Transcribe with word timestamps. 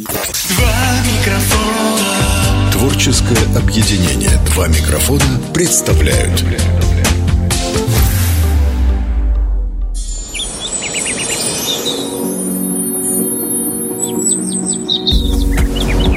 Два 0.00 1.02
микрофона. 1.04 2.70
Творческое 2.72 3.58
объединение 3.58 4.30
«Два 4.46 4.66
микрофона» 4.68 5.38
представляют 5.52 6.42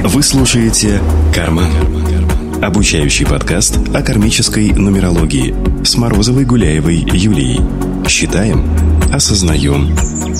Вы 0.04 0.22
слушаете 0.22 1.02
«Карман». 1.34 1.70
Обучающий 2.62 3.26
подкаст 3.26 3.76
о 3.94 4.00
кармической 4.00 4.70
нумерологии 4.70 5.54
с 5.84 5.94
Морозовой 5.96 6.46
Гуляевой 6.46 6.96
Юлией. 6.96 7.60
Считаем, 8.08 8.64
осознаем, 9.12 9.94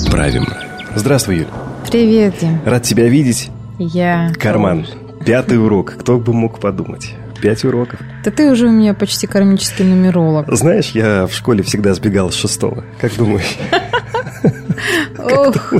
правим. 0.09 0.47
Здравствуй, 0.95 1.39
Юль. 1.39 1.64
Привет, 1.89 2.33
Дим. 2.41 2.59
Рад 2.65 2.83
тебя 2.83 3.07
видеть. 3.07 3.49
Я... 3.77 4.31
Карман. 4.39 4.85
Пятый 5.25 5.63
урок. 5.63 5.95
Кто 5.99 6.19
бы 6.19 6.33
мог 6.33 6.59
подумать? 6.59 7.13
Пять 7.41 7.63
уроков. 7.63 7.99
Да 8.23 8.31
ты 8.31 8.49
уже 8.49 8.67
у 8.67 8.71
меня 8.71 8.93
почти 8.93 9.27
кармический 9.27 9.85
нумеролог. 9.85 10.47
Знаешь, 10.53 10.91
я 10.91 11.27
в 11.27 11.33
школе 11.33 11.63
всегда 11.63 11.93
сбегал 11.93 12.31
с 12.31 12.35
шестого. 12.35 12.83
Как 12.99 13.15
думаешь? 13.15 13.57
Ох, 15.17 15.73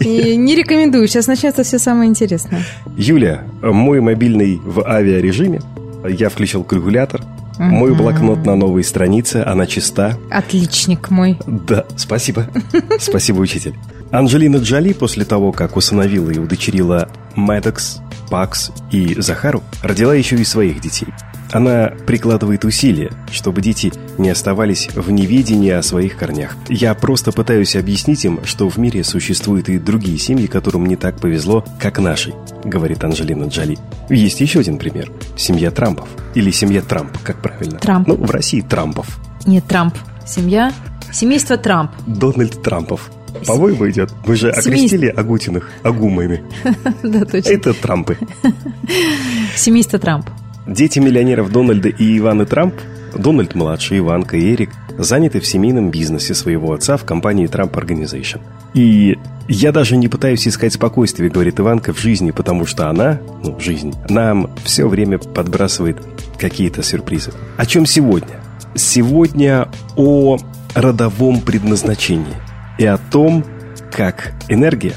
не 0.00 0.54
рекомендую. 0.54 1.06
Сейчас 1.08 1.26
начнется 1.26 1.64
все 1.64 1.78
самое 1.78 2.08
интересное. 2.08 2.62
Юля, 2.96 3.42
мой 3.62 4.00
мобильный 4.00 4.60
в 4.64 4.86
авиарежиме. 4.86 5.60
Я 6.08 6.28
включил 6.28 6.64
калькулятор. 6.64 7.22
Мой 7.58 7.94
блокнот 7.94 8.46
на 8.46 8.56
новой 8.56 8.82
странице, 8.82 9.42
она 9.46 9.66
чиста. 9.66 10.16
Отличник 10.30 11.10
мой. 11.10 11.38
Да, 11.46 11.84
спасибо. 11.96 12.46
Спасибо, 12.98 13.40
учитель. 13.40 13.74
Анджелина 14.12 14.56
Джоли 14.56 14.92
после 14.92 15.24
того, 15.24 15.52
как 15.52 15.76
усыновила 15.76 16.30
и 16.30 16.38
удочерила 16.38 17.08
Мэддокс, 17.36 18.00
Пакс 18.28 18.72
и 18.90 19.20
Захару, 19.20 19.62
родила 19.82 20.14
еще 20.14 20.36
и 20.36 20.44
своих 20.44 20.80
детей. 20.80 21.08
Она 21.52 21.92
прикладывает 22.06 22.64
усилия, 22.64 23.10
чтобы 23.32 23.60
дети 23.60 23.92
не 24.18 24.30
оставались 24.30 24.88
в 24.94 25.10
неведении 25.10 25.70
о 25.70 25.82
своих 25.82 26.16
корнях. 26.16 26.56
Я 26.68 26.94
просто 26.94 27.32
пытаюсь 27.32 27.74
объяснить 27.74 28.24
им, 28.24 28.40
что 28.44 28.68
в 28.68 28.76
мире 28.76 29.02
существуют 29.02 29.68
и 29.68 29.78
другие 29.78 30.18
семьи, 30.18 30.46
которым 30.46 30.86
не 30.86 30.94
так 30.94 31.18
повезло, 31.18 31.64
как 31.80 31.98
нашей, 31.98 32.34
говорит 32.64 33.02
Анджелина 33.02 33.44
Джоли. 33.44 33.78
Есть 34.08 34.40
еще 34.40 34.60
один 34.60 34.78
пример. 34.78 35.10
Семья 35.36 35.72
Трампов. 35.72 36.08
Или 36.34 36.52
семья 36.52 36.82
Трамп, 36.82 37.18
как 37.24 37.42
правильно? 37.42 37.78
Трамп. 37.78 38.06
Ну, 38.06 38.14
в 38.14 38.30
России 38.30 38.60
Трампов. 38.60 39.18
Нет, 39.44 39.64
Трамп. 39.66 39.94
Семья? 40.24 40.72
Семейство 41.12 41.56
Трамп. 41.56 41.90
Дональд 42.06 42.62
Трампов. 42.62 43.10
По-моему, 43.46 43.88
идет. 43.90 44.12
Мы 44.26 44.36
же 44.36 44.50
окрестили 44.50 45.06
Агутиных 45.06 45.70
агумами. 45.82 46.42
Да, 47.02 47.24
точно. 47.24 47.48
Это 47.50 47.74
Трампы. 47.74 48.16
Семейство 49.56 49.98
Трамп. 49.98 50.28
Дети 50.66 50.98
миллионеров 50.98 51.50
Дональда 51.50 51.88
и 51.88 52.18
Иваны 52.18 52.46
Трамп, 52.46 52.74
Дональд 53.16 53.54
младший, 53.54 53.98
Иванка 53.98 54.36
и 54.36 54.54
Эрик, 54.54 54.70
заняты 54.98 55.40
в 55.40 55.46
семейном 55.46 55.90
бизнесе 55.90 56.34
своего 56.34 56.72
отца 56.72 56.96
в 56.96 57.04
компании 57.04 57.48
Trump 57.48 57.72
Organization. 57.72 58.40
И 58.74 59.18
я 59.48 59.72
даже 59.72 59.96
не 59.96 60.08
пытаюсь 60.08 60.46
искать 60.46 60.74
спокойствие, 60.74 61.30
говорит 61.30 61.58
Иванка, 61.58 61.92
в 61.92 61.98
жизни, 61.98 62.30
потому 62.30 62.66
что 62.66 62.88
она, 62.88 63.20
ну, 63.42 63.58
жизнь, 63.58 63.94
нам 64.08 64.50
все 64.64 64.86
время 64.86 65.18
подбрасывает 65.18 65.98
какие-то 66.38 66.82
сюрпризы. 66.82 67.32
О 67.56 67.66
чем 67.66 67.86
сегодня? 67.86 68.40
Сегодня 68.74 69.68
о 69.96 70.38
родовом 70.74 71.40
предназначении 71.40 72.36
и 72.80 72.86
о 72.86 72.96
том, 72.96 73.44
как 73.92 74.32
энергия, 74.48 74.94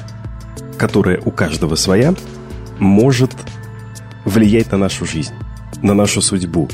которая 0.78 1.20
у 1.26 1.32
каждого 1.32 1.76
своя, 1.76 2.16
может 2.80 3.32
влиять 4.24 4.72
на 4.72 4.78
нашу 4.78 5.06
жизнь, 5.06 5.34
на 5.82 5.94
нашу 5.94 6.22
судьбу. 6.22 6.70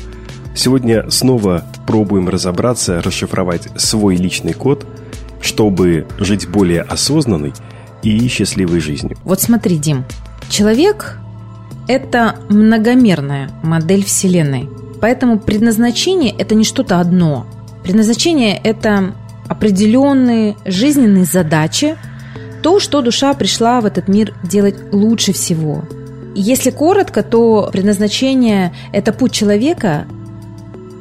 Сегодня 0.54 1.10
снова 1.10 1.64
пробуем 1.84 2.28
разобраться, 2.28 3.02
расшифровать 3.02 3.68
свой 3.76 4.14
личный 4.14 4.52
код, 4.52 4.86
чтобы 5.40 6.06
жить 6.20 6.48
более 6.48 6.82
осознанной 6.82 7.54
и 8.04 8.28
счастливой 8.28 8.78
жизнью. 8.78 9.18
Вот 9.24 9.40
смотри, 9.40 9.78
Дим. 9.78 10.04
Человек– 10.48 11.18
это 11.88 12.36
многомерная 12.48 13.50
модель 13.64 14.04
Вселенной. 14.04 14.68
Поэтому 15.00 15.40
предназначение– 15.40 16.32
это 16.38 16.54
не 16.54 16.62
что-то 16.62 17.00
одно. 17.00 17.46
Предназначение– 17.82 18.56
это 18.62 19.12
определенные 19.50 20.54
жизненные 20.64 21.24
задачи, 21.24 21.96
то, 22.62 22.78
что 22.78 23.02
душа 23.02 23.34
пришла 23.34 23.80
в 23.80 23.84
этот 23.84 24.06
мир 24.06 24.32
делать 24.44 24.76
лучше 24.92 25.32
всего. 25.32 25.84
Если 26.36 26.70
коротко, 26.70 27.24
то 27.24 27.68
предназначение– 27.72 28.72
это 28.92 29.12
путь 29.12 29.32
человека, 29.32 30.06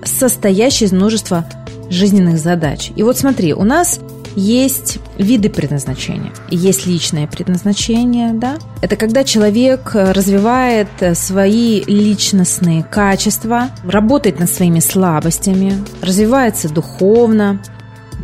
состоящий 0.03 0.85
из 0.85 0.91
множества 0.91 1.45
жизненных 1.91 2.39
задач. 2.39 2.91
И 2.95 3.03
вот 3.03 3.19
смотри, 3.19 3.53
у 3.53 3.63
нас 3.63 3.99
есть 4.35 4.97
виды 5.19 5.49
предназначения. 5.49 6.31
Есть 6.49 6.87
личное 6.87 7.27
предназначение, 7.27 8.33
да? 8.33 8.57
Это 8.81 8.95
когда 8.95 9.23
человек 9.23 9.91
развивает 9.93 10.87
свои 11.13 11.83
личностные 11.83 12.81
качества, 12.81 13.69
работает 13.83 14.39
над 14.39 14.49
своими 14.49 14.79
слабостями, 14.79 15.73
развивается 16.01 16.67
духовно, 16.67 17.59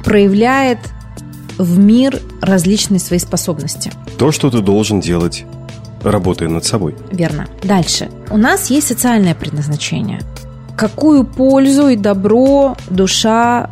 проявляет 0.05 0.79
в 1.57 1.77
мир 1.77 2.21
различные 2.41 2.99
свои 2.99 3.19
способности. 3.19 3.91
То, 4.17 4.31
что 4.31 4.49
ты 4.49 4.61
должен 4.61 5.01
делать, 5.01 5.45
работая 6.03 6.47
над 6.47 6.63
собой. 6.63 6.95
Верно. 7.11 7.47
Дальше. 7.63 8.09
У 8.29 8.38
нас 8.38 8.69
есть 8.69 8.88
социальное 8.88 9.35
предназначение. 9.35 10.21
Какую 10.77 11.25
пользу 11.25 11.88
и 11.88 11.95
добро 11.95 12.77
душа 12.89 13.69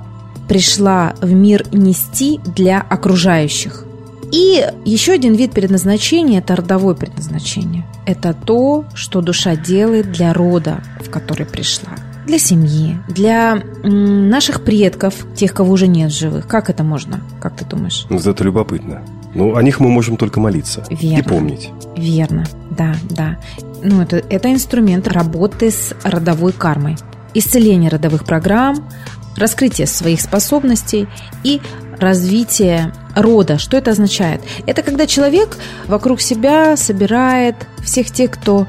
пришла 0.47 1.13
в 1.21 1.31
мир 1.31 1.65
нести 1.71 2.39
для 2.55 2.81
окружающих? 2.81 3.85
И 4.31 4.65
еще 4.85 5.11
один 5.11 5.35
вид 5.35 5.51
предназначения– 5.51 6.39
это 6.39 6.55
родовое 6.55 6.95
предназначение. 6.95 7.85
Это 8.07 8.33
то, 8.33 8.85
что 8.95 9.21
душа 9.21 9.55
делает 9.55 10.11
для 10.11 10.33
рода, 10.33 10.81
в 11.05 11.11
который 11.11 11.45
пришла. 11.45 11.91
Для 12.25 12.39
семьи, 12.39 12.97
для 13.07 13.61
наших 13.83 14.63
предков, 14.63 15.25
тех, 15.35 15.53
кого 15.53 15.73
уже 15.73 15.87
нет 15.87 16.11
живых. 16.11 16.47
Как 16.47 16.69
это 16.69 16.83
можно? 16.83 17.19
Как 17.41 17.55
ты 17.55 17.65
думаешь? 17.65 18.05
Вот 18.09 18.25
это 18.25 18.43
любопытно. 18.43 19.01
Ну, 19.35 19.55
о 19.55 19.63
них 19.63 19.79
мы 19.79 19.89
можем 19.89 20.15
только 20.17 20.39
молиться 20.39 20.85
Верно. 20.89 21.19
и 21.19 21.21
помнить. 21.23 21.69
Верно, 21.97 22.45
да, 22.71 22.95
да. 23.09 23.39
Ну, 23.83 24.01
это, 24.01 24.17
это 24.17 24.51
инструмент 24.51 25.07
работы 25.07 25.71
с 25.71 25.93
родовой 26.03 26.53
кармой. 26.53 26.97
Исцеление 27.33 27.89
родовых 27.89 28.25
программ, 28.25 28.87
раскрытие 29.35 29.87
своих 29.87 30.21
способностей 30.21 31.07
и 31.43 31.61
развитие 31.99 32.93
рода. 33.15 33.57
Что 33.57 33.77
это 33.77 33.91
означает? 33.91 34.41
Это 34.65 34.83
когда 34.83 35.07
человек 35.07 35.57
вокруг 35.87 36.21
себя 36.21 36.77
собирает 36.77 37.55
всех 37.83 38.11
тех, 38.11 38.31
кто 38.31 38.67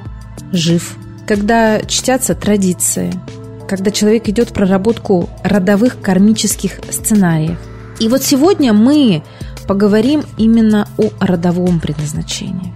жив, 0.53 0.97
когда 1.27 1.81
чтятся 1.83 2.35
традиции, 2.35 3.13
когда 3.69 3.91
человек 3.91 4.29
идет 4.29 4.51
в 4.51 4.53
проработку 4.53 5.29
родовых 5.43 6.01
кармических 6.01 6.81
сценариев. 6.91 7.59
И 8.01 8.09
вот 8.09 8.23
сегодня 8.23 8.73
мы 8.73 9.23
поговорим 9.67 10.23
именно 10.37 10.89
о 10.99 11.11
родовом 11.21 11.81
предназначении. 11.81 12.73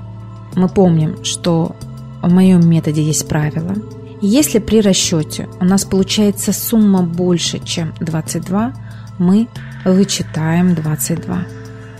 Мы 0.55 0.69
помним, 0.69 1.25
что 1.25 1.77
в 2.23 2.33
моем 2.33 2.69
методе 2.69 3.03
есть 3.03 3.29
правило. 3.29 3.75
Если 4.21 4.59
при 4.59 4.81
расчете 4.81 5.49
у 5.61 5.65
нас 5.65 5.85
получается 5.85 6.53
сумма 6.53 7.03
больше, 7.03 7.61
чем 7.61 7.95
22, 8.01 8.73
мы 9.19 9.49
вычитаем 9.85 10.75
22. 10.75 11.45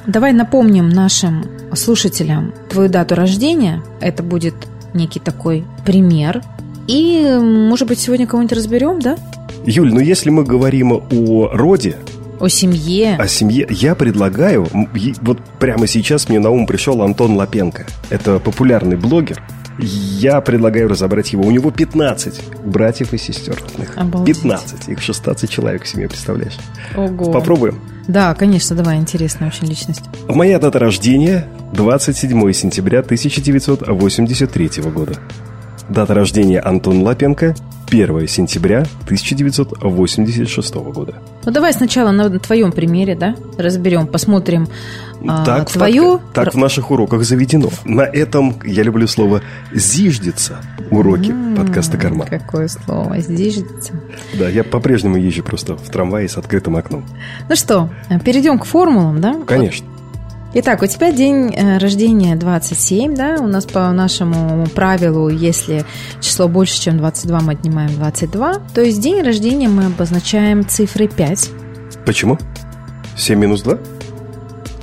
Давай 0.07 0.33
напомним 0.33 0.89
нашим 0.89 1.45
слушателям 1.75 2.55
твою 2.71 2.89
дату 2.89 3.15
рождения. 3.15 3.83
Это 4.01 4.23
будет 4.23 4.55
некий 4.95 5.21
такой 5.21 5.65
пример. 5.85 6.43
И, 6.89 7.23
может 7.41 7.87
быть, 7.87 7.99
сегодня 8.01 8.27
кого-нибудь 8.27 8.57
разберем, 8.57 8.99
да? 9.01 9.17
Юль, 9.67 9.93
ну 9.93 10.01
если 10.01 10.31
мы 10.31 10.43
говорим 10.45 10.93
о 10.93 11.49
роде, 11.53 11.97
О 12.41 12.49
семье. 12.49 13.17
о 13.17 13.29
семье, 13.29 13.67
я 13.69 13.95
предлагаю, 13.95 14.67
вот 15.21 15.39
прямо 15.59 15.87
сейчас 15.87 16.29
мне 16.31 16.39
на 16.41 16.51
ум 16.51 16.67
пришел 16.67 17.03
Антон 17.03 17.37
Лапенко. 17.37 17.87
Это 18.09 18.39
популярный 18.39 18.97
блогер. 18.97 19.43
Я 19.81 20.41
предлагаю 20.41 20.89
разобрать 20.89 21.33
его. 21.33 21.45
У 21.47 21.51
него 21.53 21.71
15 21.71 22.65
братьев 22.65 23.13
и 23.13 23.19
сестер 23.19 23.63
родных. 23.63 23.97
Обалдеть. 23.97 24.41
15. 24.43 24.89
Их 24.89 25.01
16 25.01 25.49
человек 25.49 25.85
в 25.85 25.89
семье, 25.89 26.09
представляешь? 26.09 26.57
Ого. 26.97 27.31
Попробуем. 27.31 27.79
Да, 28.09 28.35
конечно, 28.35 28.75
давай, 28.75 28.97
интересная 28.97 29.49
очень 29.49 29.69
личность. 29.69 30.03
Моя 30.27 30.59
дата 30.59 30.79
рождения 30.81 31.47
27 31.75 32.53
сентября 32.53 33.01
1983 33.01 34.71
года. 34.91 35.19
Дата 35.89 36.15
рождения 36.15 36.61
Антон 36.61 37.03
Лапенко 37.03 37.55
1 37.89 38.29
сентября 38.29 38.85
1986 39.05 40.75
года. 40.75 41.15
Ну 41.45 41.53
давай 41.53 41.73
сначала 41.73 42.11
на 42.11 42.39
твоем 42.39 42.73
примере, 42.73 43.15
да, 43.15 43.35
разберем, 43.57 44.07
посмотрим 44.07 44.69
а, 45.27 45.45
Так, 45.47 45.71
твою... 45.71 46.19
подка- 46.19 46.23
так 46.35 46.55
в 46.55 46.59
наших 46.59 46.91
уроках 46.91 47.25
заведено. 47.25 47.71
На 47.87 48.03
этом, 48.03 48.57
я 48.65 48.83
люблю 48.83 49.07
слово 49.07 49.41
«зиждется» 49.73 50.57
уроки 50.91 51.35
подкаста 51.57 51.97
«Карман». 51.97 52.29
Какое 52.29 52.69
слово, 52.69 53.19
зиждется. 53.21 53.95
Да, 54.39 54.49
я 54.51 54.65
по-прежнему 54.65 55.17
езжу 55.17 55.43
просто 55.43 55.75
в 55.77 55.89
трамвае 55.89 56.29
с 56.29 56.37
открытым 56.37 56.77
окном. 56.77 57.05
Ну 57.49 57.57
что, 57.57 57.89
перейдем 58.25 58.59
к 58.59 58.67
формулам, 58.67 59.23
да? 59.23 59.35
Конечно. 59.47 59.87
Итак, 60.55 60.83
у 60.83 60.87
тебя 60.87 61.13
день 61.13 61.55
э, 61.55 61.77
рождения 61.77 62.35
27, 62.35 63.15
да? 63.15 63.37
У 63.39 63.47
нас 63.47 63.67
по 63.67 63.93
нашему 63.93 64.67
правилу, 64.69 65.29
если 65.29 65.85
число 66.21 66.49
больше, 66.49 66.81
чем 66.81 66.97
22, 66.97 67.41
мы 67.41 67.53
отнимаем 67.53 67.95
22. 67.95 68.55
То 68.75 68.81
есть 68.81 68.99
день 69.01 69.23
рождения 69.23 69.69
мы 69.69 69.87
обозначаем 69.87 70.67
цифрой 70.67 71.09
5. 71.09 71.51
Почему? 72.07 72.39
7 73.15 73.39
минус 73.39 73.61
2? 73.61 73.79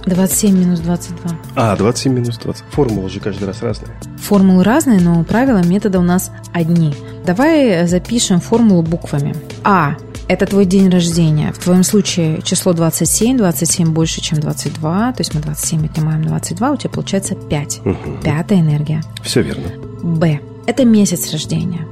27 0.06 0.56
минус 0.56 0.80
22. 0.82 1.32
А, 1.56 1.76
27 1.76 2.14
минус 2.14 2.38
20. 2.38 2.64
Формула 2.70 3.10
же 3.10 3.20
каждый 3.20 3.46
раз 3.46 3.64
разная. 3.64 3.90
Формулы 4.20 4.64
разные, 4.64 5.02
но 5.02 5.24
правила 5.24 5.64
метода 5.66 5.98
у 5.98 6.04
нас 6.04 6.32
одни. 6.54 6.94
Давай 7.26 7.88
запишем 7.88 8.40
формулу 8.40 8.84
буквами. 8.84 9.36
А– 9.64 9.96
это 10.28 10.46
твой 10.46 10.66
день 10.66 10.90
рождения. 10.90 11.52
В 11.54 11.60
твоем 11.60 11.84
случае 11.84 12.42
число 12.42 12.74
27, 12.74 13.38
27 13.38 13.92
больше, 13.92 14.22
чем 14.22 14.40
22, 14.40 15.14
то 15.14 15.22
есть 15.22 15.34
мы 15.34 15.42
27 15.42 15.86
отнимаем 15.86 16.24
22, 16.24 16.72
у 16.72 16.78
тебя 16.78 16.90
получается 16.90 17.36
5. 17.36 17.82
Мгм. 17.86 18.22
Пятая 18.24 18.60
энергия. 18.60 19.02
Все 19.24 19.42
верно. 19.42 19.70
Б– 20.04 20.40
это 20.68 20.86
месяц 20.86 21.32
рождения. 21.32 21.88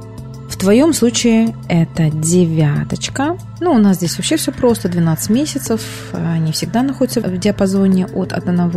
В 0.48 0.56
твоем 0.56 0.92
случае 0.92 1.54
это 1.68 2.10
девяточка. 2.10 3.36
Ну, 3.60 3.72
у 3.72 3.78
нас 3.78 3.96
здесь 3.96 4.16
вообще 4.16 4.36
все 4.36 4.52
просто, 4.52 4.88
12 4.88 5.30
месяцев. 5.30 5.80
Они 6.12 6.52
всегда 6.52 6.82
находятся 6.82 7.20
в 7.20 7.38
диапазоне 7.38 8.06
от 8.06 8.32
1 8.32 8.70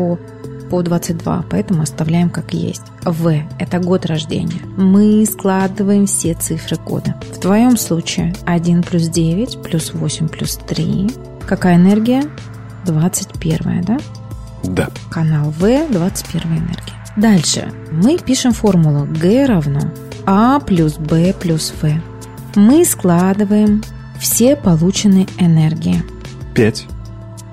по 0.69 0.81
22, 0.81 1.45
поэтому 1.49 1.83
оставляем 1.83 2.29
как 2.29 2.53
есть. 2.53 2.83
В– 3.03 3.33
это 3.59 3.79
год 3.79 4.05
рождения. 4.05 4.61
Мы 4.77 5.25
складываем 5.25 6.05
все 6.05 6.33
цифры 6.33 6.77
года. 6.77 7.15
В 7.33 7.39
твоем 7.39 7.77
случае 7.77 8.33
1 8.45 8.83
плюс 8.83 9.07
9 9.07 9.61
плюс 9.63 9.93
8 9.93 10.27
плюс 10.27 10.57
3. 10.67 11.09
Какая 11.45 11.75
энергия? 11.75 12.23
21, 12.85 13.81
да? 13.83 13.97
Да. 14.63 14.89
Канал 15.09 15.51
В, 15.51 15.87
21 15.91 16.41
энергия. 16.49 16.93
Дальше 17.15 17.71
мы 17.91 18.17
пишем 18.17 18.51
формулу 18.51 19.05
Г 19.05 19.45
равно 19.47 19.91
А 20.25 20.59
плюс 20.59 20.97
Б 20.97 21.33
плюс 21.33 21.73
В. 21.81 22.01
Мы 22.55 22.85
складываем 22.85 23.83
все 24.19 24.55
полученные 24.55 25.27
энергии. 25.39 26.03
5 26.53 26.85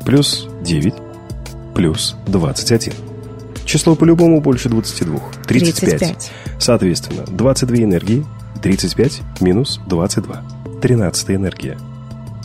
плюс 0.05 0.49
9 0.63 1.04
плюс 1.75 2.17
21. 2.27 2.93
Число 3.65 3.97
по-любому 3.97 4.41
больше 4.41 4.69
22. 4.69 5.19
35. 5.47 5.91
35. 5.91 6.33
Соответственно, 6.59 7.25
22 7.27 7.77
энергии, 7.79 8.25
35 8.63 9.23
минус 9.41 9.81
22. 9.87 10.43
13 10.81 11.31
энергия. 11.31 11.79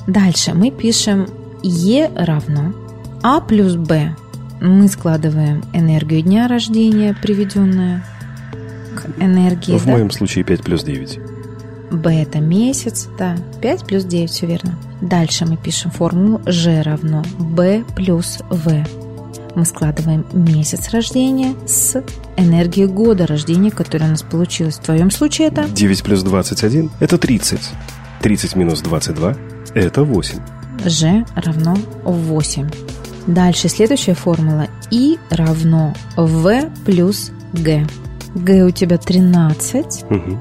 Дальше 0.08 0.54
мы 0.54 0.72
пишем 0.72 1.28
Е 1.62 2.10
равно 2.16 2.74
А 3.22 3.42
плюс 3.42 3.76
Б. 3.76 4.16
Мы 4.62 4.88
складываем 4.88 5.64
энергию 5.74 6.22
дня 6.22 6.48
рождения, 6.48 7.16
приведенная 7.22 8.04
к 8.96 9.22
энергии. 9.22 9.78
В 9.78 9.86
да? 9.86 9.92
моем 9.92 10.12
случае 10.12 10.44
5 10.44 10.64
плюс 10.64 10.84
9. 10.84 11.20
Б 11.92 12.22
это 12.22 12.40
месяц, 12.40 13.08
да, 13.18 13.36
5 13.62 13.86
плюс 13.86 14.04
9, 14.04 14.30
все 14.30 14.46
верно. 14.46 14.78
Дальше 15.02 15.46
мы 15.46 15.58
пишем 15.58 15.92
формулу 15.92 16.42
Ж 16.46 16.82
равно 16.84 17.24
Б 17.40 17.84
плюс 17.96 18.40
В. 18.50 18.86
Мы 19.56 19.66
складываем 19.66 20.26
месяц 20.34 20.90
рождения 20.90 21.54
с 21.68 22.02
энергией 22.38 22.88
года 22.88 23.26
рождения, 23.28 23.72
которая 23.72 24.10
у 24.10 24.12
нас 24.12 24.22
получилась. 24.22 24.76
В 24.76 24.82
твоем 24.84 25.12
случае 25.12 25.48
это 25.48 25.68
9 25.68 26.04
плюс 26.04 26.24
21– 26.24 26.92
это 27.00 27.18
30. 27.18 27.60
30 28.22 28.56
минус 28.56 28.82
22– 28.82 29.36
это 29.74 30.04
8. 30.04 30.40
Ж 30.86 31.26
равно 31.36 31.78
8. 32.04 32.70
Дальше 33.28 33.68
следующая 33.70 34.14
формула 34.14 34.68
И 34.92 35.18
равно 35.30 35.94
В 36.16 36.70
плюс 36.86 37.32
Г. 37.54 37.86
Г 38.36 38.64
у 38.66 38.70
тебя 38.72 38.98
13, 38.98 40.06
Мгм. 40.10 40.40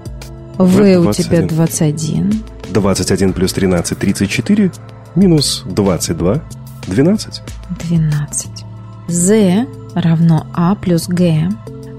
В 0.58 0.80
у 0.98 1.02
21. 1.02 1.12
тебя 1.14 1.42
21, 1.46 2.42
21 2.72 3.32
плюс 3.32 3.52
13– 3.52 3.98
34. 4.00 4.72
Минус 5.14 5.64
22– 5.66 6.42
12. 6.86 7.42
12. 7.88 8.67
З 9.08 9.64
равно 9.94 10.46
А 10.52 10.74
плюс 10.74 11.08
Г. 11.08 11.48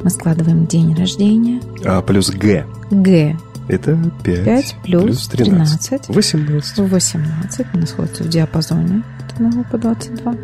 Мы 0.03 0.09
складываем 0.09 0.67
день 0.67 0.95
рождения. 0.95 1.59
А 1.83 2.01
плюс 2.01 2.29
Г 2.29 2.65
Г– 2.91 3.35
это 3.67 3.97
5, 4.23 4.45
5 4.45 4.75
плюс 4.83 5.27
13. 5.27 5.89
13. 5.89 6.15
18. 6.15 6.79
18 6.79 7.65
у 7.73 7.77
нас 7.77 7.89
находится 7.89 8.23
в 8.23 8.29
диапазоне 8.29 9.03
от 9.19 9.39
1 9.39 9.63
по 9.65 9.77
22. 9.77 10.35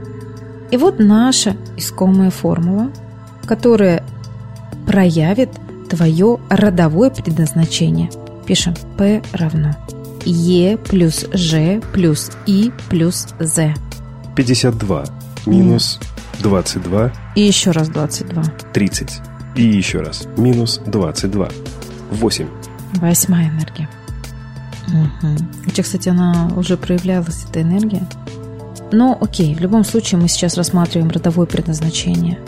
И 0.71 0.77
вот 0.77 0.99
наша 0.99 1.55
искомая 1.77 2.31
формула, 2.31 2.89
которая 3.45 4.03
проявит 4.87 5.49
твое 5.89 6.39
родовое 6.49 7.11
предназначение. 7.11 8.09
Пишем 8.45 8.73
P 8.97 9.21
равно 9.33 9.75
Е 10.25 10.77
плюс 10.77 11.25
Ж 11.31 11.79
плюс 11.93 12.31
И 12.47 12.71
плюс 12.89 13.27
З. 13.39 13.73
52 14.35 15.05
минус 15.45 15.99
22 16.41 17.11
И 17.35 17.41
еще 17.41 17.71
раз 17.71 17.89
22. 17.89 18.43
30. 18.73 19.21
И 19.55 19.63
еще 19.63 19.99
раз. 19.99 20.27
Минус 20.37 20.81
22. 20.85 21.49
8. 22.11 22.47
Восьмая 22.95 23.49
энергия. 23.49 23.89
Мгм. 24.87 25.37
У 25.65 25.69
тебя, 25.69 25.83
кстати, 25.83 26.09
она 26.09 26.49
уже 26.55 26.77
проявлялась, 26.77 27.45
эта 27.49 27.61
энергия. 27.61 28.07
Но 28.91 29.17
окей, 29.19 29.55
в 29.55 29.59
любом 29.59 29.83
случае 29.83 30.21
мы 30.21 30.27
сейчас 30.27 30.57
рассматриваем 30.57 31.09
родовое 31.09 31.47
предназначение. 31.47 32.39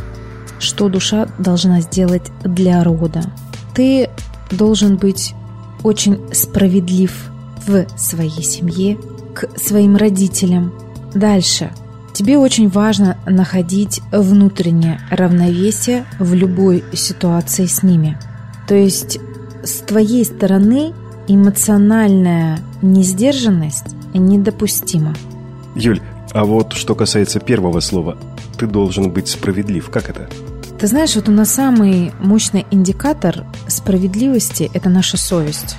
Что 0.60 0.90
душа 0.90 1.28
должна 1.38 1.81
сделать 1.81 2.31
для 2.44 2.83
рода? 2.83 3.24
Ты 3.74 4.10
должен 4.51 4.98
быть 4.98 5.33
очень 5.83 6.19
справедлив 6.33 7.31
в 7.66 7.86
своей 7.98 8.44
семье, 8.44 8.98
к 9.33 9.50
своим 9.60 9.95
родителям. 9.98 10.74
Дальше. 11.13 11.72
Тебе 12.18 12.40
очень 12.40 12.68
важно 12.68 13.16
находить 13.28 14.02
внутреннее 14.12 15.00
равновесие 15.12 16.04
в 16.18 16.34
любой 16.34 16.84
ситуации 16.92 17.68
с 17.68 17.84
ними. 17.84 18.18
То 18.68 18.74
есть 18.74 19.19
с 19.64 19.81
твоей 19.81 20.26
стороны 20.26 20.94
эмоциональная 21.28 22.57
несдержанность 22.81 23.94
недопустима. 24.16 25.14
Юль, 25.76 26.02
а 26.31 26.44
вот 26.45 26.74
что 26.74 26.95
касается 26.95 27.40
первого 27.40 27.81
слова, 27.81 28.18
ты 28.57 28.66
должен 28.66 29.12
быть 29.12 29.28
справедлив. 29.28 29.88
Как 29.92 30.09
это? 30.09 30.28
Ты 30.80 30.88
знаешь, 30.88 31.16
вот 31.16 31.30
у 31.30 31.31
нас 31.31 31.52
самый 31.52 32.14
мощный 32.19 32.66
индикатор 32.71 33.45
справедливости– 33.68 34.71
это 34.74 34.90
наша 34.90 35.18
совесть. 35.18 35.76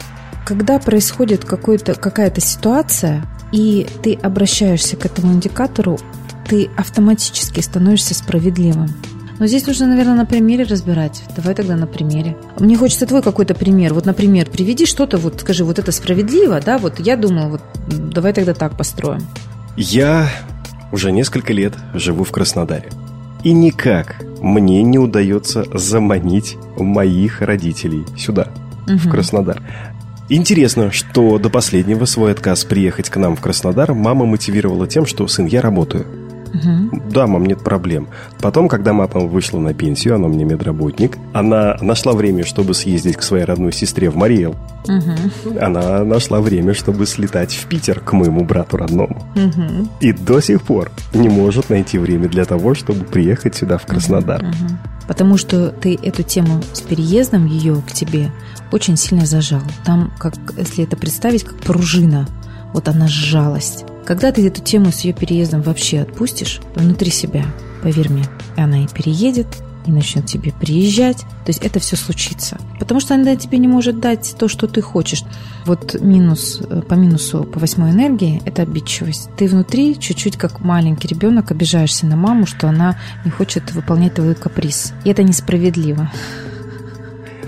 Когда 0.46 0.78
происходит 0.78 1.44
какая-то 1.44 2.40
ситуация, 2.40 3.26
и 3.50 3.88
ты 4.04 4.14
обращаешься 4.14 4.96
к 4.96 5.04
этому 5.04 5.32
индикатору, 5.32 5.98
ты 6.48 6.70
автоматически 6.76 7.60
становишься 7.60 8.14
справедливым. 8.14 8.88
Но 9.38 9.46
здесь 9.46 9.66
нужно, 9.66 9.86
наверное, 9.86 10.16
на 10.16 10.26
примере 10.26 10.64
разбирать. 10.64 11.22
Давай 11.36 11.54
тогда 11.54 11.76
на 11.76 11.86
примере. 11.86 12.36
Мне 12.58 12.76
хочется 12.76 13.06
твой 13.06 13.22
какой-то 13.22 13.54
пример. 13.54 13.94
Вот, 13.94 14.04
например, 14.04 14.50
приведи 14.50 14.84
что-то, 14.84 15.16
вот 15.16 15.40
скажи, 15.40 15.64
вот 15.64 15.78
это 15.78 15.92
справедливо, 15.92 16.60
да? 16.60 16.78
Вот 16.78 16.98
я 16.98 17.16
думаю, 17.16 17.50
вот 17.50 17.60
давай 17.88 18.32
тогда 18.32 18.54
так 18.54 18.76
построим. 18.76 19.20
Я 19.76 20.28
уже 20.90 21.12
несколько 21.12 21.52
лет 21.52 21.74
живу 21.94 22.24
в 22.24 22.32
Краснодаре. 22.32 22.90
И 23.44 23.52
никак 23.52 24.16
мне 24.40 24.82
не 24.82 24.98
удается 24.98 25.64
заманить 25.72 26.56
моих 26.76 27.40
родителей 27.40 28.04
сюда, 28.16 28.48
в 28.86 28.90
Мгм. 28.90 29.10
Краснодар. 29.10 29.62
Интересно, 30.28 30.90
что 30.90 31.38
до 31.38 31.48
последнего 31.48 32.04
свой 32.04 32.32
отказ 32.32 32.64
приехать 32.64 33.08
к 33.08 33.16
нам 33.16 33.36
в 33.36 33.40
Краснодар 33.40 33.94
мама 33.94 34.26
мотивировала 34.26 34.88
тем, 34.88 35.06
что 35.06 35.28
сын, 35.28 35.46
я 35.46 35.62
работаю. 35.62 36.06
Мгм. 36.52 37.02
Да, 37.10 37.26
мам, 37.26 37.44
нет 37.44 37.62
проблем. 37.62 38.08
Потом, 38.40 38.68
когда 38.68 38.92
мама 38.92 39.20
вышла 39.20 39.58
на 39.58 39.74
пенсию, 39.74 40.16
она 40.16 40.28
мне 40.28 40.44
медработник, 40.44 41.16
она 41.32 41.76
нашла 41.80 42.12
время, 42.12 42.44
чтобы 42.44 42.74
съездить 42.74 43.16
к 43.16 43.22
своей 43.22 43.44
родной 43.44 43.72
сестре 43.72 44.10
в 44.10 44.16
Мариэл. 44.16 44.54
Мгм. 44.86 45.58
Она 45.60 46.04
нашла 46.04 46.40
время, 46.40 46.74
чтобы 46.74 47.06
слетать 47.06 47.54
в 47.54 47.66
Питер 47.66 48.00
к 48.00 48.12
моему 48.12 48.44
брату 48.44 48.76
родному. 48.76 49.22
Мгм. 49.34 49.88
И 50.00 50.12
до 50.12 50.40
сих 50.40 50.62
пор 50.62 50.90
не 51.14 51.28
может 51.28 51.70
найти 51.70 51.98
время 51.98 52.28
для 52.28 52.44
того, 52.44 52.74
чтобы 52.74 53.04
приехать 53.04 53.54
сюда, 53.56 53.78
в 53.78 53.86
Краснодар. 53.86 54.42
Мгм. 54.42 54.78
Потому 55.06 55.38
что 55.38 55.70
ты 55.70 55.98
эту 56.02 56.22
тему 56.22 56.62
с 56.72 56.80
переездом 56.80 57.46
ее 57.46 57.82
к 57.86 57.92
тебе 57.92 58.30
очень 58.70 58.96
сильно 58.96 59.24
зажал. 59.24 59.62
Там, 59.84 60.12
как, 60.18 60.34
если 60.56 60.84
это 60.84 60.96
представить, 60.96 61.44
как 61.44 61.56
пружина, 61.56 62.28
вот 62.74 62.88
она 62.88 63.08
сжалась. 63.08 63.84
Когда 64.08 64.32
ты 64.32 64.46
эту 64.46 64.62
тему 64.62 64.90
с 64.90 65.00
ее 65.00 65.12
переездом 65.12 65.60
вообще 65.60 66.00
отпустишь 66.00 66.60
внутри 66.74 67.10
себя, 67.10 67.44
поверь 67.82 68.10
мне, 68.10 68.24
она 68.56 68.84
и 68.84 68.86
переедет, 68.86 69.48
и 69.84 69.90
начнет 69.90 70.24
тебе 70.24 70.50
приезжать. 70.50 71.18
То 71.18 71.48
есть 71.48 71.62
это 71.62 71.78
все 71.78 71.94
случится. 71.94 72.56
Потому 72.80 73.00
что 73.00 73.14
она 73.14 73.36
тебе 73.36 73.58
не 73.58 73.68
может 73.68 74.00
дать 74.00 74.34
то, 74.38 74.48
что 74.48 74.66
ты 74.66 74.80
хочешь. 74.80 75.24
Вот 75.66 76.00
минус 76.00 76.62
э, 76.70 76.80
по 76.80 76.94
минусу 76.94 77.44
по 77.44 77.60
восьмой 77.60 77.90
энергии– 77.90 78.40
это 78.46 78.62
обидчивость. 78.62 79.28
Ты 79.36 79.46
внутри 79.46 79.98
чуть-чуть 79.98 80.38
как 80.38 80.60
маленький 80.60 81.06
ребенок 81.06 81.50
обижаешься 81.50 82.06
на 82.06 82.16
маму, 82.16 82.46
что 82.46 82.66
она 82.66 82.98
не 83.26 83.30
хочет 83.30 83.72
выполнять 83.72 84.14
твой 84.14 84.34
каприз. 84.34 84.94
И 85.04 85.10
это 85.10 85.22
несправедливо. 85.22 86.10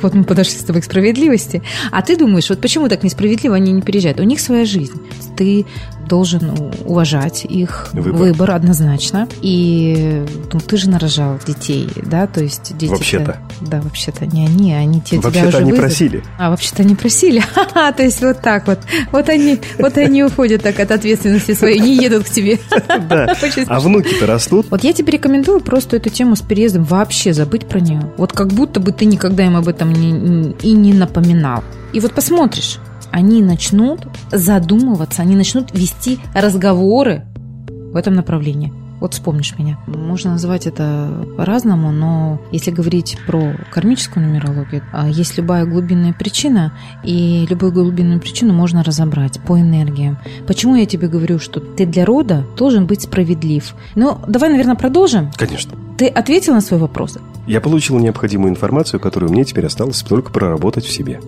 Вот 0.02 0.14
мы 0.14 0.24
подошли 0.24 0.58
с 0.58 0.64
тобой 0.64 0.82
к 0.82 0.84
справедливости. 0.84 1.62
А 1.90 2.02
ты 2.02 2.18
думаешь, 2.18 2.48
вот 2.50 2.60
почему 2.60 2.88
так 2.88 3.02
несправедливо 3.02 3.56
они 3.56 3.72
не 3.72 3.82
переезжают? 3.82 4.20
У 4.20 4.24
них 4.24 4.40
своя 4.40 4.66
жизнь. 4.66 5.00
Ты 5.36 5.66
должен 6.10 6.72
уважать 6.84 7.44
их 7.44 7.88
выбор, 7.92 8.12
выбор 8.12 8.50
однозначно. 8.50 9.28
И 9.40 10.26
ну, 10.52 10.58
ты 10.60 10.76
же 10.76 10.90
нарожал 10.90 11.38
детей, 11.46 11.88
да, 12.04 12.26
то 12.26 12.42
есть 12.42 12.76
дети... 12.76 12.90
Вообще-то. 12.90 13.38
Да, 13.60 13.80
вообще-то 13.80 14.26
не 14.26 14.44
они, 14.44 14.74
они 14.74 15.00
те, 15.00 15.20
вообще 15.20 15.38
тебя 15.40 15.48
уже 15.48 15.56
они 15.58 15.70
выведут. 15.70 15.86
просили. 15.88 16.24
А, 16.36 16.50
вообще-то 16.50 16.82
они 16.82 16.96
просили. 16.96 17.42
То 17.96 18.02
есть 18.02 18.20
вот 18.20 18.42
так 18.42 18.66
вот. 18.66 18.80
Вот 19.12 19.28
они, 19.28 19.60
вот 19.78 19.96
они 19.98 20.24
уходят 20.24 20.62
так 20.62 20.80
от 20.80 20.90
ответственности 20.90 21.54
своей, 21.54 21.78
не 21.78 21.96
едут 21.96 22.24
к 22.24 22.30
тебе. 22.30 22.58
Да. 23.08 23.34
А 23.68 23.80
внуки-то 23.80 24.26
растут. 24.26 24.66
вот 24.70 24.82
я 24.84 24.92
тебе 24.92 25.12
рекомендую 25.12 25.60
просто 25.60 25.96
эту 25.96 26.10
тему 26.10 26.34
с 26.34 26.40
переездом 26.40 26.84
вообще 26.84 27.32
забыть 27.32 27.66
про 27.66 27.80
нее. 27.80 28.02
Вот 28.16 28.32
как 28.32 28.48
будто 28.48 28.80
бы 28.80 28.92
ты 28.92 29.04
никогда 29.04 29.44
им 29.44 29.56
об 29.56 29.68
этом 29.68 29.92
не- 29.92 30.52
и 30.62 30.72
не 30.72 30.92
напоминал. 30.92 31.62
И 31.92 32.00
вот 32.00 32.12
посмотришь, 32.12 32.78
они 33.10 33.42
начнут 33.42 34.06
задумываться, 34.30 35.22
они 35.22 35.36
начнут 35.36 35.72
вести 35.72 36.18
разговоры 36.34 37.24
в 37.68 37.96
этом 37.96 38.14
направлении. 38.14 38.72
Вот 39.00 39.14
вспомнишь 39.14 39.54
меня. 39.58 39.78
Можно 39.86 40.32
называть 40.32 40.66
это 40.66 41.26
по-разному, 41.38 41.90
но 41.90 42.38
если 42.52 42.70
говорить 42.70 43.16
про 43.26 43.54
кармическую 43.70 44.26
нумерологию, 44.26 44.82
а, 44.92 45.08
есть 45.08 45.38
любая 45.38 45.64
глубинная 45.64 46.12
причина, 46.12 46.74
и 47.02 47.46
любую 47.48 47.72
глубинную 47.72 48.20
причину 48.20 48.52
можно 48.52 48.84
разобрать 48.84 49.40
по 49.40 49.58
энергиям. 49.58 50.18
Почему 50.46 50.76
я 50.76 50.84
тебе 50.84 51.08
говорю, 51.08 51.38
что 51.38 51.60
ты 51.60 51.86
для 51.86 52.04
рода 52.04 52.44
должен 52.58 52.86
быть 52.86 53.02
справедлив? 53.02 53.74
Ну, 53.94 54.18
давай, 54.28 54.50
наверное, 54.50 54.76
продолжим. 54.76 55.30
Конечно. 55.34 55.72
Ты 55.96 56.06
ответил 56.06 56.52
на 56.52 56.60
свой 56.60 56.78
вопрос? 56.78 57.16
Я 57.46 57.62
получил 57.62 57.98
необходимую 57.98 58.50
информацию, 58.50 59.00
которую 59.00 59.32
мне 59.32 59.44
теперь 59.44 59.64
осталось 59.64 60.02
только 60.02 60.30
проработать 60.30 60.84
в 60.84 60.92
себе. 60.92 61.20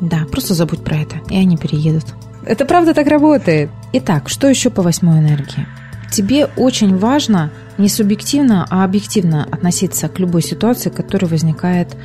Да, 0.00 0.26
просто 0.30 0.54
забудь 0.54 0.84
про 0.84 0.96
это, 0.96 1.16
и 1.30 1.36
они 1.36 1.56
переедут. 1.56 2.04
Это 2.44 2.64
правда 2.64 2.94
так 2.94 3.06
работает. 3.08 3.70
Итак, 3.92 4.28
что 4.28 4.48
еще 4.48 4.70
по 4.70 4.82
восьмой 4.82 5.18
энергии? 5.18 5.66
Тебе 6.10 6.46
очень 6.56 6.96
важно 6.96 7.50
не 7.78 7.88
субъективно, 7.88 8.66
а 8.70 8.84
объективно 8.84 9.44
относиться 9.50 10.08
к 10.08 10.18
любой 10.18 10.42
ситуации, 10.42 10.90
которая 10.90 11.30
возникает 11.30 11.96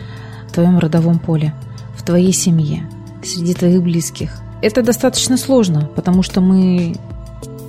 в 0.47 0.53
твоем 0.53 0.79
родовом 0.79 1.19
поле, 1.19 1.53
в 1.95 2.03
твоей 2.03 2.33
семье, 2.33 2.89
среди 3.23 3.53
твоих 3.53 3.81
близких. 3.81 4.31
Это 4.61 4.81
достаточно 4.81 5.37
сложно, 5.37 5.89
потому 5.95 6.23
что 6.23 6.41
мы 6.41 6.95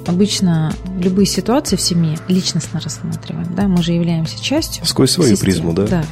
обычно 0.06 0.72
любые 0.98 1.26
ситуации 1.26 1.76
в 1.76 1.80
семье 1.80 2.18
личностно 2.28 2.80
рассматриваем. 2.80 3.54
Да? 3.54 3.68
Мы 3.68 3.82
же 3.82 3.92
являемся 3.92 4.42
частью. 4.42 4.84
Сквозь 4.86 5.10
свою 5.10 5.36
системы. 5.36 5.52
призму, 5.52 5.72
да? 5.72 5.86
Да. 5.86 6.04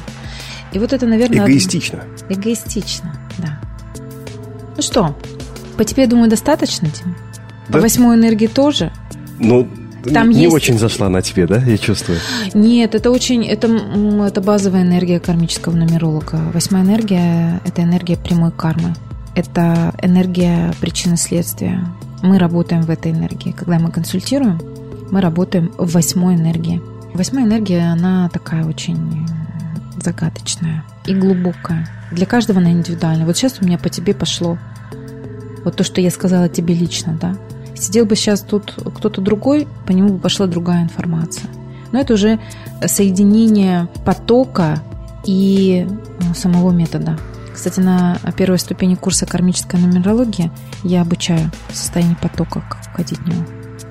И 0.71 0.79
вот 0.79 0.93
это, 0.93 1.05
наверное, 1.05 1.45
Эгоистично. 1.45 2.03
Эгоистично. 2.29 3.13
Ну 4.75 4.81
что, 4.81 5.15
по 5.77 5.83
тебе, 5.83 6.07
думаю, 6.07 6.29
достаточно, 6.29 6.87
Дим? 6.87 7.15
По 7.67 7.73
Да. 7.73 7.79
восьмой 7.81 8.15
энергии 8.15 8.47
тоже? 8.47 8.91
Ну, 9.39 9.67
Там 10.13 10.29
не 10.31 10.43
есть- 10.43 10.53
очень 10.55 10.79
зашла 10.79 11.09
на 11.09 11.21
тебе, 11.21 11.45
да, 11.45 11.57
я 11.57 11.77
чувствую. 11.77 12.17
Нет, 12.53 12.95
это 12.95 13.11
очень, 13.11 13.45
это, 13.45 13.67
это 14.25 14.41
базовая 14.41 14.81
энергия 14.81 15.19
кармического 15.19 15.75
нумеролога. 15.75 16.39
Восьмая 16.53 16.83
энергия– 16.83 17.61
это 17.65 17.83
энергия 17.83 18.17
прямой 18.17 18.51
кармы. 18.51 18.95
Это 19.35 19.93
энергия 20.01 20.73
причины 20.81 21.17
следствия. 21.17 21.85
Мы 22.23 22.37
работаем 22.39 22.81
в 22.81 22.89
этой 22.89 23.11
энергии. 23.11 23.51
Когда 23.51 23.79
мы 23.79 23.91
консультируем, 23.91 24.59
мы 25.11 25.21
работаем 25.21 25.71
в 25.77 25.91
восьмой 25.93 26.35
энергии. 26.35 26.81
Восьмая 27.13 27.45
энергия, 27.45 27.91
она 27.91 28.29
такая 28.29 28.65
очень 28.65 29.25
загадочная 30.01 30.83
и 31.05 31.13
глубокая. 31.13 31.87
Для 32.11 32.25
каждого 32.25 32.59
она 32.59 32.71
индивидуальна. 32.71 33.25
Вот 33.25 33.37
сейчас 33.37 33.59
у 33.61 33.65
меня 33.65 33.77
по 33.77 33.89
тебе 33.89 34.13
пошло 34.13 34.57
вот 35.63 35.75
то, 35.75 35.83
что 35.83 36.01
я 36.01 36.11
сказала 36.11 36.49
тебе 36.49 36.73
лично, 36.73 37.17
да. 37.19 37.35
Сидел 37.75 38.05
бы 38.05 38.15
сейчас 38.15 38.41
тут 38.41 38.75
кто-то 38.95 39.21
другой, 39.21 39.67
по 39.87 39.91
нему 39.91 40.09
бы 40.09 40.19
пошла 40.19 40.47
другая 40.47 40.83
информация. 40.83 41.49
Но 41.91 41.99
это 41.99 42.13
уже 42.13 42.39
соединение 42.85 43.87
потока 44.05 44.81
и 45.25 45.87
э, 45.87 46.33
самого 46.33 46.71
метода. 46.71 47.17
Кстати, 47.53 47.79
на 47.79 48.17
первой 48.37 48.59
ступени 48.59 48.95
курса 48.95 49.25
кармическая 49.25 49.79
нумерология 49.79 50.51
я 50.83 51.01
обучаю 51.01 51.51
состоянии 51.73 52.15
потока, 52.21 52.63
как 52.69 52.83
входить 52.83 53.19
в 53.19 53.27
него. 53.27 53.43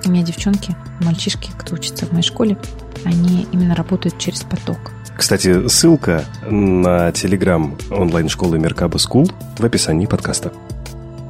У 0.05 0.09
меня 0.09 0.23
девчонки, 0.23 0.75
мальчишки, 1.01 1.51
кто 1.57 1.75
учится 1.75 2.05
в 2.05 2.11
моей 2.11 2.23
школе, 2.23 2.57
они 3.05 3.47
именно 3.51 3.75
работают 3.75 4.17
через 4.17 4.41
поток. 4.41 4.91
Кстати, 5.17 5.67
ссылка 5.67 6.25
на 6.49 7.11
телеграм 7.11 7.75
онлайн-школы 7.89 8.57
Меркаба 8.59 8.97
School 8.97 9.29
в 9.57 9.63
описании 9.63 10.05
подкаста. 10.05 10.51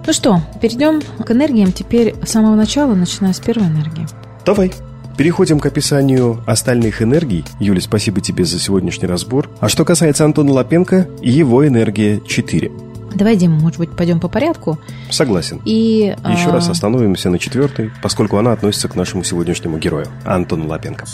Ну 0.05 0.13
что, 0.13 0.41
перейдем 0.61 1.01
к 1.23 1.31
энергиям 1.31 1.71
теперь 1.71 2.15
с 2.25 2.31
самого 2.31 2.55
начала, 2.55 2.95
начиная 2.95 3.33
с 3.33 3.39
первой 3.39 3.67
энергии. 3.67 4.07
Давай. 4.45 4.73
Переходим 5.17 5.59
к 5.59 5.65
описанию 5.65 6.41
остальных 6.47 7.01
энергий. 7.01 7.45
Юля, 7.59 7.81
спасибо 7.81 8.21
тебе 8.21 8.45
за 8.45 8.59
сегодняшний 8.59 9.07
разбор. 9.07 9.49
А 9.59 9.67
что 9.67 9.85
касается 9.85 10.25
Антона 10.25 10.53
Лапенко, 10.53 11.07
его 11.21 11.67
энергия 11.67 12.21
4. 12.25 12.71
Давай, 13.13 13.35
Дима, 13.35 13.59
может 13.59 13.77
быть, 13.77 13.91
пойдем 13.91 14.19
по 14.19 14.29
порядку. 14.29 14.79
Согласен. 15.09 15.61
И 15.65 16.15
Еще 16.29 16.49
а, 16.49 16.53
раз 16.53 16.69
остановимся 16.69 17.29
на 17.29 17.39
четвертой, 17.39 17.91
поскольку 18.01 18.37
она 18.37 18.53
относится 18.53 18.87
к 18.87 18.95
нашему 18.95 19.23
сегодняшнему 19.23 19.77
герою, 19.77 20.07
Антону 20.25 20.67
Лапенко. 20.67 21.05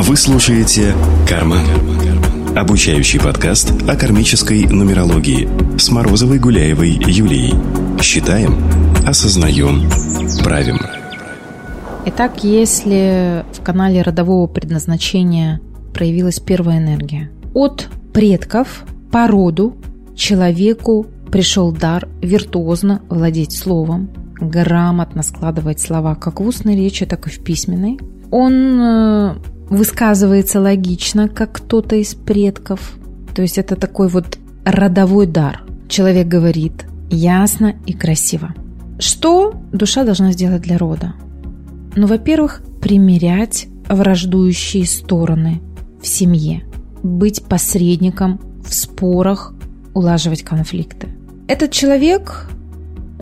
Вы 0.00 0.16
слушаете 0.16 0.94
«Карман». 1.28 1.66
Обучающий 2.56 3.18
подкаст 3.18 3.72
о 3.88 3.96
кармической 3.96 4.64
нумерологии 4.64 5.48
с 5.76 5.90
Морозовой 5.90 6.38
Гуляевой 6.38 6.90
Юлией. 6.90 7.52
Считаем, 8.00 8.62
осознаем, 9.04 9.90
правим. 10.44 10.78
Итак, 12.06 12.44
если 12.44 13.44
в 13.52 13.60
канале 13.64 14.02
родового 14.02 14.46
предназначения 14.46 15.60
проявилась 15.92 16.38
первая 16.38 16.78
энергия, 16.78 17.32
от 17.52 17.88
предков 18.14 18.84
по 19.10 19.26
роду 19.26 19.76
человеку 20.14 21.08
пришел 21.32 21.72
дар 21.72 22.06
виртуозно 22.22 23.02
владеть 23.08 23.52
словом, 23.52 24.10
грамотно 24.40 25.24
складывать 25.24 25.80
слова 25.80 26.14
как 26.14 26.38
в 26.38 26.46
устной 26.46 26.76
речи, 26.76 27.04
так 27.04 27.26
и 27.26 27.30
в 27.30 27.42
письменной. 27.42 27.98
Он 28.30 28.80
э, 28.80 29.34
высказывается 29.68 30.60
логично, 30.60 31.28
как 31.28 31.52
кто-то 31.52 31.96
из 31.96 32.14
предков. 32.14 32.96
То 33.34 33.42
есть 33.42 33.58
это 33.58 33.76
такой 33.76 34.08
вот 34.08 34.38
родовой 34.64 35.26
дар. 35.26 35.62
Человек 35.88 36.28
говорит 36.28 36.86
ясно 37.10 37.74
и 37.86 37.92
красиво. 37.92 38.54
Что 38.98 39.54
душа 39.72 40.04
должна 40.04 40.32
сделать 40.32 40.62
для 40.62 40.78
рода? 40.78 41.14
Ну, 41.96 42.06
во-первых, 42.06 42.62
примирять 42.80 43.68
враждующие 43.88 44.86
стороны 44.86 45.60
в 46.02 46.06
семье, 46.06 46.64
быть 47.02 47.44
посредником 47.44 48.40
в 48.64 48.74
спорах, 48.74 49.54
улаживать 49.94 50.42
конфликты. 50.42 51.08
Этот 51.48 51.70
человек 51.70 52.50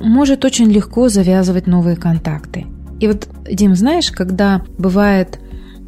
может 0.01 0.45
очень 0.45 0.71
легко 0.71 1.09
завязывать 1.09 1.67
новые 1.67 1.97
контакты. 1.97 2.67
И 2.99 3.07
вот, 3.07 3.29
Дим, 3.51 3.75
знаешь, 3.77 4.11
когда 4.11 4.63
бывает 4.79 5.39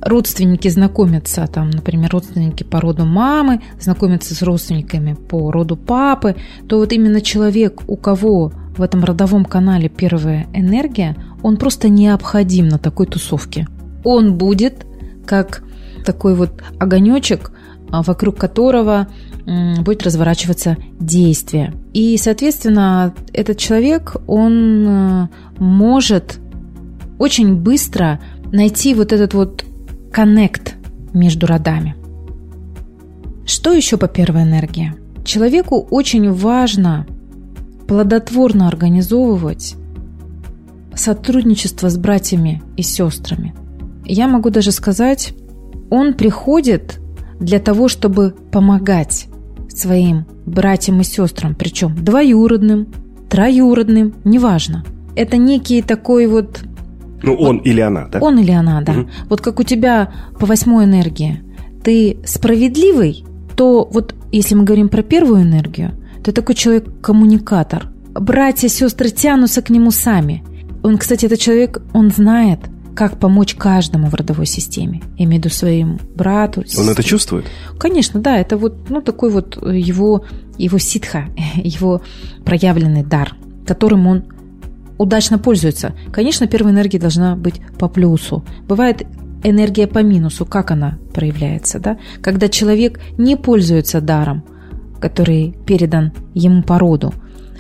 родственники 0.01 0.69
знакомятся, 0.69 1.47
там, 1.47 1.71
например, 1.71 2.11
родственники 2.11 2.63
по 2.63 2.81
роду 2.81 3.05
мамы 3.05 3.61
знакомятся 3.81 4.35
с 4.35 4.43
родственниками 4.43 5.15
по 5.15 5.51
роду 5.51 5.77
папы, 5.77 6.37
то 6.69 6.79
вот 6.79 6.93
именно 6.93 7.21
человек, 7.21 7.83
у 7.87 7.97
кого 7.97 8.53
в 8.77 8.83
этом 8.83 9.05
родовом 9.05 9.45
канале 9.45 9.89
первая 9.89 10.47
энергия, 10.53 11.17
он 11.43 11.57
просто 11.57 11.89
необходим 11.89 12.69
на 12.69 12.79
такой 12.79 13.07
тусовке. 13.07 13.67
Он 14.05 14.37
будет 14.37 14.87
как 15.27 15.63
такой 16.05 16.35
вот 16.35 16.63
огонечек, 16.79 17.51
а, 17.91 18.03
вокруг 18.03 18.37
которого 18.37 19.09
будет 19.81 20.03
разворачиваться 20.03 20.77
действие. 21.01 21.73
И, 21.95 22.19
соответственно, 22.19 23.15
этот 23.33 23.57
человек, 23.57 24.17
он 24.27 24.87
э, 24.87 25.29
может 25.59 26.39
очень 27.19 27.55
быстро 27.57 28.21
найти 28.53 28.93
вот 28.93 29.13
этот 29.13 29.33
вот 29.33 29.65
коннект 30.13 30.75
между 31.13 31.47
родами. 31.47 31.97
Что 33.47 33.73
еще 33.73 33.97
по 33.97 34.09
первой 34.09 34.43
энергии? 34.43 34.95
Человеку 35.25 35.87
очень 35.91 36.33
важно 36.33 37.07
плодотворно 37.87 38.69
организовывать 38.69 39.77
сотрудничество 40.95 41.89
с 41.89 41.97
братьями 41.97 42.63
и 42.77 42.83
сестрами. 42.83 43.55
Я 44.05 44.29
могу 44.29 44.51
даже 44.51 44.73
сказать, 44.73 45.33
он 45.91 46.15
приходит 46.15 47.01
для 47.41 47.61
того, 47.61 47.89
чтобы 47.89 48.35
помогать 48.53 49.29
своим 49.69 50.27
братьям 50.45 51.01
и 51.01 51.05
сестрам, 51.05 51.55
причем 51.55 51.95
двоюродным, 51.95 52.89
троюродным, 53.29 54.15
неважно. 54.25 54.85
Это 55.17 55.37
некий 55.37 55.83
такой 55.83 56.27
вот... 56.27 56.61
Ну, 57.23 57.35
он 57.35 57.59
вот, 57.59 57.67
или 57.67 57.81
она, 57.81 58.07
да? 58.07 58.19
Он 58.21 58.39
или 58.39 58.51
она, 58.51 58.81
да. 58.81 58.93
Угу. 58.93 59.09
Вот 59.31 59.41
как 59.41 59.61
у 59.61 59.63
тебя 59.63 60.13
по 60.39 60.47
восьмой 60.47 60.85
энергии 60.85 61.43
ты 61.83 62.19
справедливый, 62.25 63.25
то 63.57 63.89
вот 63.91 64.15
если 64.31 64.55
мы 64.55 64.65
говорим 64.65 64.89
про 64.89 65.03
первую 65.03 65.43
энергию, 65.43 65.93
то 66.23 66.33
такой 66.33 66.55
человек-коммуникатор. 66.55 67.89
Братья, 68.15 68.69
сестры 68.69 69.11
тянутся 69.11 69.63
к 69.63 69.71
нему 69.71 69.91
сами. 69.91 70.45
Он, 70.83 70.99
кстати, 70.99 71.27
этот 71.27 71.39
человек, 71.39 71.81
он 71.93 72.11
знает, 72.11 72.61
как 72.95 73.19
помочь 73.19 73.55
каждому 73.55 74.09
в 74.09 74.15
родовой 74.15 74.47
системе. 74.47 75.03
Я 75.17 75.25
имею 75.25 75.41
в 75.41 75.45
виду 75.45 75.55
своим 75.55 76.01
брату. 76.17 76.65
Сестре. 76.65 76.83
Он 76.83 76.91
это 76.91 77.03
чувствует? 77.05 77.47
Конечно, 77.79 78.21
да. 78.21 78.39
Это 78.39 78.57
вот 78.57 78.91
ну, 78.91 79.01
такой 79.01 79.31
вот 79.31 79.57
его, 79.57 80.25
его 80.57 80.79
ситха, 80.79 81.27
его 81.55 82.03
проявленный 82.45 83.05
дар, 83.05 83.37
которым 83.67 84.09
он 84.09 84.25
удачно 84.99 85.39
пользуется. 85.39 85.95
Конечно, 86.13 86.47
первая 86.47 86.75
энергия 86.75 86.99
должна 86.99 87.37
быть 87.37 87.61
по 87.79 87.89
плюсу. 87.89 88.45
Бывает 88.67 89.07
энергия 89.43 89.87
по 89.87 90.01
минусу. 90.01 90.45
Как 90.45 90.71
она 90.71 90.99
проявляется? 91.15 91.79
Да? 91.79 91.99
Когда 92.21 92.49
человек 92.49 93.01
не 93.17 93.37
пользуется 93.37 94.01
даром, 94.01 94.45
который 95.01 95.57
передан 95.67 96.13
ему 96.35 96.63
по 96.63 96.79
роду, 96.79 97.15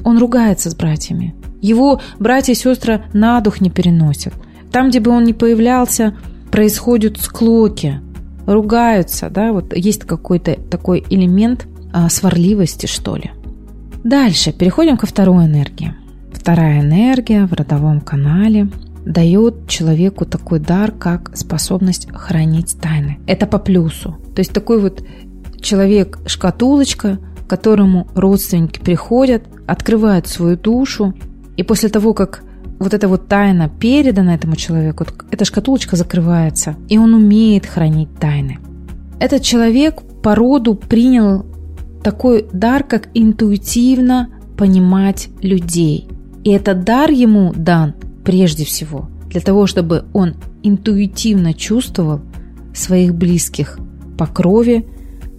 он 0.04 0.18
ругается 0.18 0.70
с 0.70 0.74
братьями. 0.74 1.34
Его 1.60 2.00
братья 2.18 2.52
и 2.52 2.56
сестры 2.56 3.04
на 3.12 3.40
дух 3.40 3.60
не 3.60 3.70
переносят– 3.70 4.34
там, 4.72 4.90
где 4.90 5.00
бы 5.00 5.10
он 5.10 5.24
ни 5.24 5.32
появлялся, 5.32 6.16
происходят 6.50 7.18
склоки, 7.18 8.00
ругаются, 8.46 9.30
да, 9.30 9.52
вот 9.52 9.74
есть 9.76 10.04
какой-то 10.04 10.54
такой 10.54 11.04
элемент 11.08 11.66
а, 11.92 12.08
сварливости, 12.08 12.86
что 12.86 13.16
ли. 13.16 13.30
Дальше 14.04 14.52
переходим 14.52 14.96
ко 14.96 15.06
второй 15.06 15.46
энергии. 15.46 15.94
Вторая 16.32 16.80
энергия 16.80 17.46
в 17.46 17.52
родовом 17.52 18.00
канале 18.00 18.68
дает 19.04 19.68
человеку 19.68 20.26
такой 20.26 20.60
дар, 20.60 20.92
как 20.92 21.36
способность 21.36 22.08
хранить 22.12 22.76
тайны. 22.80 23.18
Это 23.26 23.46
по 23.46 23.58
плюсу. 23.58 24.16
То 24.34 24.40
есть 24.40 24.52
такой 24.52 24.80
вот 24.80 25.02
человек-шкатулочка, 25.60 27.18
к 27.44 27.50
которому 27.50 28.08
родственники 28.14 28.78
приходят, 28.80 29.44
открывают 29.66 30.26
свою 30.26 30.56
душу, 30.56 31.14
и 31.56 31.62
после 31.62 31.88
того, 31.88 32.14
как 32.14 32.42
вот 32.78 32.94
эта 32.94 33.08
вот 33.08 33.28
тайна 33.28 33.68
передана 33.68 34.34
этому 34.34 34.56
человеку, 34.56 35.06
эта 35.30 35.44
шкатулочка 35.44 35.96
закрывается, 35.96 36.76
и 36.88 36.98
он 36.98 37.14
умеет 37.14 37.66
хранить 37.66 38.14
тайны. 38.18 38.58
Этот 39.18 39.42
человек 39.42 40.02
по 40.22 40.34
роду 40.34 40.74
принял 40.74 41.44
такой 42.02 42.46
дар, 42.52 42.84
как 42.84 43.08
интуитивно 43.14 44.28
понимать 44.56 45.28
людей. 45.42 46.08
И 46.44 46.50
этот 46.50 46.84
дар 46.84 47.10
ему 47.10 47.52
дан 47.54 47.94
прежде 48.24 48.64
всего 48.64 49.08
для 49.28 49.40
того, 49.40 49.66
чтобы 49.66 50.04
он 50.12 50.36
интуитивно 50.62 51.54
чувствовал 51.54 52.20
своих 52.74 53.14
близких 53.14 53.78
по 54.16 54.26
крови, 54.26 54.86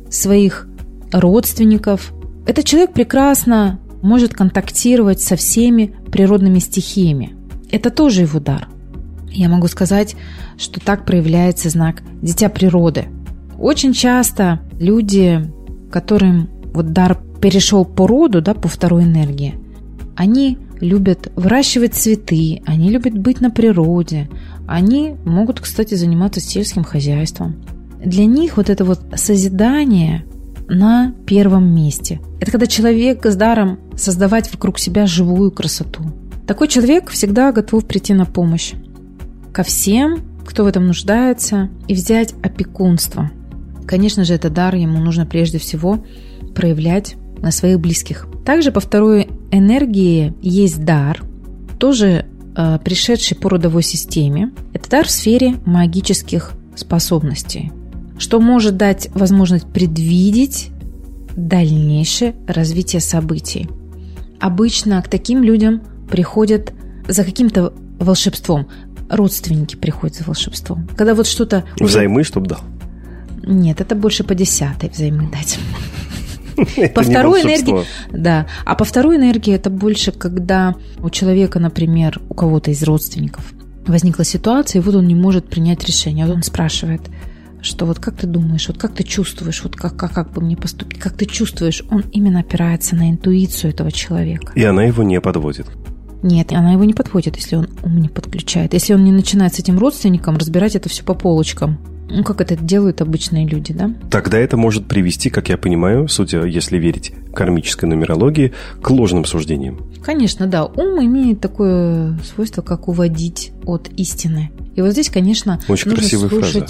своих 0.09 0.67
родственников. 1.11 2.13
Этот 2.45 2.65
человек 2.65 2.93
прекрасно 2.93 3.79
может 4.01 4.33
контактировать 4.33 5.21
со 5.21 5.35
всеми 5.35 5.93
природными 6.11 6.59
стихиями. 6.59 7.35
Это 7.71 7.89
тоже 7.89 8.21
его 8.21 8.39
дар. 8.39 8.67
Я 9.31 9.49
могу 9.49 9.67
сказать, 9.67 10.15
что 10.57 10.79
так 10.79 11.05
проявляется 11.05 11.69
знак 11.69 12.01
«дитя 12.21 12.49
природы». 12.49 13.05
Очень 13.59 13.93
часто 13.93 14.61
люди, 14.79 15.51
которым 15.91 16.49
вот 16.73 16.93
дар 16.93 17.19
перешел 17.41 17.85
по 17.85 18.07
роду, 18.07 18.41
да, 18.41 18.53
по 18.53 18.67
второй 18.67 19.03
энергии, 19.03 19.55
они 20.15 20.57
любят 20.79 21.31
выращивать 21.35 21.93
цветы, 21.93 22.61
они 22.65 22.89
любят 22.89 23.17
быть 23.17 23.41
на 23.41 23.49
природе, 23.49 24.29
они 24.67 25.15
могут, 25.25 25.59
кстати, 25.59 25.95
заниматься 25.95 26.39
сельским 26.39 26.83
хозяйством. 26.83 27.55
Для 28.03 28.25
них 28.25 28.57
вот 28.57 28.69
это 28.69 28.85
вот 28.85 28.99
созидание 29.15 30.25
на 30.67 31.13
первом 31.25 31.73
месте. 31.73 32.21
Это 32.39 32.51
когда 32.51 32.67
человек 32.67 33.25
с 33.25 33.35
даром 33.35 33.79
создавать 33.97 34.51
вокруг 34.53 34.79
себя 34.79 35.07
живую 35.07 35.51
красоту. 35.51 36.03
Такой 36.47 36.67
человек 36.67 37.09
всегда 37.09 37.51
готов 37.51 37.85
прийти 37.85 38.13
на 38.13 38.25
помощь 38.25 38.73
ко 39.51 39.63
всем, 39.63 40.21
кто 40.45 40.63
в 40.63 40.67
этом 40.67 40.87
нуждается, 40.87 41.69
и 41.87 41.93
взять 41.93 42.33
опекунство. 42.43 43.31
Конечно 43.85 44.23
же, 44.23 44.35
это 44.35 44.49
дар 44.49 44.75
ему 44.75 44.99
нужно 44.99 45.25
прежде 45.25 45.57
всего 45.57 46.03
проявлять 46.55 47.15
на 47.41 47.51
своих 47.51 47.79
близких. 47.79 48.27
Также 48.45 48.71
по 48.71 48.79
второй 48.79 49.29
энергии 49.51 50.33
есть 50.41 50.83
дар, 50.83 51.23
тоже 51.77 52.25
э, 52.55 52.79
пришедший 52.83 53.37
по 53.37 53.49
родовой 53.49 53.83
системе. 53.83 54.51
Это 54.73 54.89
дар 54.89 55.07
в 55.07 55.11
сфере 55.11 55.55
магических 55.65 56.51
способностей 56.75 57.71
что 58.19 58.39
может 58.39 58.77
дать 58.77 59.09
возможность 59.15 59.65
предвидеть 59.65 60.69
дальнейшее 61.35 62.35
развитие 62.47 62.99
событий. 63.01 63.69
Обычно 64.39 65.01
к 65.01 65.07
таким 65.07 65.41
людям 65.41 65.81
приходят 66.11 66.73
за 67.07 67.23
каким-то 67.23 67.73
волшебством. 67.97 68.67
Родственники 69.09 69.75
приходят 69.75 70.17
за 70.17 70.25
волшебством. 70.25 70.87
Когда 70.95 71.15
вот 71.15 71.27
что-то... 71.27 71.63
Взаймы, 71.79 72.23
чтобы 72.23 72.47
дал? 72.47 72.59
Нет, 73.41 73.81
это 73.81 73.95
больше 73.95 74.23
по 74.23 74.35
десятой 74.35 74.89
взаймы 74.89 75.31
дать. 75.31 75.57
По 76.95 77.03
второй 77.03 77.41
энергии, 77.43 77.85
да, 78.11 78.47
а 78.65 78.75
по 78.75 78.85
второй 78.85 79.17
энергии 79.17 79.53
это 79.53 79.69
больше, 79.69 80.11
когда 80.11 80.75
у 80.99 81.09
человека, 81.09 81.59
например, 81.59 82.19
у 82.29 82.33
кого-то 82.33 82.71
из 82.71 82.83
родственников 82.83 83.53
возникла 83.85 84.23
ситуация, 84.23 84.81
и 84.81 84.83
вот 84.83 84.95
он 84.95 85.07
не 85.07 85.15
может 85.15 85.49
принять 85.49 85.85
решение. 85.85 86.25
Вот 86.25 86.35
он 86.35 86.43
спрашивает, 86.43 87.01
что 87.61 87.85
вот 87.85 87.99
как 87.99 88.15
ты 88.17 88.27
думаешь, 88.27 88.67
вот 88.67 88.77
как 88.77 88.93
ты 88.93 89.03
чувствуешь, 89.03 89.63
вот 89.63 89.75
как, 89.75 89.95
как, 89.95 90.13
как 90.13 90.31
бы 90.31 90.41
мне 90.41 90.55
поступить, 90.55 90.99
как 90.99 91.13
ты 91.13 91.25
чувствуешь, 91.25 91.83
он 91.89 92.03
именно 92.11 92.39
опирается 92.39 92.95
на 92.95 93.09
интуицию 93.09 93.71
этого 93.71 93.91
человека. 93.91 94.53
И 94.55 94.63
она 94.63 94.83
его 94.83 95.03
не 95.03 95.19
подводит. 95.19 95.67
Нет, 96.21 96.51
она 96.51 96.73
его 96.73 96.83
не 96.83 96.93
подводит, 96.93 97.37
если 97.37 97.55
он 97.55 97.69
ум 97.81 98.01
не 98.01 98.09
подключает. 98.09 98.73
Если 98.73 98.93
он 98.93 99.03
не 99.03 99.11
начинает 99.11 99.55
с 99.55 99.59
этим 99.59 99.79
родственником 99.79 100.37
разбирать 100.37 100.75
это 100.75 100.89
все 100.89 101.03
по 101.03 101.13
полочкам. 101.13 101.79
Ну, 102.09 102.23
как 102.23 102.41
это 102.41 102.55
делают 102.55 103.01
обычные 103.01 103.47
люди, 103.47 103.73
да? 103.73 103.93
Тогда 104.09 104.37
это 104.39 104.57
может 104.57 104.87
привести, 104.87 105.29
как 105.29 105.49
я 105.49 105.57
понимаю, 105.57 106.07
судя, 106.07 106.43
если 106.43 106.77
верить 106.77 107.13
кармической 107.33 107.87
нумерологии, 107.87 108.53
к 108.81 108.89
ложным 108.89 109.25
суждениям. 109.25 109.79
Конечно, 110.01 110.47
да. 110.47 110.65
Ум 110.65 111.03
имеет 111.05 111.39
такое 111.39 112.17
свойство, 112.19 112.61
как 112.61 112.87
уводить 112.87 113.51
от 113.65 113.89
истины. 113.95 114.51
И 114.75 114.81
вот 114.81 114.91
здесь, 114.91 115.09
конечно, 115.09 115.59
Очень 115.67 115.91
нужно 115.91 116.07
слушать 116.07 116.51
фраза 116.51 116.65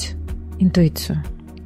интуицию. 0.59 1.23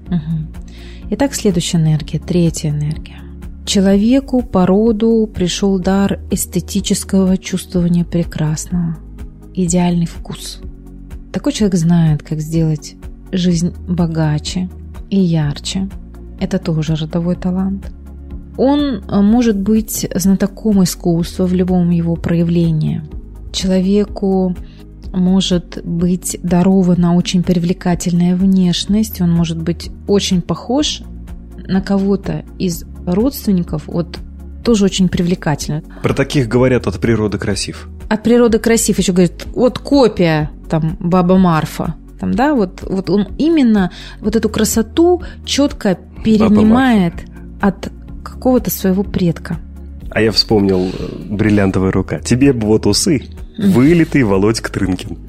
Угу. 0.08 1.12
Итак, 1.12 1.34
следующая 1.34 1.78
энергия, 1.78 2.20
третья 2.20 2.70
энергия. 2.70 3.20
Человеку 3.66 4.42
по 4.42 4.66
роду 4.66 5.30
пришел 5.34 5.80
дар 5.80 6.20
эстетического 6.30 7.38
чувствования 7.38 8.04
прекрасного, 8.04 8.98
идеальный 9.54 10.06
вкус. 10.06 10.60
Такой 11.32 11.54
человек 11.54 11.76
знает, 11.76 12.24
как 12.24 12.40
сделать 12.42 12.96
жизнь 13.34 13.74
богаче 13.88 14.70
и 15.10 15.20
ярче. 15.20 15.90
Это 16.40 16.60
тоже 16.60 16.96
родовой 16.96 17.36
талант. 17.36 17.92
Он 18.58 18.80
э, 18.80 19.22
может 19.22 19.58
быть 19.58 20.08
знатоком 20.14 20.84
искусства 20.84 21.46
в 21.46 21.54
любом 21.54 21.90
его 21.90 22.16
проявлении. 22.16 23.02
Человеку 23.52 24.56
может 25.12 25.82
быть 25.84 26.38
дарована 26.44 27.16
очень 27.16 27.44
привлекательная 27.44 28.36
внешность, 28.36 29.22
он 29.22 29.32
может 29.32 29.62
быть 29.62 29.92
очень 30.08 30.42
похож 30.42 31.02
на 31.68 31.82
кого-то 31.82 32.44
из 32.58 32.84
родственников, 33.06 33.84
вот 33.88 34.18
тоже 34.64 34.86
очень 34.86 35.10
привлекательно. 35.10 35.84
Про 36.02 36.14
таких 36.14 36.48
говорят 36.48 36.88
от 36.88 37.00
природы 37.00 37.38
красив. 37.38 37.90
От 38.10 38.24
природы 38.24 38.60
красив 38.60 38.98
еще 38.98 39.14
говорят, 39.14 39.46
вот 39.54 39.80
копия 39.80 40.50
там 40.70 40.98
баба 41.00 41.38
Марфа. 41.38 41.96
Там, 42.24 42.34
да, 42.36 42.54
вот, 42.56 42.84
вот 42.84 43.10
он 43.10 43.28
именно 43.38 43.92
вот 44.22 44.38
эту 44.38 44.48
красоту 44.48 45.24
четко 45.44 45.98
перенимает 46.24 47.14
от 47.60 47.92
какого-то 48.24 48.72
своего 48.72 49.04
предка. 49.04 49.58
А 50.10 50.22
я 50.22 50.32
вспомнил 50.32 50.86
э, 50.86 50.92
бриллиантовая 51.30 51.92
рука. 51.92 52.20
Тебе 52.20 52.54
бы 52.54 52.68
вот 52.68 52.86
усы, 52.86 53.24
Вылитый 53.58 54.24
Володька 54.24 54.72
Трынкин. 54.72 55.18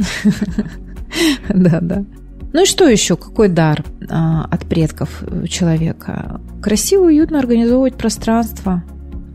Да, 1.49 1.79
да. 1.81 2.05
Ну 2.53 2.63
и 2.63 2.67
что 2.67 2.89
еще? 2.89 3.17
Какой 3.17 3.49
дар 3.49 3.85
а, 4.09 4.47
от 4.51 4.67
предков 4.67 5.23
у 5.23 5.47
человека? 5.47 6.41
Красиво, 6.61 7.05
уютно 7.05 7.39
организовывать 7.39 7.95
пространство. 7.95 8.83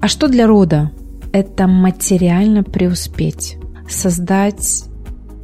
А 0.01 0.09
что 0.09 0.27
для 0.27 0.45
рода? 0.45 0.91
Это 1.31 1.67
материально 1.67 2.63
преуспеть, 2.63 3.55
создать 3.89 4.89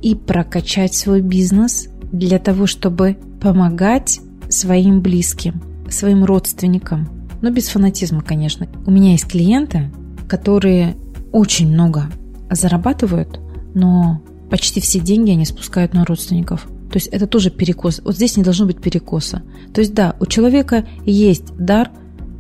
и 0.06 0.14
прокачать 0.14 0.94
свой 0.94 1.22
бизнес 1.22 1.90
для 2.18 2.40
того, 2.40 2.66
чтобы 2.66 3.18
помогать 3.42 4.22
своим 4.50 5.02
близким, 5.02 5.62
своим 5.90 6.24
родственникам. 6.24 7.10
Но 7.42 7.52
без 7.52 7.68
фанатизма, 7.68 8.22
конечно. 8.22 8.68
У 8.86 8.92
меня 8.92 9.12
есть 9.12 9.28
клиенты, 9.28 9.92
которые 10.28 10.96
очень 11.32 11.72
много 11.72 12.10
зарабатывают, 12.50 13.40
но 13.74 14.22
почти 14.50 14.80
все 14.80 15.00
деньги 15.00 15.32
они 15.32 15.46
спускают 15.46 15.94
на 15.94 16.06
родственников. 16.06 16.68
То 16.92 16.98
есть 16.98 17.08
это 17.08 17.28
тоже 17.28 17.50
перекос. 17.50 18.02
Вот 18.04 18.16
здесь 18.16 18.38
не 18.38 18.44
должно 18.44 18.66
быть 18.66 18.82
перекоса. 18.82 19.42
То 19.74 19.82
есть 19.82 19.94
да, 19.94 20.16
у 20.20 20.26
человека 20.26 20.86
есть 21.06 21.56
дар 21.58 21.92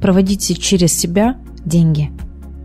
проводить 0.01 0.57
через 0.61 0.93
себя 0.93 1.38
деньги. 1.65 2.11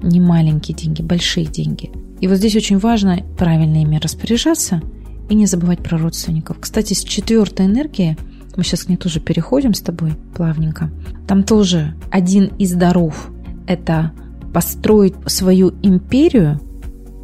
Не 0.02 0.20
маленькие 0.20 0.76
деньги, 0.76 1.02
большие 1.02 1.46
деньги. 1.46 1.90
И 2.20 2.28
вот 2.28 2.36
здесь 2.36 2.54
очень 2.54 2.78
важно 2.78 3.24
правильно 3.36 3.82
ими 3.82 3.96
распоряжаться 3.96 4.82
и 5.30 5.34
не 5.34 5.46
забывать 5.46 5.78
про 5.82 5.96
родственников. 5.96 6.58
Кстати, 6.60 6.92
с 6.92 7.02
четвертой 7.02 7.66
энергии, 7.66 8.18
мы 8.56 8.64
сейчас 8.64 8.84
к 8.84 8.88
ней 8.88 8.96
тоже 8.96 9.20
переходим 9.20 9.72
с 9.72 9.80
тобой 9.80 10.14
плавненько, 10.34 10.90
там 11.26 11.44
тоже 11.44 11.94
один 12.10 12.46
из 12.58 12.72
даров– 12.74 13.30
это 13.66 14.12
построить 14.52 15.14
свою 15.26 15.72
империю, 15.82 16.60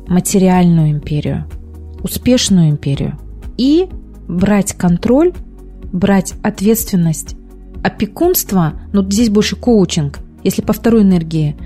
материальную 0.07 0.93
империю, 0.93 1.45
успешную 2.03 2.71
империю 2.71 3.19
и 3.59 3.89
брать 4.29 4.75
контроль, 4.75 5.35
брать 5.93 6.35
ответственность, 6.45 7.37
опекунство, 7.83 8.75
но 8.93 9.03
здесь 9.03 9.31
больше 9.31 9.57
коучинг. 9.57 10.21
Если 10.45 10.63
по 10.63 10.73
второй 10.73 11.03
энергии 11.03 11.57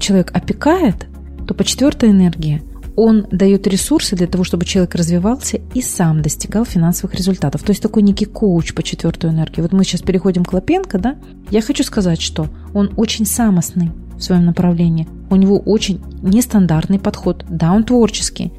человек 0.00 0.32
опекает, 0.34 1.06
то 1.46 1.54
по 1.54 1.62
четвертой 1.62 2.10
энергии 2.10 2.62
он 2.96 3.26
дает 3.30 3.66
ресурсы 3.66 4.16
для 4.16 4.26
того, 4.26 4.44
чтобы 4.44 4.64
человек 4.64 4.94
развивался 4.94 5.60
и 5.74 5.82
сам 5.82 6.22
достигал 6.22 6.64
финансовых 6.64 7.14
результатов. 7.14 7.62
То 7.62 7.70
есть 7.70 7.82
такой 7.82 8.02
некий 8.02 8.24
коуч 8.24 8.74
по 8.74 8.82
четвертой 8.82 9.30
энергии. 9.30 9.60
Вот 9.60 9.72
мы 9.72 9.84
сейчас 9.84 10.02
переходим 10.02 10.44
к 10.44 10.52
Лапенко, 10.52 10.98
да? 10.98 11.16
Я 11.50 11.60
хочу 11.60 11.82
сказать, 11.82 12.20
что 12.20 12.46
он 12.72 12.92
очень 12.96 13.26
самостный 13.26 13.90
в 14.16 14.22
своем 14.22 14.44
направлении. 14.44 15.08
У 15.30 15.36
него 15.36 15.58
очень 15.58 16.00
нестандартный 16.22 16.98
подход. 16.98 17.44
Да, 17.48 17.72
он 17.72 17.84
творческий, 17.84 18.52